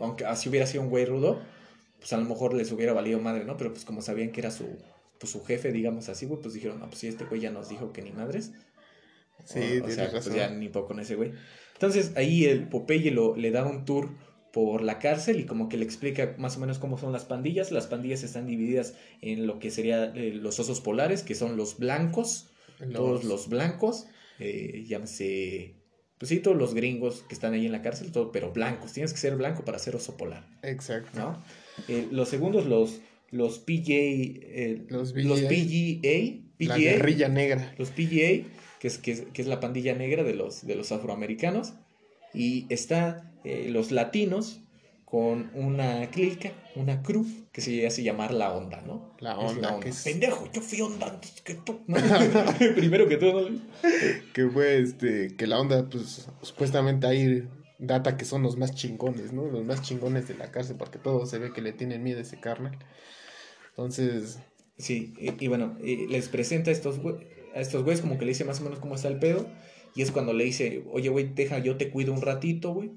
aunque 0.01 0.27
así 0.27 0.49
hubiera 0.49 0.67
sido 0.67 0.83
un 0.85 0.91
güey 0.91 1.07
rudo, 1.07 1.41
pues 1.99 2.13
a 2.13 2.19
lo 2.19 2.25
mejor 2.27 2.55
les 2.55 2.71
hubiera 2.71 2.93
valido 2.93 3.19
madre, 3.19 3.45
¿no? 3.45 3.57
Pero 3.57 3.73
pues 3.73 3.85
como 3.85 4.03
sabían 4.03 4.31
que 4.31 4.41
era 4.43 4.51
su, 4.53 4.67
pues, 5.19 5.33
su 5.33 5.43
jefe, 5.45 5.73
digamos 5.73 6.09
así, 6.11 6.27
güey, 6.27 6.41
pues 6.41 6.55
dijeron, 6.55 6.79
no, 6.79 6.87
pues 6.89 6.99
si 7.01 7.09
este 7.09 7.25
güey 7.25 7.41
ya 7.41 7.51
nos 7.51 7.69
dijo 7.69 7.93
que 7.93 8.03
ni 8.03 8.13
madres. 8.13 8.53
Sí, 9.49 9.59
o, 9.59 9.63
o 9.63 9.69
tienes 9.69 9.95
sea, 9.95 10.05
razón. 10.07 10.23
pues 10.25 10.35
ya 10.37 10.51
ni 10.51 10.69
poco 10.69 10.89
con 10.89 11.01
ese 11.01 11.15
güey. 11.17 11.33
Entonces 11.75 12.13
ahí 12.17 12.45
el 12.45 12.69
Popeye 12.69 13.11
lo, 13.11 13.37
le 13.37 13.51
da 13.51 13.65
un 13.65 13.85
tour 13.85 14.11
por 14.53 14.83
la 14.83 14.99
cárcel 14.99 15.39
y 15.41 15.45
como 15.47 15.69
que 15.69 15.77
le 15.77 15.85
explica 15.85 16.35
más 16.39 16.57
o 16.57 16.61
menos 16.61 16.79
cómo 16.79 16.99
son 16.99 17.13
las 17.13 17.25
pandillas. 17.25 17.71
Las 17.71 17.87
pandillas 17.87 18.23
están 18.25 18.47
divididas 18.47 18.95
en 19.21 19.47
lo 19.47 19.59
que 19.59 19.71
serían 19.71 20.13
los 20.43 20.59
osos 20.59 20.81
polares, 20.81 21.23
que 21.23 21.35
son 21.35 21.57
los 21.57 21.79
blancos, 21.79 22.49
Los- 22.81 22.93
todos 22.93 23.25
los 23.25 23.49
blancos, 23.49 24.07
eh, 24.41 24.85
llámese, 24.89 25.77
pues 26.19 26.31
sí, 26.31 26.41
todos 26.41 26.57
los 26.57 26.75
gringos 26.75 27.25
que 27.29 27.35
están 27.35 27.53
ahí 27.55 27.67
en 27.67 27.73
la 27.73 27.83
cárcel, 27.83 28.11
todo, 28.11 28.33
pero 28.33 28.53
blancos. 28.53 28.93
Tienes 28.93 29.13
que 29.13 29.19
ser 29.19 29.37
blanco 29.37 29.65
para 29.65 29.79
ser 29.79 29.95
oso 29.95 30.17
polar, 30.17 30.49
Exacto. 30.63 31.17
¿no? 31.19 31.43
Eh, 31.87 32.09
los 32.11 32.29
segundos, 32.29 32.67
los, 32.67 33.01
los 33.31 33.59
PJ, 33.61 33.93
eh, 33.93 34.87
Los 34.89 35.15
los 35.15 35.41
PGA. 35.43 36.48
PGA, 36.59 36.69
La 36.69 36.79
guerrilla 36.79 37.29
negra. 37.29 37.75
los 37.79 37.91
PGA, 37.91 38.45
que 38.81 38.89
es, 38.89 38.99
que 38.99 39.13
es, 39.13 39.23
que 39.33 39.43
es 39.43 39.49
la 39.49 39.61
pandilla 39.61 39.95
negra 39.95 40.23
de 40.25 40.35
los, 40.35 40.67
de 40.67 40.75
los 40.75 40.93
afroamericanos, 40.93 41.75
y 42.35 42.67
está 42.69 43.31
eh, 43.45 43.69
los 43.71 43.91
latinos 43.91 44.61
con 45.05 45.51
una 45.55 46.11
clica, 46.11 46.53
una 46.75 47.03
crew, 47.03 47.25
que 47.51 47.63
se 47.63 47.87
hace 47.87 48.03
llamar 48.03 48.33
la 48.35 48.53
onda, 48.53 48.83
¿no? 48.83 49.17
La 49.21 49.33
Es 49.33 49.39
onda, 49.39 49.81
que 49.81 49.89
es- 49.89 50.03
Pendejo, 50.05 50.51
yo 50.53 50.61
fui 50.61 50.81
onda 50.83 51.07
antes 51.09 51.41
que 51.41 51.55
tú. 51.55 51.81
¿no? 51.87 51.97
Primero 52.77 53.09
que 53.09 53.17
todo, 53.17 53.49
¿no? 53.49 53.59
Que 54.35 54.47
fue 54.49 54.79
este, 54.81 55.35
que 55.37 55.47
la 55.47 55.59
onda, 55.59 55.89
pues, 55.89 56.29
supuestamente 56.43 57.07
ahí 57.07 57.49
data 57.79 58.17
que 58.19 58.27
son 58.27 58.43
los 58.43 58.57
más 58.59 58.75
chingones, 58.75 59.33
¿no? 59.33 59.47
Los 59.47 59.65
más 59.65 59.81
chingones 59.81 60.29
de 60.29 60.35
la 60.35 60.51
cárcel, 60.51 60.77
porque 60.77 60.99
todos 60.99 61.31
se 61.31 61.39
ve 61.39 61.53
que 61.55 61.63
le 61.63 61.73
tienen 61.73 62.03
miedo 62.03 62.19
a 62.19 62.23
ese 62.23 62.39
carnal. 62.39 62.77
Entonces, 63.71 64.39
Sí, 64.79 65.13
y, 65.19 65.45
y 65.45 65.49
bueno, 65.49 65.77
y 65.83 66.07
les 66.07 66.29
presenta 66.29 66.71
a 66.71 66.73
estos, 66.73 67.01
a 67.55 67.61
estos 67.61 67.83
güeyes 67.83 68.01
como 68.01 68.19
que 68.19 68.25
le 68.25 68.31
dice 68.31 68.45
más 68.45 68.61
o 68.61 68.65
menos 68.65 68.79
cómo 68.79 68.95
está 68.95 69.09
el 69.09 69.19
pedo. 69.19 69.47
Y 69.95 70.03
es 70.03 70.13
cuando 70.13 70.33
le 70.33 70.45
dice, 70.45 70.85
oye, 70.93 71.09
güey, 71.09 71.29
deja, 71.35 71.59
yo 71.59 71.77
te 71.77 71.91
cuido 71.91 72.13
un 72.13 72.23
ratito, 72.23 72.73
güey. 72.73 72.91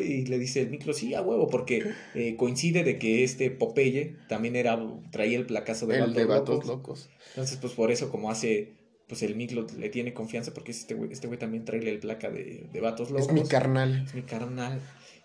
Y 0.00 0.26
le 0.26 0.38
dice 0.38 0.62
el 0.62 0.70
micro, 0.70 0.94
sí, 0.94 1.14
a 1.14 1.20
huevo, 1.20 1.48
porque 1.48 1.90
eh, 2.14 2.36
coincide 2.36 2.84
de 2.84 2.98
que 2.98 3.24
este 3.24 3.50
Popeye 3.50 4.16
también 4.28 4.56
era, 4.56 4.78
traía 5.10 5.36
el 5.36 5.46
placazo 5.46 5.86
de 5.86 5.96
el 5.96 6.00
vatos 6.00 6.16
de 6.16 6.24
vatos 6.24 6.54
locos. 6.54 6.68
locos. 6.68 7.10
Entonces, 7.30 7.58
pues 7.60 7.72
por 7.74 7.90
eso 7.90 8.10
como 8.10 8.30
hace, 8.30 8.72
pues 9.08 9.22
el 9.22 9.34
micro 9.34 9.66
le 9.76 9.88
tiene 9.90 10.14
confianza 10.14 10.54
porque 10.54 10.70
este 10.70 10.94
güey, 10.94 11.12
este 11.12 11.26
güey 11.26 11.38
también 11.38 11.64
trae 11.64 11.86
el 11.86 11.98
placa 11.98 12.30
de, 12.30 12.66
de 12.72 12.80
vatos 12.80 13.10
locos. 13.10 13.26
Es 13.26 13.32
mi 13.32 13.44
carnal. 13.44 14.04
Es 14.06 14.14
mi 14.14 14.22
carnal. 14.22 14.80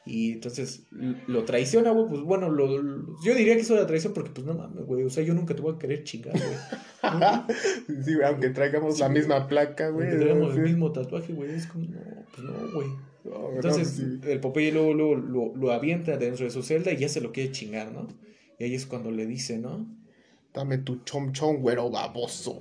Y 0.05 0.31
entonces 0.33 0.83
lo 1.27 1.43
traiciona, 1.43 1.91
güey. 1.91 2.07
Pues 2.09 2.21
bueno, 2.21 2.49
lo, 2.49 2.81
lo- 2.81 3.15
yo 3.23 3.35
diría 3.35 3.55
que 3.55 3.61
eso 3.61 3.75
era 3.75 3.85
traición 3.85 4.13
porque, 4.13 4.31
pues 4.31 4.45
no 4.47 4.53
mames, 4.55 4.85
güey. 4.85 5.03
O 5.03 5.09
sea, 5.09 5.23
yo 5.23 5.33
nunca 5.35 5.55
te 5.55 5.61
voy 5.61 5.75
a 5.75 5.77
querer 5.79 6.03
chingar, 6.03 6.33
güey. 6.33 6.55
Sí, 8.03 8.15
güey, 8.15 8.25
aunque 8.25 8.49
traigamos 8.49 8.99
la 8.99 9.09
misma 9.09 9.47
placa, 9.47 9.89
güey. 9.89 10.09
Tenemos 10.09 10.53
sí. 10.53 10.59
el 10.59 10.63
mismo 10.65 10.91
tatuaje, 10.91 11.33
güey. 11.33 11.51
Es 11.51 11.67
como, 11.67 11.85
no, 11.85 11.99
pues 12.33 12.47
no, 12.47 12.53
güey. 12.73 12.87
No, 13.23 13.31
no, 13.49 13.55
Entonces, 13.55 13.89
sí. 13.89 14.19
el 14.27 14.39
Popeye 14.39 14.71
luego, 14.71 14.93
luego 14.93 15.15
lo, 15.15 15.55
lo 15.55 15.71
avienta 15.71 16.17
dentro 16.17 16.45
de 16.45 16.51
su 16.51 16.63
celda 16.63 16.91
y 16.91 16.97
ya 16.97 17.07
se 17.09 17.21
lo 17.21 17.31
quiere 17.31 17.51
chingar, 17.51 17.91
¿no? 17.91 18.07
Y 18.57 18.63
ahí 18.63 18.73
es 18.75 18.87
cuando 18.87 19.11
le 19.11 19.27
dice, 19.27 19.59
¿no? 19.59 19.85
Dame 20.53 20.79
tu 20.79 20.97
chom 21.03 21.31
chom, 21.31 21.57
güero 21.61 21.89
baboso. 21.91 22.59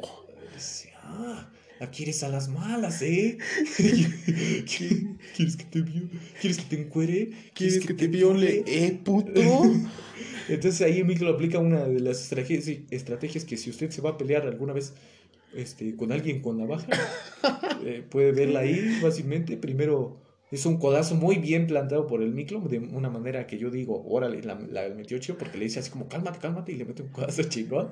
Dice, 0.55 0.93
ah, 1.03 1.51
aquí 1.81 2.03
eres 2.05 2.23
a 2.23 2.29
las 2.29 2.49
malas, 2.49 3.03
¿eh? 3.03 3.39
¿Quieres 3.77 5.57
que 5.57 5.65
te 5.65 5.81
viole? 5.81 6.11
¿Quieres 6.41 6.59
que 6.59 6.65
te 6.65 6.81
encuere? 6.81 7.31
¿Quieres 7.55 7.85
que 7.85 7.95
te 7.95 8.07
viole, 8.07 8.63
eh, 8.67 9.01
puto? 9.03 9.33
Entonces 10.49 10.81
ahí 10.83 11.03
Miklo 11.05 11.31
aplica 11.31 11.59
una 11.59 11.85
de 11.85 12.01
las 12.01 12.23
estrategias, 12.23 12.79
estrategias 12.91 13.45
que 13.45 13.57
si 13.57 13.71
usted 13.71 13.91
se 13.91 14.03
va 14.03 14.11
a 14.11 14.19
pelear 14.19 14.47
alguna 14.47 14.73
vez 14.73 14.95
este, 15.55 15.97
con 15.97 16.13
alguien 16.13 16.43
con 16.43 16.59
navaja, 16.59 16.89
eh, 17.85 18.05
puede 18.09 18.33
verla 18.33 18.61
ahí 18.61 18.99
fácilmente. 19.01 19.57
Primero 19.57 20.21
es 20.51 20.67
un 20.67 20.79
codazo 20.79 21.15
muy 21.15 21.37
bien 21.37 21.67
plantado 21.67 22.07
por 22.07 22.23
el 22.23 22.33
Miklo, 22.33 22.61
de 22.61 22.79
una 22.79 23.09
manera 23.11 23.47
que 23.47 23.59
yo 23.59 23.71
digo, 23.71 24.05
órale, 24.07 24.43
la, 24.43 24.59
la 24.71 24.89
metió 24.95 25.19
chido 25.19 25.39
porque 25.39 25.57
le 25.57 25.65
dice 25.65 25.79
así 25.79 25.91
como, 25.91 26.09
cálmate, 26.09 26.41
cálmate, 26.41 26.73
y 26.73 26.77
le 26.77 26.85
mete 26.85 27.03
un 27.03 27.09
codazo 27.11 27.45
chingón. 27.45 27.91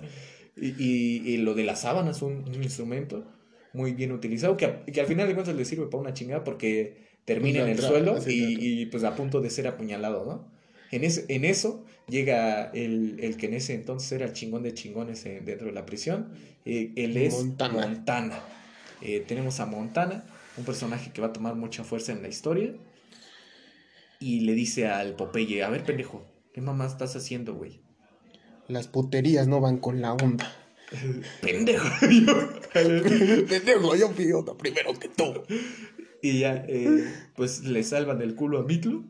Y, 0.57 0.71
y, 0.83 1.23
y 1.25 1.37
lo 1.39 1.55
de 1.55 1.63
las 1.63 1.83
sábanas, 1.83 2.21
un, 2.23 2.49
un 2.49 2.63
instrumento 2.63 3.25
muy 3.73 3.93
bien 3.93 4.13
utilizado, 4.13 4.57
que, 4.57 4.65
a- 4.67 4.85
que 4.85 5.01
al 5.01 5.07
final 5.07 5.29
de 5.29 5.35
cuentas 5.35 5.55
le 5.55 5.65
sirve 5.65 5.87
para 5.87 6.01
una 6.01 6.15
chingada 6.15 6.45
porque 6.45 6.97
termina 7.25 7.61
en 7.61 7.69
el 7.69 7.79
suelo 7.89 8.13
y, 8.27 8.83
y, 8.83 8.87
pues 8.87 9.05
a 9.05 9.15
punto 9.15 9.41
de 9.41 9.51
ser 9.51 9.67
apuñalado, 9.69 10.25
¿no? 10.25 10.51
En, 10.91 11.05
es- 11.05 11.25
en 11.29 11.45
eso 11.45 11.85
llega 12.09 12.71
el, 12.73 13.19
el 13.21 13.37
que 13.37 13.47
en 13.47 13.55
ese 13.55 13.75
entonces 13.75 14.11
era 14.13 14.25
el 14.27 14.33
chingón 14.33 14.63
de 14.63 14.73
chingones 14.75 15.25
eh, 15.27 15.43
dentro 15.45 15.67
de 15.67 15.73
la 15.75 15.85
prisión. 15.85 16.33
eh, 16.65 16.93
él 16.97 17.17
es 17.19 17.35
Montana. 17.35 17.87
Montana. 17.87 18.41
Eh, 19.03 19.23
tenemos 19.29 19.61
a 19.61 19.67
Montana, 19.67 20.25
un 20.57 20.65
personaje 20.65 21.13
que 21.13 21.21
va 21.21 21.29
a 21.29 21.33
tomar 21.33 21.55
mucha 21.55 21.85
fuerza 21.85 22.13
en 22.13 22.23
la 22.23 22.29
historia. 22.29 22.73
Y 24.21 24.41
le 24.41 24.55
dice 24.55 24.89
al 24.89 25.15
Popeye, 25.15 25.63
a 25.63 25.69
ver 25.69 25.85
pendejo, 25.85 26.25
¿qué 26.53 26.61
mamá 26.61 26.87
estás 26.87 27.15
haciendo, 27.15 27.55
güey? 27.55 27.81
Las 28.67 28.89
puterías 28.89 29.47
no 29.47 29.61
van 29.61 29.79
con 29.79 30.01
la 30.01 30.15
onda. 30.15 30.53
Pendejo. 31.41 31.89
Pendejo, 32.73 33.95
yo 33.97 34.09
onda 34.39 34.57
primero 34.57 34.93
que 34.99 35.09
tú. 35.09 35.43
y 36.23 36.39
ya, 36.41 36.65
eh, 36.69 37.05
pues 37.37 37.65
le 37.65 37.83
salvan 37.83 38.19
del 38.19 38.35
culo 38.35 38.59
a 38.59 38.63
Miklo. 38.65 39.05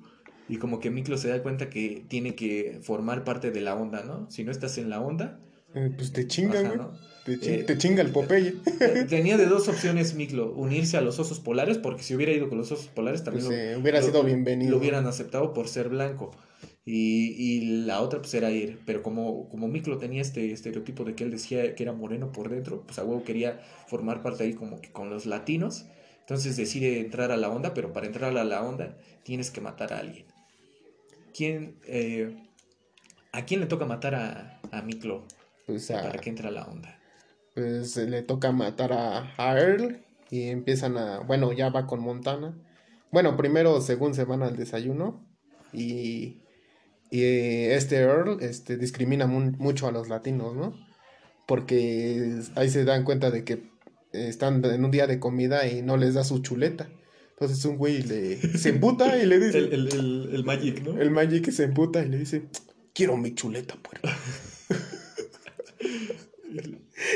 Y 0.51 0.57
como 0.57 0.81
que 0.81 0.91
Miklo 0.91 1.18
se 1.18 1.29
da 1.29 1.43
cuenta 1.43 1.68
que 1.68 2.05
tiene 2.09 2.35
que 2.35 2.79
formar 2.83 3.22
parte 3.22 3.51
de 3.51 3.61
la 3.61 3.74
onda, 3.74 4.03
¿no? 4.03 4.31
Si 4.31 4.45
no 4.45 4.51
estás 4.51 4.79
en 4.79 4.89
la 4.89 5.01
onda, 5.01 5.39
Eh, 5.74 5.91
pues 5.95 6.12
te 6.14 6.26
chingan, 6.26 6.64
Ajá, 6.66 6.74
güey. 6.74 6.79
¿no? 6.79 6.93
Te, 7.26 7.39
chin- 7.39 7.55
Eh, 7.61 7.64
te 7.64 7.76
chinga 7.76 8.01
el 8.01 8.11
Popeye. 8.11 8.55
Tenía 9.11 9.37
de 9.37 9.45
dos 9.45 9.68
opciones 9.68 10.14
Miklo, 10.14 10.51
unirse 10.53 10.97
a 10.97 11.03
los 11.03 11.18
osos 11.18 11.41
polares, 11.41 11.76
porque 11.76 12.03
si 12.03 12.14
hubiera 12.14 12.33
ido 12.33 12.49
con 12.49 12.57
los 12.57 12.72
osos 12.72 12.87
polares 12.87 13.22
también 13.24 13.45
Pues, 13.47 13.72
lo, 13.74 13.81
hubiera 13.83 14.01
lo- 14.01 14.07
sido 14.07 14.24
bienvenido. 14.24 14.70
lo 14.70 14.79
hubieran 14.79 15.07
aceptado 15.07 15.53
por 15.53 15.68
ser 15.68 15.91
blanco. 15.91 16.31
Y, 16.91 17.34
y 17.39 17.84
la 17.84 18.01
otra 18.01 18.20
pues 18.20 18.32
era 18.34 18.51
ir, 18.51 18.80
pero 18.86 19.03
como, 19.03 19.49
como 19.51 19.68
Miklo 19.68 19.99
tenía 19.99 20.22
este 20.22 20.53
estereotipo 20.53 21.05
de 21.05 21.14
que 21.14 21.24
él 21.24 21.30
decía 21.30 21.74
que 21.74 21.82
era 21.82 21.93
moreno 21.93 22.32
por 22.32 22.49
dentro, 22.49 22.82
pues 22.86 22.99
a 22.99 23.05
huevo 23.05 23.24
quería 23.24 23.61
formar 23.86 24.22
parte 24.22 24.45
ahí 24.45 24.55
como 24.55 24.80
que 24.80 24.91
con 24.93 25.11
los 25.11 25.26
latinos, 25.26 25.86
entonces 26.20 26.57
decide 26.57 27.01
entrar 27.01 27.30
a 27.32 27.36
la 27.36 27.51
onda, 27.51 27.74
pero 27.74 27.93
para 27.93 28.07
entrar 28.07 28.36
a 28.36 28.45
la 28.45 28.62
onda 28.62 28.97
tienes 29.24 29.51
que 29.51 29.61
matar 29.61 29.93
a 29.93 29.99
alguien. 29.99 30.26
¿Quién, 31.34 31.78
eh, 31.86 32.36
¿A 33.32 33.47
quién 33.47 33.61
le 33.61 33.66
toca 33.66 33.86
matar 33.86 34.14
a, 34.16 34.61
a 34.72 34.82
Miklo 34.82 35.16
Pues, 35.66 35.91
a- 35.93 36.03
para 36.03 36.20
que 36.20 36.30
entre 36.30 36.49
a 36.49 36.53
la 36.53 36.64
onda? 36.66 36.93
pues 37.55 37.97
eh, 37.97 38.07
le 38.07 38.22
toca 38.22 38.53
matar 38.53 38.93
a, 38.93 39.34
a 39.36 39.59
Earl 39.59 40.05
y 40.30 40.49
empiezan 40.49 40.97
a, 40.99 41.20
bueno, 41.20 41.53
ya 41.53 41.70
va 41.70 41.86
con 41.86 42.01
Montana. 42.01 42.59
Bueno, 43.11 43.36
primero 43.36 43.80
según 43.80 44.14
se 44.14 44.24
van 44.24 44.43
al 44.43 44.57
desayuno 44.57 45.26
y, 45.72 46.43
y 47.11 47.23
este 47.23 47.97
Earl 47.97 48.39
este, 48.43 48.77
discrimina 48.77 49.27
mu- 49.27 49.53
mucho 49.59 49.87
a 49.89 49.93
los 49.93 50.09
latinos, 50.09 50.55
¿no? 50.57 50.75
Porque 51.47 52.41
ahí 52.57 52.69
se 52.71 52.85
dan 52.85 53.05
cuenta 53.05 53.31
de 53.31 53.45
que 53.45 53.71
están 54.13 54.65
en 54.65 54.85
un 54.85 54.91
día 54.91 55.07
de 55.07 55.19
comida 55.21 55.67
y 55.67 55.83
no 55.83 55.97
les 55.97 56.15
da 56.15 56.25
su 56.25 56.41
chuleta. 56.41 56.89
Entonces 57.31 57.65
un 57.65 57.77
güey 57.79 58.03
le, 58.03 58.37
se 58.59 58.71
emputa 58.71 59.17
y 59.23 59.27
le 59.27 59.39
dice, 59.39 59.59
El, 59.59 59.73
el, 59.73 59.89
el, 59.93 60.31
el 60.35 60.45
Magic, 60.45 60.83
¿no? 60.83 61.01
el 61.01 61.11
Magic 61.11 61.51
se 61.51 61.65
emputa 61.65 62.03
y 62.05 62.09
le 62.09 62.19
dice, 62.19 62.49
quiero 62.93 63.17
mi 63.17 63.35
chuleta, 63.35 63.77
puerco. 63.77 64.09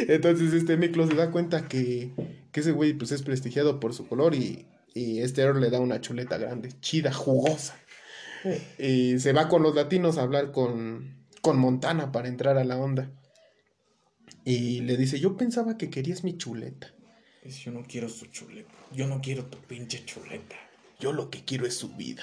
Entonces 0.08 0.52
este 0.52 0.76
Miklo 0.76 1.06
se 1.06 1.14
da 1.14 1.30
cuenta 1.30 1.68
que, 1.68 2.12
que 2.52 2.60
ese 2.60 2.72
güey 2.72 2.92
pues 2.94 3.12
es 3.12 3.22
prestigiado 3.22 3.80
por 3.80 3.94
su 3.94 4.06
color 4.06 4.34
y, 4.34 4.66
y 4.94 5.20
este 5.20 5.42
Earl 5.42 5.60
le 5.60 5.70
da 5.70 5.80
una 5.80 6.00
chuleta 6.00 6.38
grande, 6.38 6.70
chida, 6.80 7.12
jugosa. 7.12 7.76
Y 8.78 9.18
se 9.18 9.32
va 9.32 9.48
con 9.48 9.62
los 9.62 9.74
latinos 9.74 10.18
a 10.18 10.22
hablar 10.22 10.52
con, 10.52 11.26
con 11.40 11.58
Montana 11.58 12.12
para 12.12 12.28
entrar 12.28 12.58
a 12.58 12.64
la 12.64 12.76
onda. 12.76 13.10
Y 14.44 14.80
le 14.80 14.96
dice, 14.96 15.20
yo 15.20 15.36
pensaba 15.36 15.78
que 15.78 15.90
querías 15.90 16.24
mi 16.24 16.36
chuleta. 16.36 16.92
Dice, 17.44 17.62
Yo 17.64 17.72
no 17.72 17.82
quiero 17.84 18.08
su 18.08 18.26
chuleta. 18.26 18.70
Yo 18.92 19.06
no 19.06 19.20
quiero 19.20 19.44
tu 19.46 19.58
pinche 19.58 20.04
chuleta. 20.04 20.56
Yo 20.98 21.12
lo 21.12 21.30
que 21.30 21.44
quiero 21.44 21.66
es 21.66 21.74
su 21.76 21.90
vida. 21.90 22.22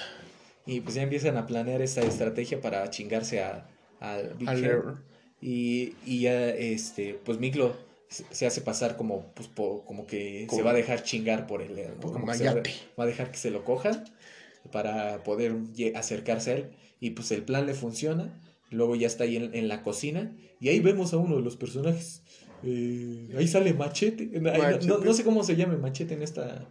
Y 0.66 0.80
pues 0.80 0.94
ya 0.94 1.02
empiezan 1.02 1.36
a 1.36 1.46
planear 1.46 1.82
esta 1.82 2.02
estrategia 2.02 2.60
para 2.60 2.88
chingarse 2.90 3.42
a, 3.42 3.66
al 4.00 4.34
Big. 4.34 4.48
Earl. 4.48 5.02
Y, 5.40 5.94
y 6.04 6.20
ya, 6.22 6.50
este, 6.50 7.14
pues 7.24 7.38
Miklo 7.38 7.74
se 8.08 8.46
hace 8.46 8.60
pasar 8.60 8.96
como, 8.96 9.32
pues, 9.34 9.48
po- 9.48 9.84
como 9.86 10.06
que 10.06 10.46
se 10.50 10.62
va 10.62 10.70
a 10.72 10.74
dejar 10.74 11.02
chingar 11.02 11.46
por 11.46 11.62
el... 11.62 11.72
por 12.00 12.12
como 12.12 12.26
va 12.98 13.04
a 13.04 13.06
dejar 13.06 13.30
que 13.30 13.38
se 13.38 13.50
lo 13.50 13.64
cojan. 13.64 14.04
Para 14.72 15.22
poder 15.24 15.56
acercarse 15.94 16.50
a 16.50 16.54
él. 16.56 16.70
Y 17.00 17.10
pues 17.10 17.30
el 17.32 17.42
plan 17.42 17.66
le 17.66 17.74
funciona. 17.74 18.38
Luego 18.70 18.94
ya 18.94 19.06
está 19.06 19.24
ahí 19.24 19.36
en, 19.36 19.54
en 19.54 19.68
la 19.68 19.82
cocina. 19.82 20.32
Y 20.60 20.68
ahí 20.68 20.80
vemos 20.80 21.12
a 21.12 21.16
uno 21.16 21.36
de 21.36 21.42
los 21.42 21.56
personajes. 21.56 22.22
Eh, 22.62 23.30
ahí 23.36 23.48
sale 23.48 23.72
Machete. 23.74 24.26
No- 24.40 24.98
No, 24.98 25.12
sé 25.14 25.24
cómo 25.24 25.42
se 25.44 25.56
llame 25.56 25.76
Machete 25.78 26.14
en 26.14 26.22
esta, 26.22 26.66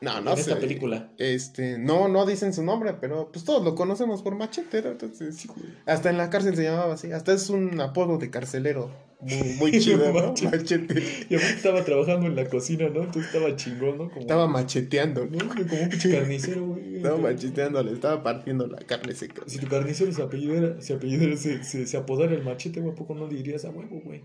No, 0.00 0.20
no 0.22 0.30
en 0.30 0.36
sé. 0.36 0.42
esta 0.42 0.58
película. 0.58 1.12
Este, 1.18 1.78
no, 1.78 2.08
no 2.08 2.24
dicen 2.24 2.54
su 2.54 2.62
nombre, 2.62 2.94
pero 3.00 3.30
pues 3.30 3.44
todos 3.44 3.62
lo 3.62 3.74
conocemos 3.74 4.22
por 4.22 4.34
Machete, 4.36 4.80
¿no? 4.82 4.90
Entonces, 4.92 5.46
hasta 5.84 6.08
en 6.10 6.16
la 6.16 6.30
cárcel 6.30 6.56
se 6.56 6.62
llamaba 6.64 6.94
así. 6.94 7.12
Hasta 7.12 7.34
es 7.34 7.50
un 7.50 7.78
apodo 7.80 8.16
de 8.18 8.30
carcelero. 8.30 8.90
Muy, 9.20 9.54
muy 9.58 9.72
chido, 9.80 10.12
¿no? 10.12 10.32
Machete. 10.44 11.02
Y 11.28 11.34
aparte 11.34 11.54
estaba 11.56 11.84
trabajando 11.84 12.26
en 12.28 12.36
la 12.36 12.48
cocina, 12.48 12.88
¿no? 12.88 13.02
Entonces 13.02 13.26
estaba 13.34 13.56
chingón, 13.56 13.98
¿no? 13.98 14.08
Como, 14.08 14.20
Estaba 14.20 14.46
macheteando, 14.46 15.26
¿no? 15.26 15.38
Como 15.38 15.60
un 15.62 15.88
carnicero, 16.12 16.66
güey. 16.66 16.96
Estaba 16.96 17.18
macheteando, 17.18 17.82
le 17.82 17.92
estaba 17.92 18.22
partiendo 18.22 18.66
la 18.68 18.78
carne 18.78 19.14
seca. 19.14 19.42
Si 19.46 19.58
tu 19.58 19.66
carnicero 19.66 20.12
se 20.12 20.22
apellidara, 20.22 20.80
se 20.80 20.94
apellidara, 20.94 21.36
se, 21.36 21.64
se, 21.64 21.86
se 21.86 21.96
apodara 21.96 22.32
el 22.34 22.44
machete, 22.44 22.80
güey, 22.80 22.92
¿a 22.92 22.96
poco 22.96 23.14
no 23.16 23.26
le 23.26 23.34
dirías 23.36 23.64
a 23.64 23.70
huevo, 23.70 24.00
güey? 24.04 24.22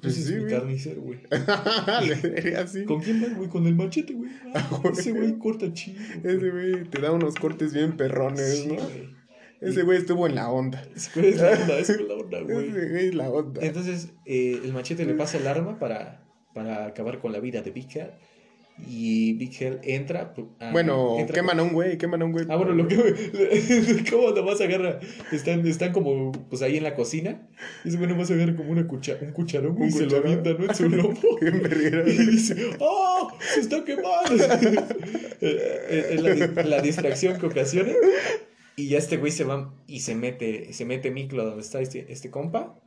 Pues 0.00 0.14
Ese 0.16 0.20
es 0.20 0.26
sí, 0.28 0.32
mi 0.34 0.40
güey. 0.40 0.50
carnicero, 0.54 1.02
güey. 1.02 1.18
Le 2.08 2.16
diría 2.16 2.60
así. 2.62 2.84
¿Con 2.84 3.00
quién 3.00 3.20
vas, 3.20 3.36
güey? 3.36 3.48
Con 3.50 3.66
el 3.66 3.74
machete, 3.74 4.14
güey. 4.14 4.30
Ah, 4.54 4.68
güey. 4.82 4.92
ese 4.94 5.12
güey 5.12 5.38
corta 5.38 5.72
chido. 5.72 6.00
güey. 6.22 6.36
Ese 6.36 6.50
güey 6.50 6.84
te 6.84 7.00
da 7.00 7.12
unos 7.12 7.34
cortes 7.36 7.72
bien 7.74 7.96
perrones, 7.96 8.58
Sí, 8.62 8.68
¿no? 8.68 8.74
güey. 8.76 9.19
Ese 9.60 9.82
güey 9.82 9.98
estuvo 9.98 10.26
en 10.26 10.34
la 10.34 10.50
onda. 10.50 10.82
Ese 10.96 11.10
güey 11.20 11.32
es 11.32 11.40
la 11.40 11.50
onda, 11.52 11.78
ese 11.78 11.94
güey 11.94 12.02
es 12.04 12.08
la 12.08 12.14
onda, 12.14 12.40
güey. 12.40 12.68
Ese 12.70 12.88
güey 12.88 13.06
es 13.08 13.14
la 13.14 13.30
onda. 13.30 13.60
Entonces, 13.64 14.08
eh, 14.26 14.60
el 14.64 14.72
machete 14.72 15.04
le 15.04 15.14
pasa 15.14 15.36
el 15.38 15.46
arma 15.46 15.78
para, 15.78 16.24
para 16.54 16.86
acabar 16.86 17.18
con 17.20 17.32
la 17.32 17.40
vida 17.40 17.60
de 17.62 17.70
Big 17.70 17.88
Hell. 17.94 18.10
Y 18.88 19.34
Big 19.34 19.52
Hell 19.62 19.78
entra. 19.82 20.32
ah, 20.58 20.70
Bueno, 20.72 21.18
entra- 21.18 21.34
queman 21.34 21.60
a 21.60 21.62
un 21.62 21.74
güey, 21.74 21.98
queman 21.98 22.22
a 22.22 22.24
un 22.24 22.32
güey. 22.32 22.46
Ah, 22.48 22.56
bueno, 22.56 22.72
lo 22.72 22.88
que. 22.88 22.96
¿Cómo 24.10 24.30
nomás 24.30 24.58
agarra? 24.62 25.00
Están, 25.32 25.66
están 25.66 25.92
como, 25.92 26.32
pues 26.48 26.62
ahí 26.62 26.78
en 26.78 26.84
la 26.84 26.94
cocina. 26.94 27.46
Y 27.84 27.88
ese 27.88 27.98
güey 27.98 28.08
nomás 28.08 28.30
agarra 28.30 28.56
como 28.56 28.70
una 28.70 28.86
cucha, 28.86 29.18
un 29.20 29.32
cucharón 29.32 29.76
Un 29.76 29.88
y 29.88 29.90
se 29.90 30.04
lo 30.04 30.06
cucharón. 30.06 30.26
avienta, 30.28 30.52
¿no? 30.54 30.64
En 30.70 30.74
su 30.74 30.88
lomo. 30.88 31.18
Y 32.06 32.12
dice, 32.30 32.70
¡Oh! 32.78 33.30
¡Se 33.54 33.60
está 33.60 33.84
quemando! 33.84 34.44
Eh, 35.42 36.06
Es 36.12 36.22
la, 36.22 36.30
di- 36.34 36.68
la 36.70 36.80
distracción 36.80 37.38
que 37.38 37.44
ocasiona. 37.46 37.92
Y 38.80 38.88
ya 38.88 38.98
este 38.98 39.18
güey 39.18 39.30
se 39.30 39.44
va 39.44 39.74
y 39.86 40.00
se 40.00 40.14
mete, 40.14 40.72
se 40.72 40.86
mete 40.86 41.10
Miklo 41.10 41.44
donde 41.44 41.60
está 41.60 41.80
este, 41.80 42.10
este 42.10 42.30
compa. 42.30 42.80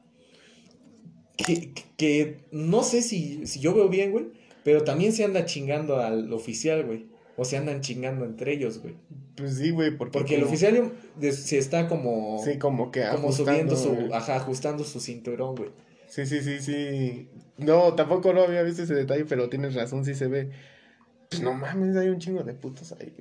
Que, 1.37 1.71
que 1.97 2.39
no 2.51 2.83
sé 2.83 3.01
si, 3.01 3.45
si 3.45 3.59
yo 3.59 3.75
veo 3.75 3.89
bien, 3.89 4.11
güey. 4.11 4.25
Pero 4.63 4.83
también 4.83 5.13
se 5.13 5.23
anda 5.23 5.45
chingando 5.45 5.97
al 5.97 6.31
oficial, 6.33 6.83
güey. 6.85 7.05
O 7.37 7.45
se 7.45 7.57
andan 7.57 7.81
chingando 7.81 8.25
entre 8.25 8.53
ellos, 8.53 8.81
güey. 8.81 8.95
Pues 9.35 9.55
sí, 9.57 9.69
güey, 9.69 9.95
porque. 9.95 10.17
Porque 10.17 10.35
el 10.35 10.43
oficial 10.43 10.91
se 11.31 11.57
está 11.57 11.87
como, 11.87 12.41
Sí, 12.43 12.57
como 12.57 12.91
que 12.91 13.03
como 13.11 13.31
subiendo 13.31 13.75
su, 13.75 13.89
güey. 13.89 14.13
ajá, 14.13 14.37
ajustando 14.37 14.83
su 14.83 14.99
cinturón, 14.99 15.55
güey. 15.55 15.69
Sí, 16.07 16.25
sí, 16.25 16.41
sí, 16.41 16.59
sí. 16.59 17.27
No, 17.57 17.93
tampoco 17.93 18.33
no 18.33 18.41
había 18.41 18.63
visto 18.63 18.83
ese 18.83 18.95
detalle, 18.95 19.25
pero 19.25 19.49
tienes 19.49 19.75
razón, 19.75 20.05
sí 20.05 20.15
se 20.15 20.27
ve. 20.27 20.49
Pues 21.33 21.43
no 21.43 21.53
mames, 21.53 21.95
hay 21.97 22.09
un 22.09 22.19
chingo 22.19 22.43
de 22.43 22.53
putos 22.53 22.91
ahí. 22.93 23.13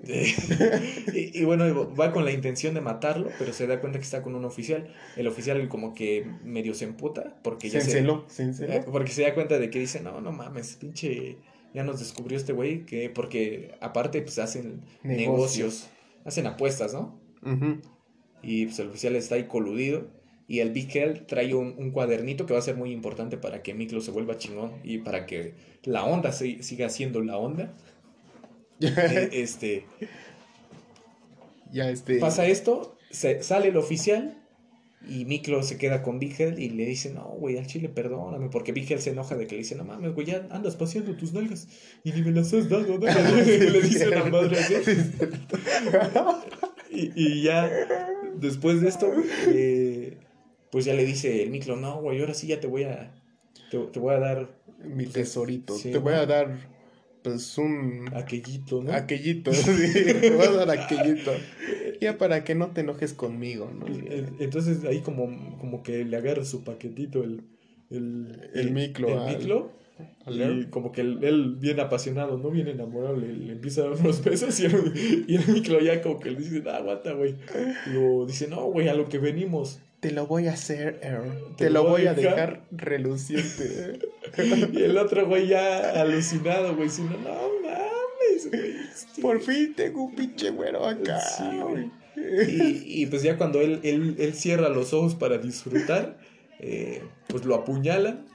y, 1.15 1.41
y 1.41 1.45
bueno, 1.45 1.95
va 1.95 2.13
con 2.13 2.25
la 2.25 2.33
intención 2.33 2.75
de 2.75 2.81
matarlo, 2.81 3.31
pero 3.39 3.53
se 3.53 3.67
da 3.67 3.81
cuenta 3.81 3.99
que 3.99 4.05
está 4.05 4.23
con 4.23 4.35
un 4.35 4.45
oficial. 4.45 4.93
El 5.17 5.27
oficial 5.27 5.69
como 5.69 5.95
que 5.95 6.27
medio 6.45 6.75
se 6.75 6.85
emputa 6.85 7.37
porque 7.43 7.69
Se 7.69 7.75
ya 7.79 7.81
se, 7.85 7.99
eh, 8.65 8.85
porque 8.91 9.11
se 9.13 9.23
da 9.23 9.35
cuenta 9.35 9.59
de 9.59 9.71
que 9.71 9.79
dice, 9.79 10.01
no, 10.01 10.21
no 10.21 10.33
mames, 10.33 10.77
pinche, 10.77 11.37
ya 11.75 11.83
nos 11.85 11.99
descubrió 12.01 12.37
este 12.37 12.53
güey, 12.53 12.85
que 12.85 13.11
porque 13.11 13.75
aparte 13.81 14.21
pues 14.23 14.39
hacen 14.39 14.83
Negocios. 15.03 15.19
negocios, 15.19 15.91
hacen 16.25 16.47
apuestas, 16.47 16.93
¿no? 16.95 17.19
Y 18.43 18.67
pues 18.67 18.79
el 18.79 18.89
oficial 18.89 19.17
está 19.17 19.37
ahí 19.37 19.45
coludido. 19.45 20.07
Y 20.49 20.59
el 20.59 20.71
Big 20.71 20.95
Hell 20.95 21.25
trae 21.27 21.55
un, 21.55 21.75
un 21.79 21.93
cuadernito 21.93 22.45
que 22.45 22.53
va 22.53 22.59
a 22.59 22.63
ser 22.63 22.77
muy 22.77 22.91
importante 22.91 23.39
para 23.39 23.63
que 23.63 23.73
Miklo 23.73 24.01
se 24.03 24.11
vuelva 24.11 24.37
chingón 24.37 24.73
y 24.83 24.99
para 24.99 25.25
que 25.25 25.55
la 25.85 26.05
onda 26.05 26.31
se- 26.33 26.63
siga 26.63 26.89
siendo 26.91 27.23
la 27.23 27.39
onda. 27.39 27.73
Eh, 28.83 29.28
este, 29.33 29.87
ya 31.70 31.91
este. 31.91 32.18
pasa 32.18 32.47
esto, 32.47 32.97
se, 33.11 33.43
sale 33.43 33.68
el 33.68 33.76
oficial 33.76 34.39
y 35.09 35.24
Miklo 35.24 35.62
se 35.62 35.78
queda 35.78 36.03
con 36.03 36.18
Big 36.18 36.41
Hell 36.41 36.59
y 36.59 36.70
le 36.70 36.87
dice, 36.87 37.11
no, 37.11 37.24
güey, 37.24 37.59
al 37.59 37.66
chile 37.66 37.89
perdóname, 37.89 38.49
porque 38.51 38.72
Big 38.72 38.91
Hell 38.91 39.01
se 39.01 39.11
enoja 39.11 39.37
de 39.37 39.47
que 39.47 39.57
le 39.57 39.62
dice, 39.62 39.74
no 39.74 39.85
mames, 39.85 40.14
güey, 40.14 40.26
ya 40.26 40.47
andas 40.51 40.76
paseando 40.76 41.16
tus 41.16 41.33
nalgas 41.33 41.68
y 42.05 42.12
ni 42.12 42.22
me 42.22 42.30
las 42.30 42.53
has 42.53 42.68
dado, 42.68 42.99
¿no? 42.99 43.07
le 43.45 43.83
dice 43.83 44.09
una 44.09 44.24
madre 44.24 44.59
así. 44.59 44.74
Y, 46.95 47.11
y 47.16 47.43
ya, 47.43 47.70
después 48.35 48.83
de 48.83 48.89
esto, 48.91 49.11
eh, 49.47 50.18
pues 50.70 50.85
ya 50.85 50.93
le 50.93 51.07
dice 51.07 51.43
el 51.43 51.49
Miklo, 51.49 51.74
no, 51.76 52.03
güey, 52.03 52.20
ahora 52.20 52.35
sí 52.35 52.47
ya 52.47 52.61
te 52.61 52.66
voy 52.66 52.83
a, 52.85 53.14
te, 53.70 53.78
te 53.78 53.99
voy 53.99 54.14
a 54.14 54.18
dar 54.18 54.51
Mi 54.85 55.07
tesorito. 55.07 55.74
Sí, 55.74 55.91
te 55.91 55.97
voy 55.97 56.12
a 56.12 56.26
dar, 56.26 56.51
pues, 57.23 57.57
un. 57.59 58.11
aquellito, 58.14 58.83
¿no? 58.83 58.93
Aquellito, 58.93 59.53
sí, 59.53 60.31
voy 60.37 60.47
a 60.47 60.53
dar 60.53 60.70
aquellito. 60.70 61.31
Ya 62.01 62.18
para 62.18 62.45
que 62.45 62.55
no 62.55 62.68
te 62.73 62.81
enojes 62.81 63.12
conmigo, 63.14 63.70
¿no? 63.73 63.87
Eh, 63.87 64.27
Entonces 64.41 64.85
ahí 64.85 65.01
como, 65.01 65.59
como 65.59 65.83
que 65.83 66.05
le 66.05 66.16
agarra 66.16 66.45
su 66.45 66.64
paquetito 66.64 67.23
el, 67.23 67.43
el, 67.91 68.51
El 68.55 68.61
el 68.61 68.66
al- 68.68 68.73
Miklo, 68.73 69.70
al 70.27 70.61
y 70.61 70.66
como 70.66 70.91
que 70.91 71.03
él, 71.03 71.18
él 71.23 71.57
bien 71.61 71.79
apasionado, 71.79 72.39
no 72.39 72.51
bien 72.51 72.66
enamorado, 72.66 73.16
le, 73.16 73.33
le 73.33 73.53
empieza 73.53 73.83
a 73.83 73.85
dar 73.91 74.01
unos 74.01 74.25
besos 74.25 74.59
y 74.59 74.64
el, 74.66 74.75
y 75.29 75.37
el 75.37 75.47
Miklo 75.47 75.81
ya 75.81 76.01
como 76.03 76.18
que 76.18 76.31
le 76.33 76.39
dice, 76.39 76.61
no, 76.61 76.70
aguanta, 76.70 77.12
güey. 77.12 77.37
Lo 77.93 78.27
dice, 78.27 78.49
no, 78.49 78.64
güey, 78.64 78.89
a 78.89 78.95
lo 78.95 79.09
que 79.09 79.18
venimos. 79.18 79.81
Te 80.03 80.11
lo 80.11 80.27
voy 80.27 80.49
a 80.49 80.53
hacer, 80.55 80.99
Earl. 81.03 81.55
Te 81.57 81.65
Te, 81.67 81.71
lo 81.71 81.83
lo 81.85 81.91
voy 81.91 82.01
voy 82.03 82.09
a 82.09 82.15
dejar. 82.15 82.35
dejar 82.35 82.67
reluciente. 82.73 84.01
Y 84.73 84.83
el 84.83 84.97
otro 84.99 85.27
güey 85.27 85.47
ya 85.47 86.01
alucinado, 86.01 86.75
güey, 86.75 86.89
diciendo, 86.89 87.17
no 87.19 87.31
mames, 87.63 88.49
güey. 88.51 88.77
este". 88.93 89.23
Por 89.23 89.41
fin 89.41 89.75
tengo 89.75 90.05
un 90.05 90.15
pinche 90.15 90.51
güero 90.51 90.87
acá. 90.87 91.21
Sí, 91.21 91.45
güey. 91.69 91.91
Y, 92.17 93.03
y 93.03 93.07
pues 93.07 93.23
ya 93.23 93.37
cuando 93.39 93.61
él, 93.61 93.81
él, 93.85 94.17
él 94.19 94.35
cierra 94.35 94.69
los 94.69 94.93
ojos 94.93 95.15
para 95.15 95.39
disfrutar, 95.39 96.19
eh, 96.61 97.03
pues 97.29 97.45
lo 97.45 97.55
apuñalan, 97.55 98.27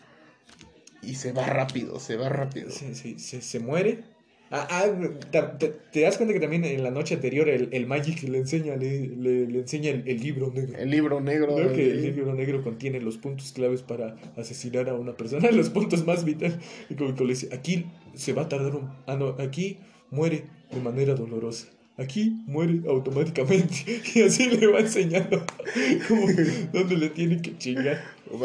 Y 1.02 1.16
se 1.16 1.32
va 1.32 1.46
rápido, 1.46 2.00
se 2.00 2.16
va 2.18 2.30
rápido. 2.30 2.70
se, 2.72 2.96
se, 2.96 3.20
se, 3.20 3.42
se 3.42 3.60
muere. 3.60 4.04
Ah, 4.50 4.66
ah, 4.72 4.86
te, 5.32 5.42
te- 5.60 5.74
te 5.92 6.02
das 6.02 6.16
cuenta 6.18 6.34
que 6.34 6.40
también 6.40 6.64
en 6.64 6.82
la 6.82 6.90
noche 6.92 7.16
anterior 7.16 7.50
el, 7.50 7.68
el 7.74 7.86
Magic 7.86 8.24
le 8.24 8.38
enseña, 8.38 8.76
le, 8.78 9.08
le, 9.08 9.46
le 9.48 9.60
enseña 9.60 9.90
el, 9.90 10.08
el 10.08 10.20
libro 10.22 10.52
negro. 10.54 10.78
El 10.78 10.90
libro 10.90 11.20
negro. 11.20 11.58
¿no? 11.60 11.74
Que 11.74 11.92
el 11.92 12.16
libro 12.16 12.34
negro 12.34 12.64
contiene 12.64 13.02
los 13.02 13.18
puntos 13.18 13.52
claves 13.52 13.82
para 13.82 14.16
asesinar 14.38 14.88
a 14.90 14.94
una 14.96 15.18
persona, 15.18 15.52
los 15.52 15.70
puntos 15.70 16.06
más 16.06 16.24
vitales. 16.24 16.58
Y 16.90 16.96
como 16.96 17.14
que 17.16 17.24
le 17.26 17.30
dice, 17.32 17.50
aquí 17.54 17.86
se 18.14 18.34
va 18.34 18.44
a 18.44 18.50
tardar 18.50 18.76
un... 18.76 18.90
Ah, 19.06 19.16
no, 19.18 19.36
aquí 19.40 19.80
muere 20.12 20.46
de 20.72 20.80
manera 20.80 21.14
dolorosa. 21.14 21.68
Aquí 21.98 22.42
muere 22.46 22.82
automáticamente. 22.88 23.76
Y 24.16 24.22
así 24.22 24.50
le 24.50 24.68
va 24.68 24.80
enseñando 24.80 25.44
como 26.08 26.28
dónde 26.72 26.96
le 26.96 27.10
tiene 27.10 27.42
que 27.42 27.58
chingar. 27.58 28.02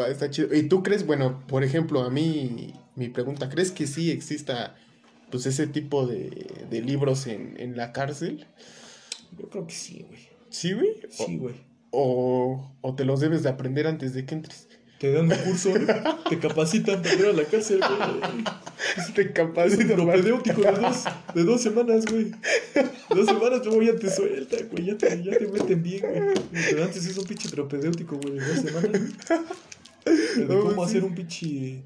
Está 0.09 0.29
chido. 0.29 0.53
¿Y 0.53 0.63
tú 0.63 0.83
crees, 0.83 1.05
bueno, 1.05 1.43
por 1.47 1.63
ejemplo, 1.63 2.01
a 2.03 2.09
mí, 2.09 2.73
mi 2.95 3.09
pregunta, 3.09 3.49
¿crees 3.49 3.71
que 3.71 3.85
sí 3.87 4.11
exista 4.11 4.75
pues 5.33 5.47
ese 5.47 5.65
tipo 5.65 6.05
de, 6.05 6.29
de 6.69 6.81
libros 6.81 7.25
en, 7.25 7.55
en 7.59 7.75
la 7.75 7.91
cárcel? 7.91 8.45
Yo 9.35 9.49
creo 9.49 9.65
que 9.65 9.73
sí, 9.73 10.05
güey. 10.07 10.21
¿Sí, 10.51 10.73
güey? 10.73 10.91
Sí, 11.09 11.37
güey. 11.37 11.55
O, 11.89 12.71
o 12.81 12.95
te 12.95 13.03
los 13.03 13.19
debes 13.19 13.41
de 13.41 13.49
aprender 13.49 13.87
antes 13.87 14.13
de 14.13 14.27
que 14.27 14.35
entres. 14.35 14.67
Te 14.99 15.11
dan 15.11 15.31
un 15.31 15.35
curso, 15.39 15.69
¿no? 15.75 16.19
te 16.29 16.37
capacitan 16.37 17.01
para 17.01 17.15
ir 17.15 17.25
a 17.25 17.33
la 17.33 17.45
cárcel, 17.45 17.79
güey. 17.79 18.43
Te 19.15 19.33
capacitan 19.33 19.87
propedéutico 19.95 20.61
de 20.61 20.71
dos, 20.71 21.03
de 21.33 21.43
dos 21.43 21.61
semanas, 21.61 22.05
güey. 22.05 22.29
Dos 23.09 23.25
semanas 23.25 23.65
luego 23.65 23.81
ya 23.81 23.95
te 23.95 24.09
sueltan, 24.11 24.69
güey. 24.69 24.85
Ya 24.85 24.97
te, 24.97 25.23
ya 25.23 25.35
te 25.35 25.47
meten 25.47 25.81
bien, 25.81 26.01
güey. 26.01 26.33
Pero 26.69 26.83
antes 26.83 27.03
es 27.07 27.17
un 27.17 27.25
pinche 27.25 27.49
propedéutico, 27.49 28.17
güey. 28.21 28.35
de 28.35 28.45
Dos 28.45 28.59
semanas. 28.59 29.01
De 30.37 30.45
No, 30.45 30.59
cómo 30.59 30.83
sí. 30.83 30.89
hacer 30.91 31.03
un 31.05 31.15
pinche. 31.15 31.81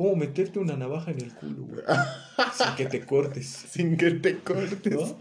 Cómo 0.00 0.16
meterte 0.16 0.58
una 0.58 0.78
navaja 0.78 1.10
en 1.10 1.20
el 1.20 1.34
culo, 1.34 1.64
güey. 1.64 1.82
Sin 2.56 2.74
que 2.74 2.86
te 2.86 3.04
cortes. 3.04 3.46
sin 3.46 3.98
que 3.98 4.12
te 4.12 4.38
cortes. 4.38 4.94
¿No? 4.94 5.18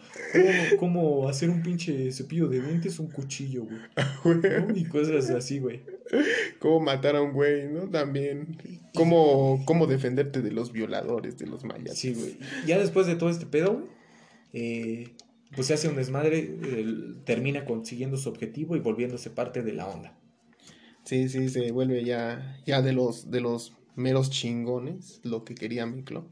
Cómo, 0.80 1.28
hacer 1.28 1.50
un 1.50 1.62
pinche 1.62 2.10
cepillo 2.14 2.48
de 2.48 2.62
dientes, 2.62 2.98
un 2.98 3.08
cuchillo, 3.12 3.66
güey. 4.24 4.40
¿no? 4.40 4.74
Y 4.74 4.86
cosas 4.86 5.30
así, 5.32 5.60
güey. 5.60 5.82
Cómo 6.60 6.80
matar 6.80 7.18
a 7.18 7.22
un 7.22 7.34
güey, 7.34 7.68
¿no? 7.68 7.90
También. 7.90 8.58
Cómo, 8.94 9.64
cómo 9.66 9.86
defenderte 9.86 10.42
de 10.42 10.52
los 10.52 10.72
violadores, 10.72 11.38
de 11.38 11.48
los 11.48 11.66
mayas. 11.66 11.98
Sí, 11.98 12.14
güey. 12.14 12.38
Ya 12.66 12.80
después 12.80 13.06
de 13.06 13.18
todo 13.18 13.30
este 13.30 13.48
pedo, 13.48 13.74
güey, 13.74 13.90
eh, 14.54 15.14
pues 15.58 15.68
se 15.68 15.74
hace 15.74 15.90
un 15.90 15.98
desmadre, 15.98 16.56
termina 17.26 17.66
consiguiendo 17.66 18.16
su 18.16 18.30
objetivo 18.30 18.78
y 18.78 18.80
volviéndose 18.80 19.30
parte 19.30 19.62
de 19.62 19.74
la 19.74 19.88
onda. 19.88 20.18
Sí, 21.04 21.28
sí, 21.28 21.50
se 21.50 21.70
vuelve 21.74 22.06
ya, 22.06 22.62
ya 22.66 22.82
de 22.82 22.94
los, 22.94 23.30
de 23.30 23.42
los 23.42 23.74
meros 24.00 24.30
chingones, 24.30 25.22
lo 25.24 25.43
que 25.43 25.56
quería 25.56 25.86
Miklo. 25.86 26.28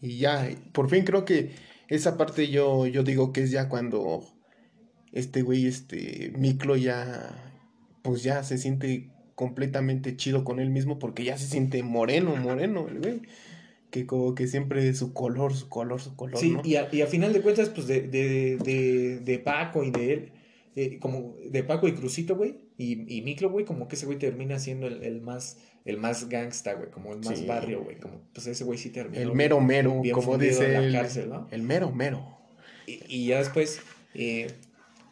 Y 0.00 0.18
ya, 0.18 0.50
por 0.72 0.90
fin 0.90 1.04
creo 1.04 1.24
que 1.24 1.52
esa 1.88 2.18
parte 2.18 2.48
yo, 2.50 2.86
yo 2.86 3.02
digo 3.02 3.32
que 3.32 3.42
es 3.42 3.50
ya 3.50 3.68
cuando 3.68 4.22
este 5.12 5.42
güey, 5.42 5.66
este, 5.66 6.32
Miklo 6.36 6.76
ya, 6.76 7.52
pues 8.02 8.22
ya 8.22 8.42
se 8.42 8.58
siente 8.58 9.10
completamente 9.34 10.16
chido 10.16 10.44
con 10.44 10.60
él 10.60 10.70
mismo 10.70 10.98
porque 10.98 11.24
ya 11.24 11.38
se 11.38 11.46
siente 11.46 11.82
moreno, 11.82 12.36
moreno, 12.36 12.88
el 12.88 12.98
güey. 12.98 13.22
Que 13.90 14.06
como 14.06 14.34
que 14.34 14.48
siempre 14.48 14.92
su 14.94 15.12
color, 15.12 15.54
su 15.54 15.68
color, 15.68 16.00
su 16.00 16.16
color. 16.16 16.38
Sí, 16.38 16.50
¿no? 16.50 16.62
y, 16.64 16.74
a, 16.76 16.88
y 16.92 17.02
a 17.02 17.06
final 17.06 17.32
de 17.32 17.42
cuentas, 17.42 17.68
pues 17.68 17.86
de, 17.86 18.00
de, 18.02 18.56
de, 18.56 19.20
de 19.20 19.38
Paco 19.38 19.84
y 19.84 19.92
de 19.92 20.12
él, 20.12 20.32
eh, 20.74 20.98
como 20.98 21.36
de 21.48 21.62
Paco 21.62 21.86
y 21.86 21.94
Crucito, 21.94 22.34
güey, 22.34 22.56
y, 22.76 23.16
y 23.16 23.22
Miklo, 23.22 23.50
güey, 23.50 23.64
como 23.64 23.86
que 23.86 23.94
ese 23.94 24.06
güey 24.06 24.18
termina 24.18 24.58
siendo 24.58 24.88
el, 24.88 25.04
el 25.04 25.20
más 25.20 25.58
el 25.84 25.98
más 25.98 26.28
gangsta, 26.28 26.74
güey, 26.74 26.90
como 26.90 27.12
el 27.12 27.20
más 27.20 27.38
Sí. 27.38 27.46
barrio, 27.46 27.82
güey, 27.84 27.98
como 27.98 28.20
pues 28.32 28.46
ese 28.46 28.64
güey 28.64 28.78
sí 28.78 28.90
terminó. 28.90 29.20
el 29.20 29.32
mero 29.32 29.60
mero, 29.60 30.00
bien 30.00 30.14
como 30.14 30.38
dice 30.38 30.66
en 30.66 30.72
la 30.72 30.78
el, 30.80 30.92
cárcel, 30.92 31.28
¿no? 31.28 31.48
el 31.50 31.62
mero 31.62 31.90
mero. 31.92 32.38
Y, 32.86 33.00
y 33.08 33.26
ya 33.28 33.38
después, 33.38 33.80
eh, 34.14 34.48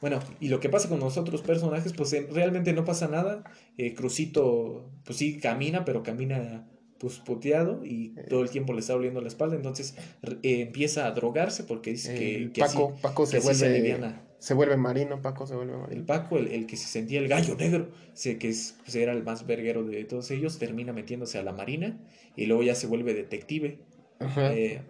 bueno, 0.01 0.18
y 0.41 0.49
lo 0.49 0.61
que 0.61 0.68
pasa 0.68 0.89
con 0.89 0.99
los 1.01 1.16
otros 1.16 1.43
personajes, 1.43 1.93
pues 1.93 2.12
eh, 2.12 2.27
realmente 2.33 2.73
no 2.73 2.85
pasa 2.85 3.07
nada. 3.09 3.45
Eh, 3.79 3.95
Crucito, 3.95 4.91
pues 5.05 5.18
sí 5.18 5.39
camina, 5.39 5.85
pero 5.85 6.03
camina 6.03 6.66
pues 6.99 7.18
puteado 7.18 7.85
y 7.85 8.14
todo 8.29 8.43
el 8.43 8.51
tiempo 8.51 8.73
le 8.73 8.79
está 8.81 8.95
oliendo 8.95 9.20
la 9.20 9.27
espalda, 9.27 9.57
entonces 9.57 9.97
eh, 10.23 10.61
empieza 10.61 11.07
a 11.07 11.11
drogarse 11.11 11.64
porque 11.64 11.91
dice 11.91 12.14
que, 12.14 12.51
Paco, 12.61 12.93
así, 12.95 13.03
Paco 13.03 13.25
que 13.25 13.31
se 13.31 13.37
así 13.39 13.47
se 13.59 13.64
vuelve, 13.64 13.77
aliviana. 13.79 14.23
Se 14.43 14.55
vuelve 14.55 14.76
marino, 14.76 15.22
Paco 15.22 15.47
se 15.47 15.55
vuelve 15.55 15.74
El 15.74 15.78
marino. 15.78 16.05
Paco, 16.05 16.36
el, 16.36 16.49
el 16.49 16.66
que 16.66 16.76
se 16.76 16.88
sentía 16.88 17.20
el 17.20 17.28
gallo 17.28 17.55
negro, 17.55 17.93
sé 18.12 18.38
que 18.38 18.49
es, 18.49 18.74
pues, 18.82 18.97
era 18.97 19.12
el 19.12 19.22
más 19.22 19.47
verguero 19.47 19.84
de 19.84 20.03
todos 20.03 20.32
ellos, 20.32 20.59
termina 20.59 20.93
metiéndose 20.93 21.38
a 21.38 21.45
la 21.45 21.53
marina 21.53 21.97
y 22.34 22.47
luego 22.47 22.64
ya 22.64 22.74
se 22.74 22.88
vuelve 22.88 23.14
detective. 23.14 23.78
Ajá. 24.18 24.53
Eh, 24.53 24.82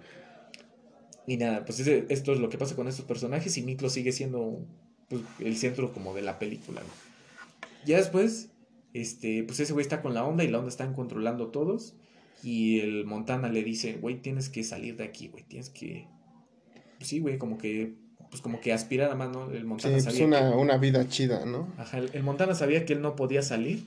y 1.26 1.36
nada, 1.36 1.66
pues 1.66 1.80
esto 1.80 2.32
es 2.32 2.40
lo 2.40 2.48
que 2.48 2.56
pasa 2.56 2.74
con 2.74 2.88
estos 2.88 3.04
personajes 3.04 3.54
y 3.58 3.62
Miklo 3.62 3.90
sigue 3.90 4.12
siendo 4.12 4.64
pues, 5.10 5.20
el 5.38 5.54
centro 5.58 5.92
como 5.92 6.14
de 6.14 6.22
la 6.22 6.38
película. 6.38 6.80
¿no? 6.80 7.68
Ya 7.84 7.98
después, 7.98 8.52
este, 8.94 9.44
pues 9.44 9.60
ese 9.60 9.74
güey 9.74 9.82
está 9.82 10.00
con 10.00 10.14
la 10.14 10.24
onda 10.24 10.44
y 10.44 10.48
la 10.48 10.60
onda 10.60 10.70
están 10.70 10.94
controlando 10.94 11.48
todos 11.48 11.94
y 12.42 12.80
el 12.80 13.04
Montana 13.04 13.50
le 13.50 13.62
dice, 13.62 13.98
güey, 14.00 14.22
tienes 14.22 14.48
que 14.48 14.64
salir 14.64 14.96
de 14.96 15.04
aquí, 15.04 15.28
güey, 15.28 15.44
tienes 15.44 15.68
que... 15.68 16.08
Pues 16.96 17.10
sí, 17.10 17.20
güey, 17.20 17.36
como 17.36 17.58
que, 17.58 17.96
pues 18.32 18.40
como 18.40 18.60
que 18.62 18.72
aspirar 18.72 19.10
a 19.10 19.14
más, 19.14 19.30
¿no? 19.30 19.50
El 19.50 19.58
Sí, 19.58 19.64
Montana 19.64 19.92
pues 19.92 20.04
sabía 20.04 20.24
una, 20.26 20.50
que- 20.50 20.56
una 20.56 20.76
vida 20.78 21.06
chida, 21.06 21.44
¿no? 21.44 21.68
Ajá, 21.76 21.98
el, 21.98 22.08
el 22.14 22.22
Montana 22.22 22.54
sabía 22.54 22.86
que 22.86 22.94
él 22.94 23.02
no 23.02 23.14
podía 23.14 23.42
salir 23.42 23.84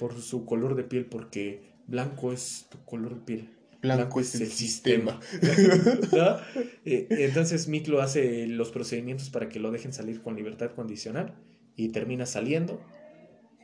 por 0.00 0.20
su 0.20 0.44
color 0.44 0.74
de 0.74 0.82
piel 0.82 1.06
porque 1.06 1.62
blanco 1.86 2.32
es 2.32 2.66
tu 2.70 2.78
color 2.84 3.14
de 3.14 3.20
piel. 3.20 3.50
Blanco 3.82 4.18
es 4.18 4.34
el 4.40 4.48
sistema. 4.48 5.20
¿No? 6.12 6.36
Eh, 6.84 7.06
entonces 7.10 7.68
Miklo 7.68 8.00
hace 8.02 8.46
los 8.48 8.70
procedimientos 8.72 9.30
para 9.30 9.48
que 9.48 9.60
lo 9.60 9.70
dejen 9.70 9.92
salir 9.92 10.22
con 10.22 10.34
libertad 10.36 10.70
condicional 10.74 11.34
y 11.76 11.90
termina 11.90 12.26
saliendo 12.26 12.80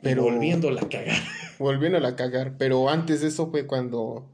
Pero- 0.01 0.23
volviéndola 0.23 0.81
a 0.81 0.87
cagar. 0.89 1.17
Volviéndola 1.59 2.07
a 2.09 2.15
cagar. 2.15 2.55
Pero 2.57 2.87
antes 2.89 3.19
de 3.21 3.27
eso 3.27 3.51
fue 3.51 3.65
cuando. 3.67 4.29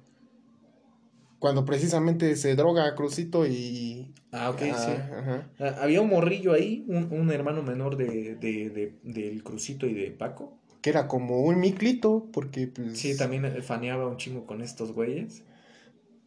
Cuando 1.39 1.65
precisamente 1.65 2.35
se 2.35 2.55
droga 2.55 2.87
a 2.87 2.95
Crucito 2.95 3.45
y. 3.45 4.13
Ah, 4.31 4.49
ok, 4.49 4.61
Ah, 4.73 4.77
sí. 4.77 4.91
Ajá. 4.91 5.49
Ah, 5.59 5.75
Había 5.83 6.01
un 6.01 6.09
morrillo 6.09 6.53
ahí, 6.53 6.83
un, 6.87 7.11
un 7.11 7.31
hermano 7.31 7.61
menor 7.63 7.95
de, 7.97 8.35
de- 8.35 8.69
de- 8.69 8.93
del 9.03 9.43
Crucito 9.43 9.85
y 9.85 9.93
de 9.93 10.11
Paco. 10.11 10.57
Que 10.81 10.89
era 10.89 11.07
como 11.07 11.41
un 11.41 11.59
miclito, 11.59 12.27
porque 12.33 12.67
pues. 12.67 12.97
Sí, 12.97 13.15
también 13.17 13.45
eh, 13.45 13.61
faneaba 13.61 14.07
un 14.07 14.17
chingo 14.17 14.45
con 14.45 14.61
estos 14.61 14.91
güeyes. 14.93 15.43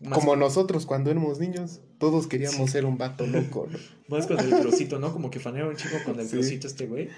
Más 0.01 0.19
Como 0.19 0.35
nosotros 0.35 0.87
cuando 0.87 1.11
éramos 1.11 1.41
niños, 1.41 1.81
todos 1.99 2.27
queríamos 2.27 2.57
Sí. 2.57 2.69
ser 2.69 2.87
un 2.87 2.97
vato 2.97 3.27
loco, 3.27 3.67
¿no? 3.71 3.79
Más 4.17 4.27
con 4.27 4.39
el 4.41 4.49
crucito, 4.61 4.99
¿no? 4.99 5.13
Como 5.13 5.31
que 5.31 5.39
faneaba 5.41 5.69
un 5.69 5.77
chico 5.77 5.97
con 6.07 6.19
el 6.19 6.27
Sí. 6.27 6.33
crucito 6.37 6.67
este 6.67 6.87
güey. 6.87 7.09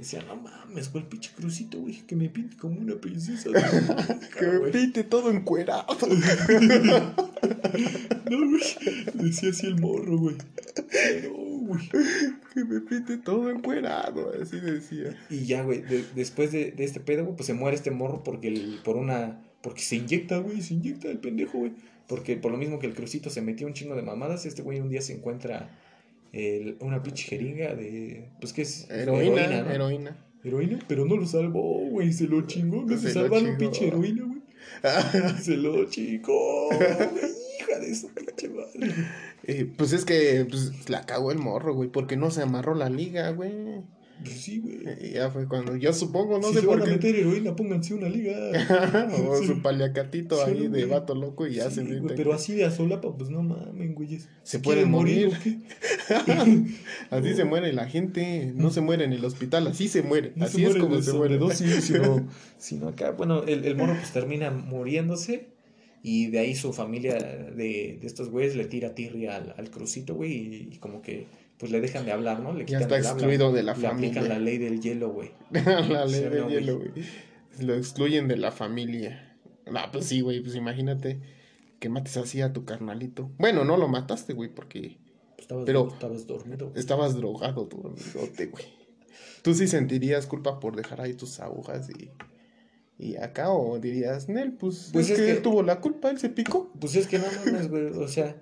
Decía, 0.00 0.22
no 0.26 0.34
mames, 0.34 0.90
güey, 0.90 1.04
el 1.04 1.10
pinche 1.10 1.30
crucito, 1.36 1.78
güey, 1.78 2.00
que 2.06 2.16
me 2.16 2.30
pinte 2.30 2.56
como 2.56 2.80
una 2.80 2.94
princesa. 2.94 3.50
que 4.38 4.46
me 4.46 4.70
pinte 4.70 5.04
todo 5.04 5.30
encuerado. 5.30 5.84
No, 8.30 8.38
güey. 8.48 8.62
Decía 9.14 9.50
así 9.50 9.66
el 9.66 9.80
morro, 9.80 10.16
güey. 10.18 10.36
No, 11.24 11.32
güey. 11.66 11.88
que 12.54 12.64
me 12.64 12.80
pinte 12.80 13.16
todo 13.18 13.50
encuerado. 13.50 14.32
Así 14.40 14.58
decía. 14.60 15.16
Y 15.28 15.44
ya, 15.46 15.62
güey, 15.62 15.82
de- 15.82 16.04
después 16.14 16.52
de, 16.52 16.70
de 16.72 16.84
este 16.84 17.00
pedo, 17.00 17.24
güey, 17.24 17.36
pues 17.36 17.46
se 17.46 17.54
muere 17.54 17.76
este 17.76 17.90
morro 17.90 18.22
porque 18.24 18.48
el, 18.48 18.78
por 18.84 18.96
una. 18.96 19.42
Porque 19.62 19.82
se 19.82 19.96
inyecta, 19.96 20.38
güey, 20.38 20.62
se 20.62 20.74
inyecta 20.74 21.08
el 21.08 21.18
pendejo, 21.18 21.58
güey. 21.58 21.72
Porque 22.06 22.36
por 22.36 22.52
lo 22.52 22.58
mismo 22.58 22.78
que 22.78 22.86
el 22.86 22.94
crucito 22.94 23.30
se 23.30 23.42
metió 23.42 23.66
un 23.66 23.74
chingo 23.74 23.94
de 23.96 24.02
mamadas, 24.02 24.46
este 24.46 24.62
güey 24.62 24.80
un 24.80 24.88
día 24.88 25.02
se 25.02 25.12
encuentra 25.14 25.76
el- 26.32 26.76
una 26.80 27.02
pinche 27.02 27.24
jeringa 27.28 27.74
de. 27.74 28.28
Pues 28.40 28.52
que 28.52 28.62
es 28.62 28.88
Heroína, 28.90 29.46
¿no? 29.62 29.70
heroína. 29.70 30.16
Heroína, 30.42 30.78
pero 30.88 31.04
no 31.04 31.16
lo 31.16 31.26
salvó, 31.26 31.80
güey. 31.90 32.12
Se 32.12 32.24
lo 32.26 32.46
chingó. 32.46 32.82
No 32.82 32.96
se, 32.96 33.08
Se 33.08 33.12
salvaron 33.14 33.56
pinche 33.58 33.88
heroína, 33.88 34.24
güey. 34.24 34.40
Se 35.42 35.56
lo 35.56 35.84
chingó. 35.90 36.68
Hija 36.72 37.78
de 37.80 37.94
su 37.94 38.08
pinche 38.08 38.48
madre. 38.48 38.94
Eh, 39.44 39.70
pues 39.76 39.92
es 39.92 40.04
que 40.04 40.46
pues, 40.48 40.88
la 40.88 41.04
cagó 41.06 41.32
el 41.32 41.38
morro, 41.38 41.74
güey, 41.74 41.90
porque 41.90 42.16
no 42.16 42.30
se 42.30 42.42
amarró 42.42 42.74
la 42.74 42.88
liga, 42.88 43.30
güey. 43.30 43.52
Pues 44.22 44.40
sí, 44.40 44.58
güey. 44.58 44.80
Y 45.00 45.12
ya 45.14 45.30
fue 45.30 45.46
cuando, 45.48 45.76
yo 45.76 45.92
supongo, 45.92 46.38
no 46.38 46.48
si 46.48 46.54
sé 46.54 46.60
se 46.60 46.66
por 46.66 46.78
van 46.78 46.82
a 46.82 46.84
qué. 46.90 46.96
meter 46.96 47.16
heroína, 47.16 47.56
pónganse 47.56 47.94
una 47.94 48.08
liga. 48.08 48.32
o 49.28 49.36
Sí. 49.40 49.46
su 49.46 49.62
paliacatito 49.62 50.36
Sí, 50.44 50.50
ahí 50.50 50.68
de 50.68 50.84
vato 50.86 51.14
loco 51.14 51.46
y 51.46 51.54
ya 51.54 51.70
se 51.70 51.82
güey, 51.82 52.00
meten. 52.00 52.16
pero 52.16 52.32
así 52.34 52.54
de 52.54 52.64
a 52.64 52.70
solapa, 52.70 53.16
pues 53.16 53.30
no 53.30 53.42
mamen, 53.42 53.94
güey. 53.94 54.20
Se 54.42 54.58
pueden 54.58 54.90
morir. 54.90 55.30
Así 57.10 57.34
se 57.34 57.44
muere 57.44 57.72
la 57.72 57.86
gente, 57.86 58.52
no 58.54 58.70
se 58.70 58.80
muere 58.80 59.04
en 59.04 59.12
el 59.12 59.24
hospital, 59.24 59.66
así 59.66 59.88
se 59.88 60.02
muere. 60.02 60.32
No 60.36 60.44
así 60.46 60.58
se 60.58 60.62
es 60.62 60.68
muere 60.68 60.80
como 60.80 61.02
se 61.02 61.12
muere. 61.12 61.34
sobredosis, 61.38 61.84
sino, 61.84 62.28
sino 62.58 62.88
acá, 62.88 63.12
bueno, 63.12 63.44
el, 63.44 63.64
el 63.64 63.76
morro 63.76 63.94
pues 63.94 64.12
termina 64.12 64.50
muriéndose 64.50 65.48
y 66.02 66.28
de 66.28 66.38
ahí 66.40 66.54
su 66.54 66.72
familia 66.72 67.14
de, 67.14 67.98
de 68.00 68.06
estos 68.06 68.30
güeyes 68.30 68.56
le 68.56 68.64
tira 68.64 68.94
tirria 68.94 69.36
al, 69.36 69.54
al 69.56 69.70
crucito, 69.70 70.14
güey, 70.14 70.32
y, 70.32 70.68
y 70.72 70.76
como 70.78 71.02
que 71.02 71.26
pues 71.60 71.70
le 71.70 71.80
dejan 71.80 72.04
de 72.06 72.10
hablar, 72.12 72.40
¿no? 72.40 72.52
Le 72.52 72.60
Ya 72.60 72.64
quitan 72.66 72.82
está 72.82 72.96
el 72.96 73.06
habla, 73.06 73.12
excluido 73.12 73.52
de 73.52 73.62
la 73.62 73.74
le 73.76 73.86
aplican 73.86 74.14
familia. 74.24 74.28
la 74.38 74.38
ley 74.40 74.58
del 74.58 74.80
hielo, 74.80 75.10
güey. 75.12 75.30
la 75.52 76.04
ley 76.06 76.22
del 76.24 76.48
hielo, 76.48 76.78
güey. 76.78 76.90
Lo 77.60 77.74
excluyen 77.74 78.26
de 78.26 78.36
la 78.38 78.50
familia. 78.50 79.36
No, 79.70 79.80
pues 79.92 80.06
sí, 80.06 80.22
güey, 80.22 80.40
pues 80.40 80.56
imagínate 80.56 81.20
que 81.78 81.88
mates 81.88 82.16
así 82.16 82.40
a 82.40 82.52
tu 82.52 82.64
carnalito. 82.64 83.30
Bueno, 83.38 83.64
no 83.64 83.76
lo 83.76 83.86
mataste, 83.88 84.32
güey, 84.32 84.48
porque 84.52 84.98
Estabas, 85.38 85.64
Pero- 85.66 85.88
estabas 85.92 86.26
dormido. 86.26 86.72
estabas 86.76 87.14
drogado, 87.14 87.66
tu 87.68 87.86
amigote, 87.86 88.46
güey. 88.46 88.64
¿Tú 89.42 89.54
sí 89.54 89.66
sentirías 89.68 90.26
culpa 90.26 90.60
por 90.60 90.76
dejar 90.76 91.00
ahí 91.00 91.14
tus 91.14 91.40
agujas 91.40 91.88
y, 91.90 92.10
y 93.02 93.16
acá? 93.16 93.50
¿O 93.52 93.78
dirías, 93.78 94.28
Nel, 94.28 94.52
pues, 94.52 94.90
Pues 94.92 95.06
es, 95.06 95.12
es 95.12 95.18
que, 95.18 95.24
que- 95.26 95.32
él 95.32 95.42
tuvo 95.42 95.62
la 95.62 95.80
culpa, 95.80 96.10
él 96.10 96.18
se 96.18 96.28
picó? 96.28 96.70
Pues 96.80 96.94
es 96.96 97.06
que 97.06 97.18
no 97.18 97.24
mames, 97.46 97.68
güey. 97.70 97.86
O 97.86 98.06
sea, 98.08 98.36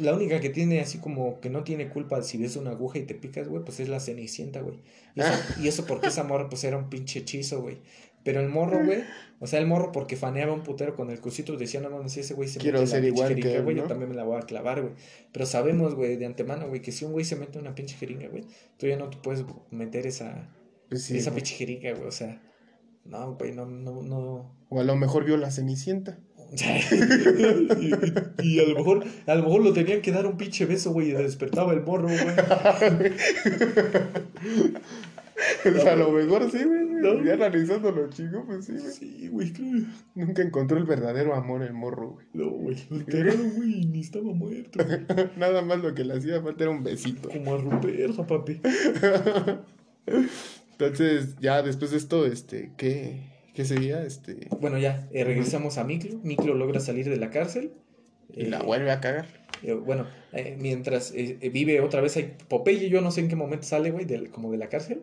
la 0.00 0.14
única 0.14 0.40
que 0.40 0.50
tiene 0.50 0.80
así 0.80 0.98
como 0.98 1.40
que 1.40 1.48
no 1.48 1.64
tiene 1.64 1.88
culpa 1.88 2.22
si 2.22 2.36
ves 2.36 2.56
una 2.56 2.72
aguja 2.72 2.98
y 2.98 3.02
te 3.04 3.14
picas, 3.14 3.48
güey, 3.48 3.64
pues 3.64 3.80
es 3.80 3.88
la 3.88 4.00
cenicienta, 4.00 4.60
güey. 4.60 4.80
Y 5.14 5.20
eso, 5.20 5.32
y 5.62 5.68
eso 5.68 5.86
porque 5.86 6.08
esa 6.08 6.24
morra, 6.24 6.48
pues 6.48 6.64
era 6.64 6.76
un 6.76 6.90
pinche 6.90 7.20
hechizo, 7.20 7.62
güey. 7.62 7.78
Pero 8.22 8.40
el 8.40 8.48
morro, 8.48 8.84
güey, 8.84 9.04
o 9.38 9.46
sea, 9.46 9.60
el 9.60 9.66
morro 9.66 9.92
porque 9.92 10.16
faneaba 10.16 10.52
un 10.52 10.62
putero 10.62 10.96
con 10.96 11.10
el 11.10 11.20
crucito, 11.20 11.56
decía, 11.56 11.80
no 11.80 11.90
mames, 11.90 12.16
ese 12.16 12.34
güey 12.34 12.48
se 12.48 12.58
Quiero 12.58 12.80
mete 12.80 12.90
la 12.90 12.90
ser 12.90 13.00
pinche 13.02 13.14
igual 13.14 13.28
jeringa, 13.28 13.60
güey, 13.60 13.76
¿no? 13.76 13.82
yo 13.82 13.88
también 13.88 14.10
me 14.10 14.16
la 14.16 14.24
voy 14.24 14.36
a 14.36 14.40
clavar, 14.40 14.82
güey. 14.82 14.94
Pero 15.32 15.46
sabemos, 15.46 15.94
güey, 15.94 16.16
de 16.16 16.26
antemano, 16.26 16.68
güey, 16.68 16.82
que 16.82 16.90
si 16.90 17.04
un 17.04 17.12
güey 17.12 17.24
se 17.24 17.36
mete 17.36 17.58
una 17.58 17.74
pinche 17.74 17.96
jeringa, 17.96 18.28
güey, 18.28 18.44
tú 18.78 18.88
ya 18.88 18.96
no 18.96 19.08
te 19.08 19.16
puedes 19.18 19.44
meter 19.70 20.08
esa, 20.08 20.52
Pues 20.88 21.04
sí, 21.04 21.16
esa 21.16 21.32
pinche 21.32 21.54
jeringa, 21.54 21.92
güey, 21.92 22.08
o 22.08 22.10
sea, 22.10 22.42
no, 23.04 23.36
güey, 23.36 23.52
no, 23.52 23.64
no, 23.64 24.02
no. 24.02 24.56
O 24.70 24.80
a 24.80 24.84
lo 24.84 24.96
mejor 24.96 25.24
vio 25.24 25.36
la 25.36 25.52
cenicienta. 25.52 26.18
y, 28.40 28.46
y 28.46 28.60
a 28.60 28.68
lo 28.68 28.74
mejor, 28.76 29.04
a 29.26 29.34
lo 29.34 29.42
mejor 29.42 29.62
lo 29.62 29.72
tenían 29.72 30.00
que 30.00 30.12
dar 30.12 30.26
un 30.26 30.36
pinche 30.36 30.64
beso, 30.66 30.92
güey, 30.92 31.10
y 31.10 31.12
despertaba 31.12 31.72
el 31.72 31.82
morro, 31.82 32.08
güey. 32.08 32.18
Pues 35.62 35.84
a 35.84 35.96
lo 35.96 36.10
mejor 36.12 36.50
sí, 36.50 36.64
güey. 36.64 36.86
No. 36.86 37.22
Ya 37.22 37.34
analizándolo, 37.34 38.08
chico, 38.08 38.42
pues 38.46 38.64
sí, 38.64 39.28
güey. 39.28 39.48
Sí, 39.48 39.54
güey. 39.60 39.86
Nunca 40.14 40.42
encontró 40.42 40.78
el 40.78 40.84
verdadero 40.84 41.34
amor 41.34 41.62
el 41.62 41.74
morro, 41.74 42.12
güey. 42.12 42.26
No, 42.32 42.50
güey. 42.50 42.76
Lo 42.88 42.96
enterraron, 42.96 43.50
güey, 43.54 43.84
ni 43.84 44.00
estaba 44.00 44.32
muerto. 44.32 44.82
güey. 44.82 45.00
Nada 45.36 45.60
más 45.62 45.80
lo 45.80 45.94
que 45.94 46.04
le 46.04 46.14
hacía 46.14 46.40
falta 46.40 46.64
era 46.64 46.70
un 46.70 46.82
besito. 46.82 47.28
Como 47.28 47.54
a 47.54 47.58
Ruperto, 47.58 48.26
papi. 48.26 48.60
Entonces, 50.72 51.36
ya 51.40 51.62
después 51.62 51.90
de 51.90 51.96
esto, 51.98 52.26
este, 52.26 52.72
¿qué, 52.76 53.20
qué 53.56 53.64
sería? 53.64 54.02
Este, 54.04 54.46
Bueno, 54.60 54.78
ya, 54.78 55.08
eh, 55.12 55.24
regresamos 55.24 55.78
a 55.78 55.84
Miklo. 55.84 56.20
Miklo 56.22 56.54
logra 56.54 56.78
salir 56.78 57.08
de 57.08 57.16
la 57.16 57.30
cárcel. 57.30 57.72
y 58.32 58.44
la 58.46 58.58
Eh, 58.58 58.62
vuelve 58.64 58.90
a 58.90 59.00
cagar. 59.00 59.26
eh, 59.62 59.72
bueno, 59.72 60.06
eh, 60.32 60.56
mientras 60.60 61.12
vive 61.12 61.80
otra 61.80 62.00
vez 62.00 62.16
ahí. 62.16 62.36
Popeye, 62.48 62.88
yo 62.90 63.00
no 63.00 63.10
sé 63.10 63.20
en 63.22 63.28
qué 63.28 63.36
momento 63.36 63.66
sale, 63.66 63.90
güey, 63.90 64.04
del- 64.04 64.30
como 64.30 64.50
de 64.52 64.58
la 64.58 64.68
cárcel. 64.68 65.02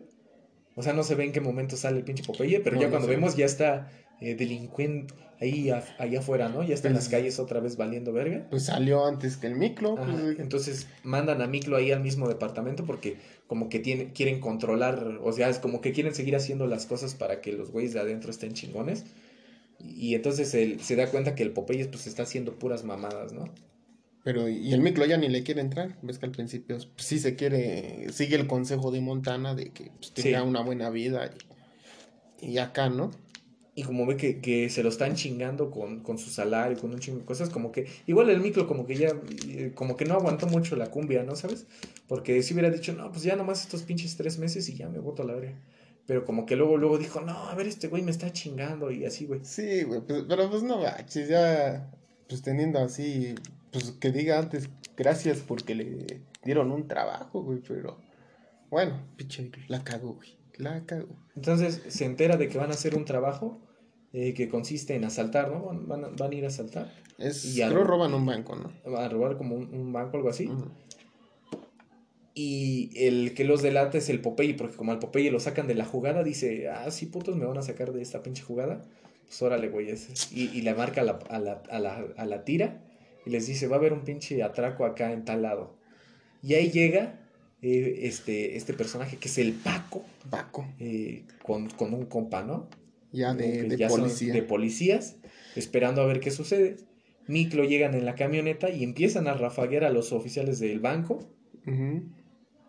O 0.76 0.82
sea, 0.82 0.92
no 0.92 1.02
se 1.02 1.14
ve 1.14 1.24
en 1.24 1.32
qué 1.32 1.40
momento 1.40 1.76
sale 1.76 1.98
el 1.98 2.04
pinche 2.04 2.22
Popeye, 2.24 2.60
pero 2.60 2.76
No, 2.76 2.82
ya 2.82 2.88
no 2.88 2.92
cuando 2.92 3.08
ve. 3.08 3.14
vemos 3.16 3.36
ya 3.36 3.46
está 3.46 3.90
eh, 4.20 4.34
delincuente 4.36 5.12
ahí 5.40 5.70
allá 5.70 6.18
afuera, 6.18 6.48
¿no? 6.48 6.62
Ya 6.62 6.74
está 6.74 6.88
en 6.88 6.94
las 6.94 7.08
calles 7.08 7.38
otra 7.38 7.60
vez 7.60 7.76
valiendo 7.76 8.12
verga. 8.12 8.46
Pues 8.50 8.64
salió 8.66 9.04
antes 9.04 9.36
que 9.36 9.46
el 9.46 9.56
Miclo. 9.56 9.96
Pues, 9.96 10.38
entonces 10.38 10.86
mandan 11.02 11.42
a 11.42 11.46
Miclo 11.46 11.76
ahí 11.76 11.92
al 11.92 12.00
mismo 12.00 12.28
departamento 12.28 12.84
porque 12.84 13.16
como 13.46 13.68
que 13.68 13.78
tiene, 13.78 14.12
quieren 14.12 14.40
controlar, 14.40 15.18
o 15.22 15.32
sea, 15.32 15.48
es 15.48 15.58
como 15.58 15.80
que 15.80 15.92
quieren 15.92 16.14
seguir 16.14 16.36
haciendo 16.36 16.66
las 16.66 16.86
cosas 16.86 17.14
para 17.14 17.40
que 17.40 17.52
los 17.52 17.70
güeyes 17.70 17.92
de 17.92 18.00
adentro 18.00 18.30
estén 18.30 18.52
chingones. 18.52 19.04
Y 19.78 20.14
entonces 20.14 20.54
él 20.54 20.80
se 20.80 20.96
da 20.96 21.08
cuenta 21.10 21.34
que 21.34 21.42
el 21.42 21.50
Popeyes 21.50 21.88
pues 21.88 22.06
está 22.06 22.22
haciendo 22.22 22.58
puras 22.58 22.84
mamadas, 22.84 23.32
¿no? 23.32 23.44
Pero, 24.24 24.48
y 24.48 24.72
el 24.72 24.80
Miclo 24.80 25.04
ya 25.04 25.18
ni 25.18 25.28
le 25.28 25.42
quiere 25.42 25.60
entrar. 25.60 25.98
Ves 26.00 26.18
que 26.18 26.24
al 26.24 26.32
principio 26.32 26.76
pues, 26.76 27.06
sí 27.06 27.18
se 27.18 27.36
quiere, 27.36 28.06
sigue 28.10 28.36
el 28.36 28.46
consejo 28.46 28.90
de 28.90 29.02
Montana 29.02 29.54
de 29.54 29.70
que 29.70 29.90
pues, 29.98 30.14
tenga 30.14 30.42
una 30.42 30.62
buena 30.62 30.88
vida. 30.88 31.30
Y, 32.40 32.52
y, 32.52 32.58
acá, 32.58 32.88
¿no? 32.88 33.10
Y 33.76 33.82
como 33.82 34.06
ve 34.06 34.16
que, 34.16 34.40
que 34.40 34.70
se 34.70 34.82
lo 34.82 34.88
están 34.88 35.16
chingando 35.16 35.70
con, 35.70 36.00
con, 36.00 36.16
su 36.16 36.30
salario, 36.30 36.78
con 36.78 36.92
un 36.92 37.00
chingo 37.00 37.18
de 37.18 37.24
cosas, 37.24 37.50
como 37.50 37.72
que, 37.72 37.86
igual 38.06 38.30
el 38.30 38.40
Miclo 38.40 38.68
como 38.68 38.86
que 38.86 38.94
ya, 38.94 39.08
eh, 39.48 39.72
como 39.74 39.96
que 39.96 40.04
no 40.04 40.14
aguantó 40.14 40.46
mucho 40.46 40.76
la 40.76 40.90
cumbia, 40.90 41.24
¿no? 41.24 41.34
¿Sabes? 41.34 41.66
Porque 42.06 42.40
si 42.42 42.54
hubiera 42.54 42.70
dicho, 42.70 42.92
no, 42.92 43.10
pues 43.10 43.24
ya 43.24 43.34
nomás 43.34 43.62
estos 43.62 43.82
pinches 43.82 44.16
tres 44.16 44.38
meses 44.38 44.68
y 44.68 44.76
ya 44.76 44.88
me 44.88 45.00
voto 45.00 45.22
a 45.22 45.26
la 45.26 45.34
verga. 45.34 45.58
Pero 46.06 46.24
como 46.24 46.46
que 46.46 46.54
luego, 46.54 46.76
luego 46.76 46.98
dijo, 46.98 47.20
no, 47.20 47.32
a 47.32 47.54
ver, 47.54 47.66
este 47.66 47.88
güey 47.88 48.02
me 48.02 48.12
está 48.12 48.32
chingando 48.32 48.92
y 48.92 49.06
así, 49.06 49.26
güey. 49.26 49.40
Sí, 49.42 49.82
güey, 49.82 50.02
pues, 50.06 50.24
pero 50.28 50.48
pues 50.48 50.62
no 50.62 50.80
baches, 50.80 51.28
ya, 51.28 51.90
pues 52.28 52.42
teniendo 52.42 52.78
así 52.78 53.34
pues 53.74 53.90
que 53.90 54.12
diga 54.12 54.38
antes 54.38 54.70
gracias 54.96 55.40
porque 55.40 55.74
le 55.74 56.22
dieron 56.44 56.70
un 56.70 56.86
trabajo, 56.86 57.42
güey, 57.42 57.58
pero 57.66 57.98
bueno, 58.70 59.00
pinche, 59.16 59.50
la 59.66 59.82
cago, 59.82 60.14
güey, 60.14 60.36
la 60.58 60.84
cago. 60.86 61.16
Entonces 61.36 61.82
se 61.88 62.04
entera 62.04 62.36
de 62.36 62.48
que 62.48 62.58
van 62.58 62.70
a 62.70 62.74
hacer 62.74 62.96
un 62.96 63.04
trabajo 63.04 63.60
eh, 64.12 64.34
que 64.34 64.48
consiste 64.48 64.94
en 64.94 65.04
asaltar, 65.04 65.50
¿no? 65.50 65.64
Van, 65.86 66.16
van, 66.16 66.30
a 66.30 66.34
ir 66.34 66.44
a 66.44 66.48
asaltar. 66.48 66.92
Es, 67.18 67.44
y 67.44 67.62
creo 67.62 67.84
roban 67.84 68.14
un 68.14 68.24
banco, 68.24 68.56
¿no? 68.56 68.72
Van 68.90 69.04
a 69.04 69.08
robar 69.08 69.36
como 69.36 69.56
un, 69.56 69.92
banco, 69.92 70.16
algo 70.16 70.28
así. 70.28 70.50
Y 72.34 72.90
el 72.96 73.34
que 73.34 73.44
los 73.44 73.62
delata 73.62 73.98
es 73.98 74.08
el 74.08 74.20
Popeye, 74.20 74.54
porque 74.54 74.76
como 74.76 74.92
al 74.92 74.98
Popeye 74.98 75.30
lo 75.30 75.40
sacan 75.40 75.66
de 75.66 75.74
la 75.74 75.84
jugada, 75.84 76.22
dice, 76.22 76.68
ah, 76.68 76.90
sí, 76.90 77.06
putos, 77.06 77.36
me 77.36 77.44
van 77.44 77.58
a 77.58 77.62
sacar 77.62 77.92
de 77.92 78.02
esta 78.02 78.22
pinche 78.22 78.42
jugada. 78.42 78.82
Pues 79.26 79.40
órale, 79.42 79.68
güey. 79.68 79.92
Y, 80.32 80.42
y 80.42 80.62
le 80.62 80.74
marca 80.74 81.00
a 81.00 81.04
la, 81.04 81.18
a 81.28 81.38
la, 81.38 81.62
a 81.70 81.78
la, 81.78 82.04
a 82.16 82.24
la 82.24 82.44
tira 82.44 82.82
y 83.26 83.30
les 83.30 83.46
dice, 83.46 83.66
va 83.68 83.76
a 83.76 83.78
haber 83.78 83.92
un 83.92 84.04
pinche 84.04 84.42
atraco 84.42 84.84
acá 84.84 85.12
en 85.12 85.24
tal 85.24 85.42
lado. 85.42 85.76
Y 86.42 86.54
ahí 86.54 86.70
llega 86.70 87.20
eh, 87.64 88.06
este, 88.06 88.56
este 88.56 88.74
personaje 88.74 89.16
que 89.16 89.28
es 89.28 89.38
el 89.38 89.54
Paco. 89.54 90.04
Paco. 90.28 90.68
Eh, 90.78 91.24
con, 91.42 91.70
un 91.94 92.04
compa, 92.04 92.42
¿no? 92.42 92.68
Ya 93.10 93.32
de, 93.32 93.62
de 93.64 94.42
policías, 94.42 95.16
esperando 95.56 96.02
a 96.02 96.06
ver 96.06 96.20
qué 96.20 96.30
sucede. 96.30 96.76
Miklo 97.26 97.64
llegan 97.64 97.94
en 97.94 98.04
la 98.04 98.16
camioneta 98.16 98.68
y 98.68 98.84
empiezan 98.84 99.28
a 99.28 99.34
rafaguear 99.34 99.84
a 99.84 99.90
los 99.90 100.12
oficiales 100.12 100.58
del 100.58 100.80
banco. 100.80 101.26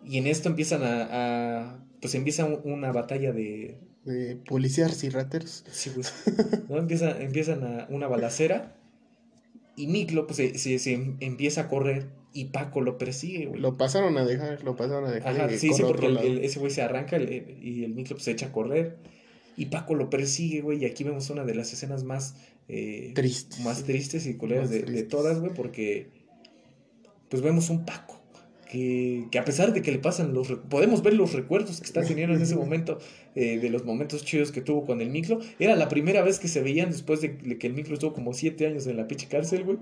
Y 0.05 0.17
en 0.17 0.27
esto 0.27 0.47
empiezan 0.47 0.81
a, 0.83 1.85
pues 1.99 2.15
empieza 2.15 2.45
una 2.45 2.93
batalla 2.93 3.33
de... 3.33 3.77
De 4.05 4.37
policías 4.37 5.03
y 5.03 5.09
rateros. 5.09 5.65
Sí, 5.71 5.91
pues. 5.93 6.13
¿no? 6.69 6.77
Empieza, 6.77 7.21
empiezan 7.21 7.63
a 7.63 7.87
una 7.89 8.07
balacera 8.07 8.77
y 9.75 9.87
Miklo 9.87 10.25
pues, 10.25 10.37
se, 10.37 10.79
se, 10.79 10.93
empieza 11.19 11.61
a 11.61 11.67
correr 11.67 12.07
y 12.35 12.45
Paco 12.45 12.81
lo 12.81 12.97
persigue, 12.97 13.45
güey. 13.45 13.61
Lo 13.61 13.77
pasaron 13.77 14.17
a 14.17 14.25
dejar, 14.25 14.61
lo 14.61 14.75
pasaron 14.75 15.05
a 15.05 15.11
dejar. 15.11 15.39
Ajá, 15.39 15.49
sí, 15.57 15.71
sí, 15.73 15.81
porque 15.81 16.41
ese 16.43 16.59
güey 16.59 16.69
se 16.69 16.81
arranca 16.81 17.17
y 17.17 17.85
el 17.85 17.93
Miklo 17.95 18.17
pues, 18.17 18.25
se 18.25 18.31
echa 18.31 18.47
a 18.47 18.51
correr. 18.51 18.97
Y 19.55 19.67
Paco 19.67 19.95
lo 19.95 20.09
persigue, 20.09 20.59
güey. 20.59 20.83
Y 20.83 20.85
aquí 20.85 21.05
vemos 21.05 21.29
una 21.29 21.45
de 21.45 21.55
las 21.55 21.71
escenas 21.71 22.03
más... 22.03 22.35
Eh, 22.67 23.13
tristes. 23.15 23.61
Más 23.61 23.83
tristes 23.83 24.27
y 24.27 24.33
culeras 24.33 24.69
de, 24.69 24.81
de, 24.81 25.03
todas, 25.03 25.39
güey. 25.39 25.53
Porque 25.53 26.09
pues 27.29 27.41
vemos 27.41 27.69
un 27.69 27.85
Paco 27.85 28.21
que, 28.69 29.27
que, 29.31 29.39
a 29.39 29.45
pesar 29.45 29.71
de 29.71 29.81
que 29.81 29.93
le 29.93 29.99
pasan 29.99 30.33
los... 30.33 30.51
Podemos 30.69 31.03
ver 31.03 31.13
los 31.13 31.31
recuerdos 31.31 31.79
que 31.79 31.85
está 31.85 32.03
teniendo 32.03 32.35
en 32.35 32.41
ese 32.41 32.55
momento, 32.57 32.99
eh, 33.35 33.59
de 33.59 33.69
los 33.69 33.85
momentos 33.85 34.25
chidos 34.25 34.51
que 34.51 34.59
tuvo 34.59 34.85
con 34.85 34.99
el 34.99 35.09
micro. 35.09 35.39
Era 35.57 35.77
la 35.77 35.87
primera 35.87 36.21
vez 36.21 36.39
que 36.39 36.49
se 36.49 36.61
veían 36.61 36.91
después 36.91 37.21
de 37.21 37.37
que 37.37 37.67
el 37.67 37.73
micro 37.73 37.93
estuvo 37.93 38.11
como 38.11 38.33
siete 38.33 38.67
años 38.67 38.87
en 38.87 38.97
la 38.97 39.07
pinche 39.07 39.29
cárcel, 39.29 39.63
güey. 39.63 39.77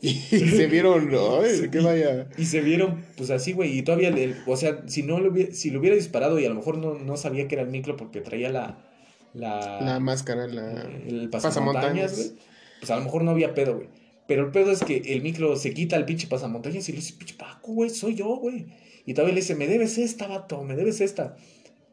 Y 0.00 0.14
se 0.14 0.66
vieron, 0.66 1.10
vaya. 1.84 2.28
Y 2.36 2.44
se 2.44 2.60
vieron, 2.60 3.04
pues 3.16 3.30
así, 3.30 3.52
güey. 3.52 3.78
Y 3.78 3.82
todavía, 3.82 4.14
o 4.46 4.56
sea, 4.56 4.82
si 4.86 5.02
no 5.02 5.18
lo 5.18 5.30
hubiera, 5.30 5.52
si 5.52 5.70
lo 5.70 5.80
hubiera 5.80 5.96
disparado 5.96 6.38
y 6.38 6.44
a 6.44 6.48
lo 6.48 6.54
mejor 6.56 6.78
no, 6.78 6.98
no 6.98 7.16
sabía 7.16 7.48
que 7.48 7.54
era 7.54 7.62
el 7.62 7.70
micro 7.70 7.96
porque 7.96 8.20
traía 8.20 8.50
la. 8.50 8.90
La, 9.32 9.80
la 9.80 10.00
máscara, 10.00 10.46
la. 10.46 10.82
El 11.06 11.30
pasamontañas, 11.30 12.16
güey. 12.16 12.32
Pues 12.80 12.90
a 12.90 12.96
lo 12.96 13.04
mejor 13.04 13.24
no 13.24 13.30
había 13.30 13.54
pedo, 13.54 13.76
güey. 13.76 13.88
Pero 14.26 14.46
el 14.46 14.52
pedo 14.52 14.70
es 14.70 14.82
que 14.82 14.96
el 14.96 15.22
micro 15.22 15.56
se 15.56 15.74
quita 15.74 15.96
el 15.96 16.04
pinche 16.04 16.28
pasamontañas 16.28 16.88
y 16.88 16.92
le 16.92 16.98
dice, 16.98 17.14
pinche 17.18 17.34
Paco, 17.34 17.72
güey, 17.72 17.90
soy 17.90 18.14
yo, 18.14 18.36
güey. 18.36 18.66
Y 19.06 19.12
todavía 19.12 19.34
le 19.34 19.40
dice, 19.40 19.54
me 19.54 19.66
debes 19.66 19.98
esta, 19.98 20.26
vato, 20.26 20.62
me 20.62 20.76
debes 20.76 21.00
esta. 21.00 21.36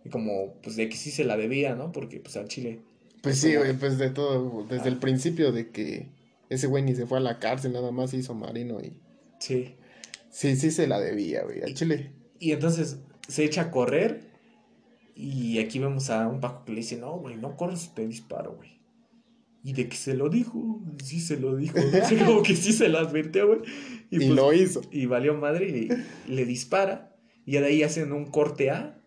Y 0.05 0.09
como, 0.09 0.53
pues 0.63 0.75
de 0.75 0.87
que 0.87 0.95
sí 0.95 1.11
se 1.11 1.25
la 1.25 1.35
debía, 1.35 1.75
¿no? 1.75 1.91
Porque, 1.91 2.19
pues 2.19 2.37
al 2.37 2.47
chile. 2.47 2.79
Pues 3.21 3.39
sí, 3.39 3.55
güey, 3.55 3.73
pues 3.73 3.97
de 3.97 4.09
todo, 4.09 4.65
desde 4.69 4.89
el 4.89 4.97
principio 4.97 5.51
de 5.51 5.69
que 5.69 6.07
ese 6.51 6.67
güey 6.67 6.83
ni 6.83 6.93
se 6.95 7.07
fue 7.07 7.17
a 7.17 7.21
la 7.21 7.39
cárcel, 7.39 7.71
nada 7.71 7.91
más 7.91 8.13
hizo 8.13 8.35
marino 8.35 8.81
y. 8.81 8.93
Sí. 9.39 9.75
Sí, 10.29 10.55
sí 10.57 10.69
se 10.69 10.85
la 10.85 10.99
debía, 10.99 11.43
güey, 11.43 11.61
al 11.61 11.73
chile. 11.73 12.11
Y 12.39 12.51
entonces 12.51 12.99
se 13.27 13.45
echa 13.45 13.63
a 13.63 13.71
correr. 13.71 14.29
Y 15.15 15.59
aquí 15.59 15.79
vemos 15.79 16.09
a 16.09 16.27
un 16.27 16.41
Paco 16.41 16.65
que 16.65 16.73
le 16.73 16.79
dice, 16.79 16.97
no, 16.97 17.17
güey, 17.19 17.37
no 17.37 17.55
corres, 17.55 17.93
te 17.93 18.05
disparo, 18.05 18.55
güey. 18.55 18.81
Y 19.63 19.73
de 19.73 19.87
que 19.87 19.95
se 19.95 20.13
lo 20.13 20.29
dijo, 20.29 20.81
sí 21.03 21.21
se 21.21 21.37
lo 21.37 21.55
dijo. 21.55 21.77
como 22.25 22.43
que 22.43 22.55
sí 22.55 22.73
se 22.73 22.89
lo 22.89 22.99
advirtió, 22.99 23.47
güey. 23.47 23.61
Y, 24.09 24.17
pues, 24.17 24.29
lo 24.29 24.51
hizo. 24.53 24.81
Y 24.91 25.05
valió 25.05 25.33
madre 25.35 25.69
y 25.69 26.31
le 26.31 26.45
dispara. 26.45 27.15
Y 27.45 27.53
de 27.53 27.65
ahí 27.65 27.83
hacen 27.83 28.11
un 28.11 28.25
corte 28.25 28.71
A. 28.71 29.01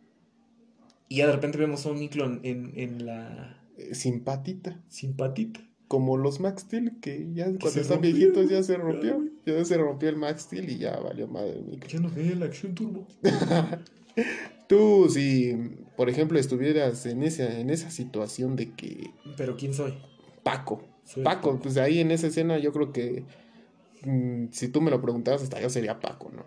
Y 1.08 1.16
ya 1.16 1.26
de 1.26 1.32
repente 1.32 1.58
vemos 1.58 1.84
a 1.84 1.90
un 1.90 1.98
Miclo 1.98 2.24
en, 2.24 2.72
en, 2.74 3.04
la. 3.04 3.62
Eh, 3.76 3.94
simpatita. 3.94 4.82
Simpatita. 4.88 5.60
Como 5.88 6.16
los 6.16 6.40
Max 6.40 6.62
Steel, 6.62 6.98
que 7.00 7.28
ya 7.34 7.44
cuando 7.60 7.80
están 7.80 8.00
viejitos 8.00 8.48
ya 8.48 8.62
se 8.62 8.76
rompió. 8.76 9.22
Ya 9.44 9.64
se 9.64 9.76
rompió 9.76 10.08
el 10.08 10.16
Max 10.16 10.42
Steel 10.42 10.70
y 10.70 10.78
ya 10.78 10.98
valió 10.98 11.28
madre 11.28 11.58
el 11.58 11.80
Ya 11.86 12.00
no 12.00 12.10
veía 12.10 12.34
la 12.34 12.46
acción 12.46 12.74
turbo. 12.74 13.06
Tú, 14.68 15.08
si, 15.10 15.54
por 15.96 16.08
ejemplo, 16.08 16.38
estuvieras 16.38 17.04
en 17.06 17.22
esa, 17.22 17.60
en 17.60 17.70
esa 17.70 17.90
situación 17.90 18.56
de 18.56 18.72
que. 18.72 19.10
¿Pero 19.36 19.56
quién 19.56 19.74
soy? 19.74 19.94
Paco. 20.42 20.82
Paco, 21.22 21.58
pues 21.60 21.76
ahí 21.76 22.00
en 22.00 22.10
esa 22.10 22.28
escena 22.28 22.58
yo 22.58 22.72
creo 22.72 22.92
que 22.92 23.24
mm, 24.04 24.46
si 24.52 24.68
tú 24.68 24.80
me 24.80 24.90
lo 24.90 25.02
preguntabas 25.02 25.42
hasta 25.42 25.60
yo 25.60 25.68
sería 25.68 26.00
Paco, 26.00 26.30
¿no? 26.34 26.44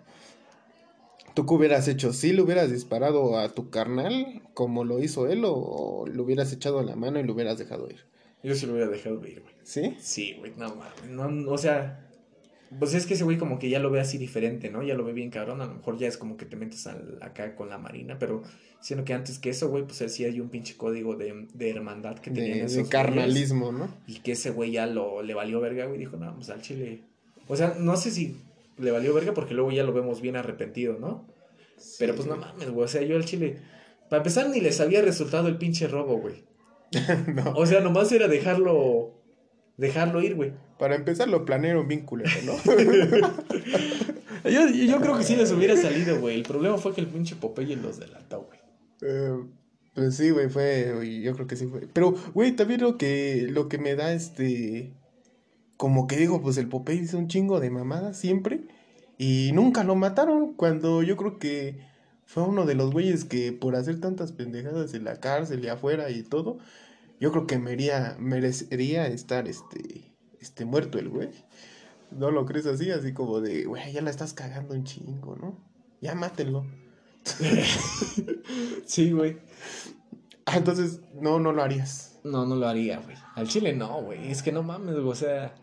¿Tú 1.36 1.46
qué 1.46 1.54
hubieras 1.54 1.88
hecho? 1.88 2.14
¿Sí 2.14 2.34
le 2.34 2.42
hubieras 2.42 2.72
disparado 2.72 3.38
a 3.38 3.50
tu 3.50 3.70
carnal 3.70 4.42
como 4.56 4.84
lo 4.84 5.00
hizo 5.00 5.28
él 5.28 5.44
o, 5.46 6.06
lo 6.08 6.24
hubieras 6.24 6.52
echado 6.52 6.82
la 6.82 6.96
mano 6.96 7.20
y 7.20 7.24
lo 7.24 7.34
hubieras 7.34 7.60
dejado 7.60 7.88
ir? 7.88 8.06
Yo 8.48 8.56
sí 8.56 8.66
lo 8.66 8.74
hubiera 8.74 8.90
dejado 8.90 9.16
ir, 9.28 9.42
güey. 9.42 9.54
¿Sí? 9.64 9.96
Sí, 10.00 10.36
güey, 10.40 10.54
no 10.58 10.76
No, 11.10 11.52
o 11.52 11.58
sea, 11.58 12.08
pues 12.80 12.94
es 12.94 13.06
que 13.06 13.16
ese 13.16 13.24
güey 13.24 13.38
como 13.38 13.60
que 13.60 13.70
ya 13.70 13.80
lo 13.80 13.92
ve 13.92 14.00
así 14.00 14.18
diferente, 14.18 14.70
¿no? 14.70 14.84
Ya 14.84 14.96
lo 14.96 15.04
ve 15.04 15.14
bien 15.14 15.30
cabrón. 15.30 15.62
A 15.62 15.66
lo 15.66 15.76
mejor 15.76 15.98
ya 15.98 16.08
es 16.08 16.18
como 16.18 16.38
que 16.38 16.46
te 16.46 16.56
metes 16.56 16.88
acá 17.22 17.56
con 17.56 17.70
la 17.70 17.78
marina, 17.78 18.18
pero 18.18 18.44
Sino 18.80 19.04
que 19.04 19.14
antes 19.14 19.40
que 19.40 19.50
eso, 19.50 19.70
güey, 19.70 19.84
pues 19.84 20.12
sí 20.12 20.24
hay 20.24 20.40
un 20.40 20.50
pinche 20.50 20.78
código 20.78 21.16
de, 21.16 21.48
de 21.54 21.70
hermandad 21.70 22.20
que 22.20 22.30
tenían 22.30 22.60
esos 22.60 22.84
De 22.84 22.90
carnalismo, 22.90 23.72
¿no? 23.72 23.90
Y 24.06 24.20
que 24.20 24.34
ese 24.34 24.52
güey 24.52 24.72
ya 24.72 24.86
lo, 24.86 25.24
le 25.24 25.34
valió 25.34 25.60
verga, 25.60 25.86
güey. 25.86 25.98
Dijo, 25.98 26.18
no, 26.18 26.36
pues 26.36 26.50
al 26.50 26.62
chile. 26.62 27.02
O 27.48 27.56
sea, 27.56 27.76
no 27.80 27.98
sé 27.98 28.12
si 28.12 28.38
le 28.78 28.92
valió 28.92 29.14
verga 29.14 29.34
porque 29.34 29.56
luego 29.56 29.72
ya 29.72 29.84
lo 29.84 29.94
vemos 29.94 30.22
bien 30.22 30.36
arrepentido, 30.36 30.98
¿no? 31.00 31.26
Pero 31.98 32.16
pues 32.16 32.28
no 32.28 32.38
mames, 32.38 32.70
güey. 32.70 32.86
O 32.86 32.88
sea, 32.88 33.02
yo 33.02 33.16
al 33.16 33.26
chile. 33.26 33.58
Para 34.10 34.20
empezar, 34.20 34.50
ni 34.50 34.62
les 34.62 34.80
había 34.80 35.02
resultado 35.02 35.48
el 35.48 35.58
pinche 35.58 35.88
robo, 35.88 36.18
güey. 36.20 36.36
no. 37.34 37.52
O 37.56 37.66
sea, 37.66 37.82
nomás 37.82 38.12
era 38.12 38.28
dejarlo. 38.28 39.14
Dejarlo 39.78 40.22
ir, 40.22 40.36
güey. 40.36 40.54
Para 40.80 40.96
empezar, 40.96 41.28
lo 41.28 41.46
planearon 41.46 41.88
bien 41.88 42.02
culero, 42.02 42.32
¿no? 42.46 42.54
yo, 44.50 44.70
yo 44.70 45.00
creo 45.00 45.18
que 45.18 45.24
sí 45.24 45.36
les 45.36 45.52
hubiera 45.52 45.78
salido, 45.78 46.20
güey. 46.20 46.36
El 46.36 46.44
problema 46.44 46.78
fue 46.78 46.94
que 46.94 47.02
el 47.02 47.08
pinche 47.08 47.36
Popeye 47.36 47.76
los 47.76 48.00
delató, 48.00 48.48
güey. 48.48 48.60
Eh, 49.02 49.38
pues 49.94 50.16
sí, 50.16 50.32
güey, 50.32 50.50
fue, 50.50 51.22
yo 51.22 51.34
creo 51.36 51.48
que 51.48 51.56
sí 51.56 51.68
fue. 51.68 51.88
Pero, 51.94 52.16
güey, 52.34 52.56
también 52.56 52.82
lo 52.82 52.98
que, 52.98 53.48
lo 53.50 53.70
que 53.70 53.78
me 53.78 53.96
da 53.96 54.14
este, 54.14 54.94
como 55.78 56.08
que 56.08 56.18
digo, 56.18 56.42
pues 56.42 56.58
el 56.58 56.68
Popeye 56.68 57.02
hizo 57.02 57.18
un 57.18 57.28
chingo 57.28 57.60
de 57.60 57.70
mamadas 57.70 58.18
siempre 58.18 58.62
y 59.18 59.52
nunca 59.54 59.84
lo 59.84 59.96
mataron 59.96 60.54
cuando 60.54 61.04
yo 61.04 61.18
creo 61.18 61.40
que 61.40 61.80
fue 62.28 62.44
uno 62.44 62.66
de 62.66 62.76
los 62.76 62.92
güeyes 62.92 63.24
que 63.24 63.54
por 63.54 63.78
hacer 63.78 64.02
tantas 64.02 64.34
pendejadas 64.34 64.94
en 64.94 65.06
la 65.06 65.22
cárcel 65.22 65.64
y 65.64 65.70
afuera 65.70 66.10
y 66.10 66.24
todo, 66.24 66.60
yo 67.22 67.32
creo 67.32 67.48
que 67.48 67.58
mería, 67.58 68.18
merecería 68.20 69.08
estar, 69.08 69.48
este, 69.48 70.14
este, 70.42 70.66
muerto 70.66 71.00
el 71.00 71.08
güey. 71.08 71.30
¿No 72.12 72.30
lo 72.30 72.46
crees 72.46 72.66
así? 72.66 72.92
Así 72.92 73.14
como 73.14 73.40
de, 73.40 73.64
güey, 73.64 73.94
ya 73.94 74.02
la 74.02 74.10
estás 74.10 74.34
cagando 74.34 74.76
un 74.76 74.84
chingo, 74.84 75.38
¿no? 75.38 75.58
Ya 76.02 76.16
mátenlo. 76.16 76.66
sí, 78.86 79.12
güey. 79.14 79.38
Ah, 80.46 80.58
entonces, 80.58 81.00
no, 81.14 81.40
no 81.40 81.54
lo 81.54 81.64
harías. 81.64 82.20
No, 82.26 82.46
no 82.46 82.58
lo 82.58 82.68
haría, 82.68 83.00
güey. 83.00 83.16
Al 83.36 83.48
chile 83.48 83.74
no, 83.74 84.02
güey. 84.02 84.30
Es 84.30 84.44
que 84.44 84.52
no 84.52 84.64
mames, 84.64 84.96
güey. 84.96 85.08
O 85.08 85.16
sea, 85.16 85.56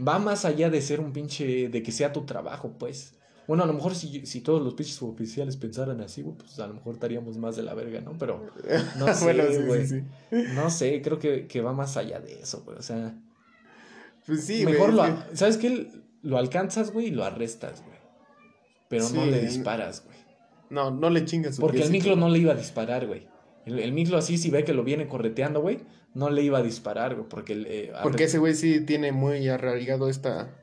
va 0.00 0.18
más 0.18 0.46
allá 0.46 0.70
de 0.70 0.80
ser 0.80 1.00
un 1.00 1.12
pinche. 1.12 1.68
de 1.68 1.82
que 1.82 1.92
sea 1.92 2.14
tu 2.14 2.24
trabajo, 2.24 2.72
pues. 2.78 3.14
Bueno, 3.48 3.64
a 3.64 3.66
lo 3.66 3.72
mejor 3.72 3.94
si, 3.94 4.24
si 4.26 4.40
todos 4.40 4.62
los 4.62 4.74
pinches 4.74 5.02
oficiales 5.02 5.56
pensaran 5.56 6.00
así, 6.00 6.22
güey, 6.22 6.36
pues 6.36 6.58
a 6.60 6.66
lo 6.66 6.74
mejor 6.74 6.94
estaríamos 6.94 7.36
más 7.38 7.56
de 7.56 7.62
la 7.64 7.74
verga, 7.74 8.00
¿no? 8.00 8.16
Pero 8.18 8.46
no 8.98 9.12
sé, 9.14 9.24
Bueno, 9.24 9.44
sí, 9.50 9.62
güey. 9.66 9.86
sí, 9.86 10.02
No 10.54 10.70
sé, 10.70 11.02
creo 11.02 11.18
que, 11.18 11.46
que 11.46 11.60
va 11.60 11.72
más 11.72 11.96
allá 11.96 12.20
de 12.20 12.40
eso, 12.40 12.62
güey. 12.64 12.78
O 12.78 12.82
sea, 12.82 13.14
Pues 14.26 14.44
sí, 14.44 14.64
mejor 14.64 14.94
güey, 14.94 15.10
lo... 15.10 15.36
¿Sabes 15.36 15.56
qué? 15.56 15.90
Lo 16.22 16.38
alcanzas, 16.38 16.92
güey, 16.92 17.06
y 17.06 17.10
lo 17.10 17.24
arrestas, 17.24 17.82
güey. 17.84 17.98
Pero 18.88 19.08
no 19.10 19.26
le 19.26 19.40
disparas, 19.40 20.04
güey. 20.04 20.16
No, 20.70 20.90
no 20.90 21.10
le 21.10 21.24
chingas 21.24 21.58
Porque 21.58 21.82
el 21.82 21.90
micro 21.90 22.16
no 22.16 22.28
le 22.28 22.38
iba 22.38 22.52
a 22.52 22.56
disparar, 22.56 23.06
güey. 23.06 23.26
El, 23.66 23.78
el 23.78 23.92
micro 23.92 24.16
así, 24.18 24.38
si 24.38 24.50
ve 24.50 24.64
que 24.64 24.72
lo 24.72 24.84
viene 24.84 25.06
correteando, 25.08 25.60
güey, 25.60 25.80
no 26.14 26.30
le 26.30 26.42
iba 26.42 26.58
a 26.58 26.62
disparar, 26.62 27.14
güey. 27.14 27.28
Porque, 27.28 27.64
eh, 27.66 27.92
Porque 28.02 28.24
ese 28.24 28.38
güey 28.38 28.54
sí 28.54 28.80
tiene 28.80 29.12
muy 29.12 29.48
arraigado 29.48 30.08
esta... 30.08 30.56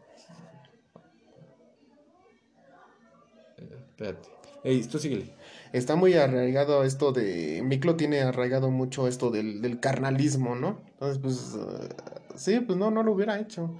Espérate. 3.99 4.29
Ey, 4.63 4.81
tú 4.83 4.97
síguele. 4.97 5.33
Está 5.73 5.95
muy 5.95 6.13
arraigado 6.13 6.83
esto 6.83 7.11
de... 7.11 7.61
Miklo 7.63 7.95
tiene 7.95 8.21
arraigado 8.21 8.71
mucho 8.71 9.07
esto 9.07 9.29
del, 9.29 9.61
del 9.61 9.79
carnalismo, 9.79 10.55
¿no? 10.55 10.79
Entonces, 10.93 11.19
pues... 11.19 11.55
eh, 11.55 11.89
sí, 12.35 12.59
pues 12.61 12.77
no, 12.77 12.91
no 12.91 13.03
lo 13.03 13.11
hubiera 13.11 13.39
hecho. 13.39 13.75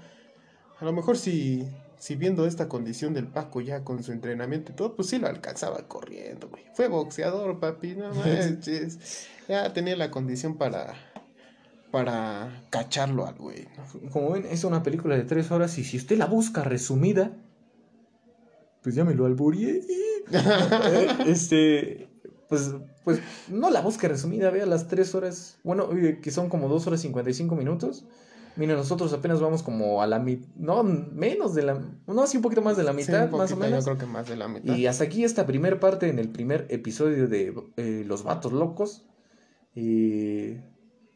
A 0.80 0.86
lo 0.86 0.92
mejor 0.94 1.18
si... 1.18 1.68
Si 1.98 2.16
viendo 2.16 2.46
esta 2.46 2.70
condición 2.70 3.14
del 3.14 3.28
Paco 3.28 3.60
ya 3.60 3.84
con 3.84 4.02
su 4.04 4.14
entrenamiento 4.14 4.72
y 4.72 4.76
todo, 4.76 4.96
pues 4.96 5.10
sí 5.10 5.20
lo 5.20 5.28
alcanzaba 5.28 5.86
corriendo, 5.90 6.48
güey. 6.48 6.64
Fue 6.74 6.88
boxeador, 6.88 7.60
papi, 7.60 7.96
no 7.96 8.14
manches. 8.16 9.28
Ya 9.50 9.74
tenía 9.74 9.96
la 9.96 10.12
condición 10.12 10.58
para... 10.58 10.94
Para 11.92 12.64
cacharlo 12.70 13.26
al 13.26 13.36
güey, 13.36 13.68
¿no? 13.76 14.12
Como 14.12 14.32
ven, 14.32 14.46
es 14.46 14.64
una 14.64 14.84
película 14.84 15.18
de 15.18 15.24
tres 15.24 15.50
horas 15.50 15.78
y 15.78 15.84
si 15.84 15.98
usted 15.98 16.18
la 16.18 16.28
busca 16.28 16.64
resumida, 16.64 17.32
pues 18.84 18.96
ya 18.96 19.04
me 19.04 19.14
lo. 19.14 19.28
Eh, 20.32 21.08
este, 21.26 22.08
pues, 22.50 22.72
pues 23.04 23.20
no 23.48 23.70
la 23.72 23.82
busque 23.82 24.08
resumida, 24.08 24.52
vea 24.52 24.66
las 24.66 24.88
tres 24.88 25.16
horas, 25.16 25.58
bueno, 25.64 25.90
eh, 25.94 26.20
que 26.22 26.30
son 26.30 26.50
como 26.50 26.68
dos 26.68 26.86
horas 26.88 27.02
cincuenta 27.02 27.32
y 27.32 27.34
cinco 27.34 27.56
minutos. 27.56 28.06
Mira, 28.56 28.76
nosotros 28.76 29.14
apenas 29.14 29.40
vamos 29.40 29.64
como 29.64 30.02
a 30.02 30.08
la 30.08 30.20
mitad, 30.20 30.48
no, 30.56 30.84
menos 30.84 31.56
de 31.56 31.64
la, 31.64 31.82
no, 32.08 32.28
sí, 32.28 32.38
un 32.38 32.44
poquito 32.44 32.62
más 32.62 32.76
de 32.76 32.84
la 32.84 32.92
Sí, 32.92 32.98
mitad, 32.98 33.30
más 33.30 33.52
o 33.52 33.56
menos. 33.56 33.86
Yo 33.86 33.96
creo 33.96 33.98
que 33.98 34.06
más 34.12 34.28
de 34.28 34.36
la 34.36 34.48
mitad. 34.48 34.76
Y 34.76 34.86
hasta 34.86 35.06
aquí 35.06 35.24
esta 35.24 35.46
primer 35.46 35.80
parte 35.80 36.10
en 36.10 36.20
el 36.20 36.30
primer 36.30 36.68
episodio 36.70 37.28
de 37.28 37.54
eh, 37.78 38.04
Los 38.06 38.24
Vatos 38.24 38.52
Locos. 38.52 39.08
Eh, 39.76 40.62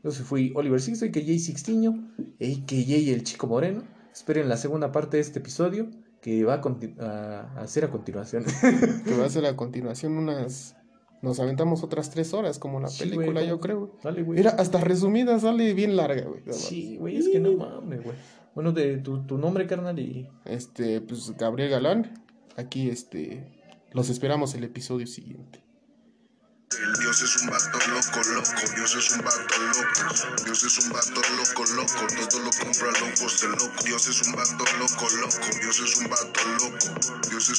yo 0.03 0.11
fui 0.11 0.53
Oliver 0.55 0.80
Sixto 0.80 1.05
y 1.05 1.11
que 1.11 1.26
Jay 1.26 1.39
Sixtiño, 1.39 2.16
y 2.39 2.61
que 2.61 2.84
Jay 2.86 3.09
el 3.09 3.24
Chico 3.24 3.47
Moreno. 3.47 3.84
Esperen 4.14 4.47
la 4.47 4.57
segunda 4.57 4.91
parte 4.91 5.18
de 5.18 5.22
este 5.22 5.39
episodio 5.39 5.89
que 6.24 6.43
va 6.45 6.55
a, 6.55 7.03
a- 7.05 7.61
hacer 7.61 7.86
a 7.86 7.91
continuación. 7.91 8.45
Que 9.05 9.15
va 9.15 9.26
a 9.26 9.30
ser 9.30 9.45
a 9.45 9.55
continuación 9.55 10.17
unas... 10.17 10.76
Nos 11.21 11.39
aventamos 11.39 11.84
otras 11.84 12.09
tres 12.09 12.34
horas 12.34 12.59
como 12.59 12.80
la 12.82 12.88
Sí, 12.89 13.03
película, 13.05 13.41
yo 13.43 13.59
creo. 13.61 13.97
Dale, 14.03 14.24
güey. 14.24 14.38
Mira, 14.39 14.51
hasta 14.51 14.80
resumida 14.82 15.39
sale 15.39 15.74
bien 15.74 15.95
larga, 15.95 16.24
güey. 16.26 16.41
Sí, 16.51 16.97
güey, 16.97 17.15
es 17.17 17.30
que 17.30 17.39
no 17.39 17.53
mames, 17.53 18.03
güey. 18.03 18.15
Bueno, 18.55 18.74
de 18.74 18.97
tu, 18.97 19.26
tu 19.26 19.38
nombre, 19.38 19.65
carnal, 19.65 19.97
y 19.99 20.28
Este, 20.43 20.99
pues 20.99 21.32
Gabriel 21.38 21.69
Galán. 21.69 22.11
Aquí, 22.57 22.89
este, 22.89 23.47
los 23.93 24.09
esperamos 24.09 24.53
el 24.55 24.65
episodio 24.65 25.07
siguiente. 25.07 25.62
El 26.80 26.93
Dios 26.93 27.21
es 27.21 27.36
un 27.38 27.49
vato 27.49 27.80
loco, 27.89 28.21
loco. 28.30 28.74
Dios 28.76 28.95
es 28.95 29.11
un 29.11 29.21
vato 29.21 29.57
loco. 29.59 30.43
Dios 30.43 30.63
es 30.63 30.78
un 30.80 30.89
vato 30.91 31.21
loco, 31.38 31.65
loco. 31.74 32.07
Todo 32.30 32.39
lo 32.41 32.51
compra 32.51 32.91
locos 32.99 33.41
de 33.41 33.47
loco. 33.49 33.84
Dios 33.84 34.07
es 34.07 34.21
un 34.24 34.34
vato 34.34 34.65
loco, 34.80 35.09
loco. 35.17 35.59
Dios 35.61 35.80
es 35.80 35.95
un 35.97 36.09
vato 36.09 36.41
loco. 36.59 37.19
Dios 37.30 37.43
es 37.43 37.49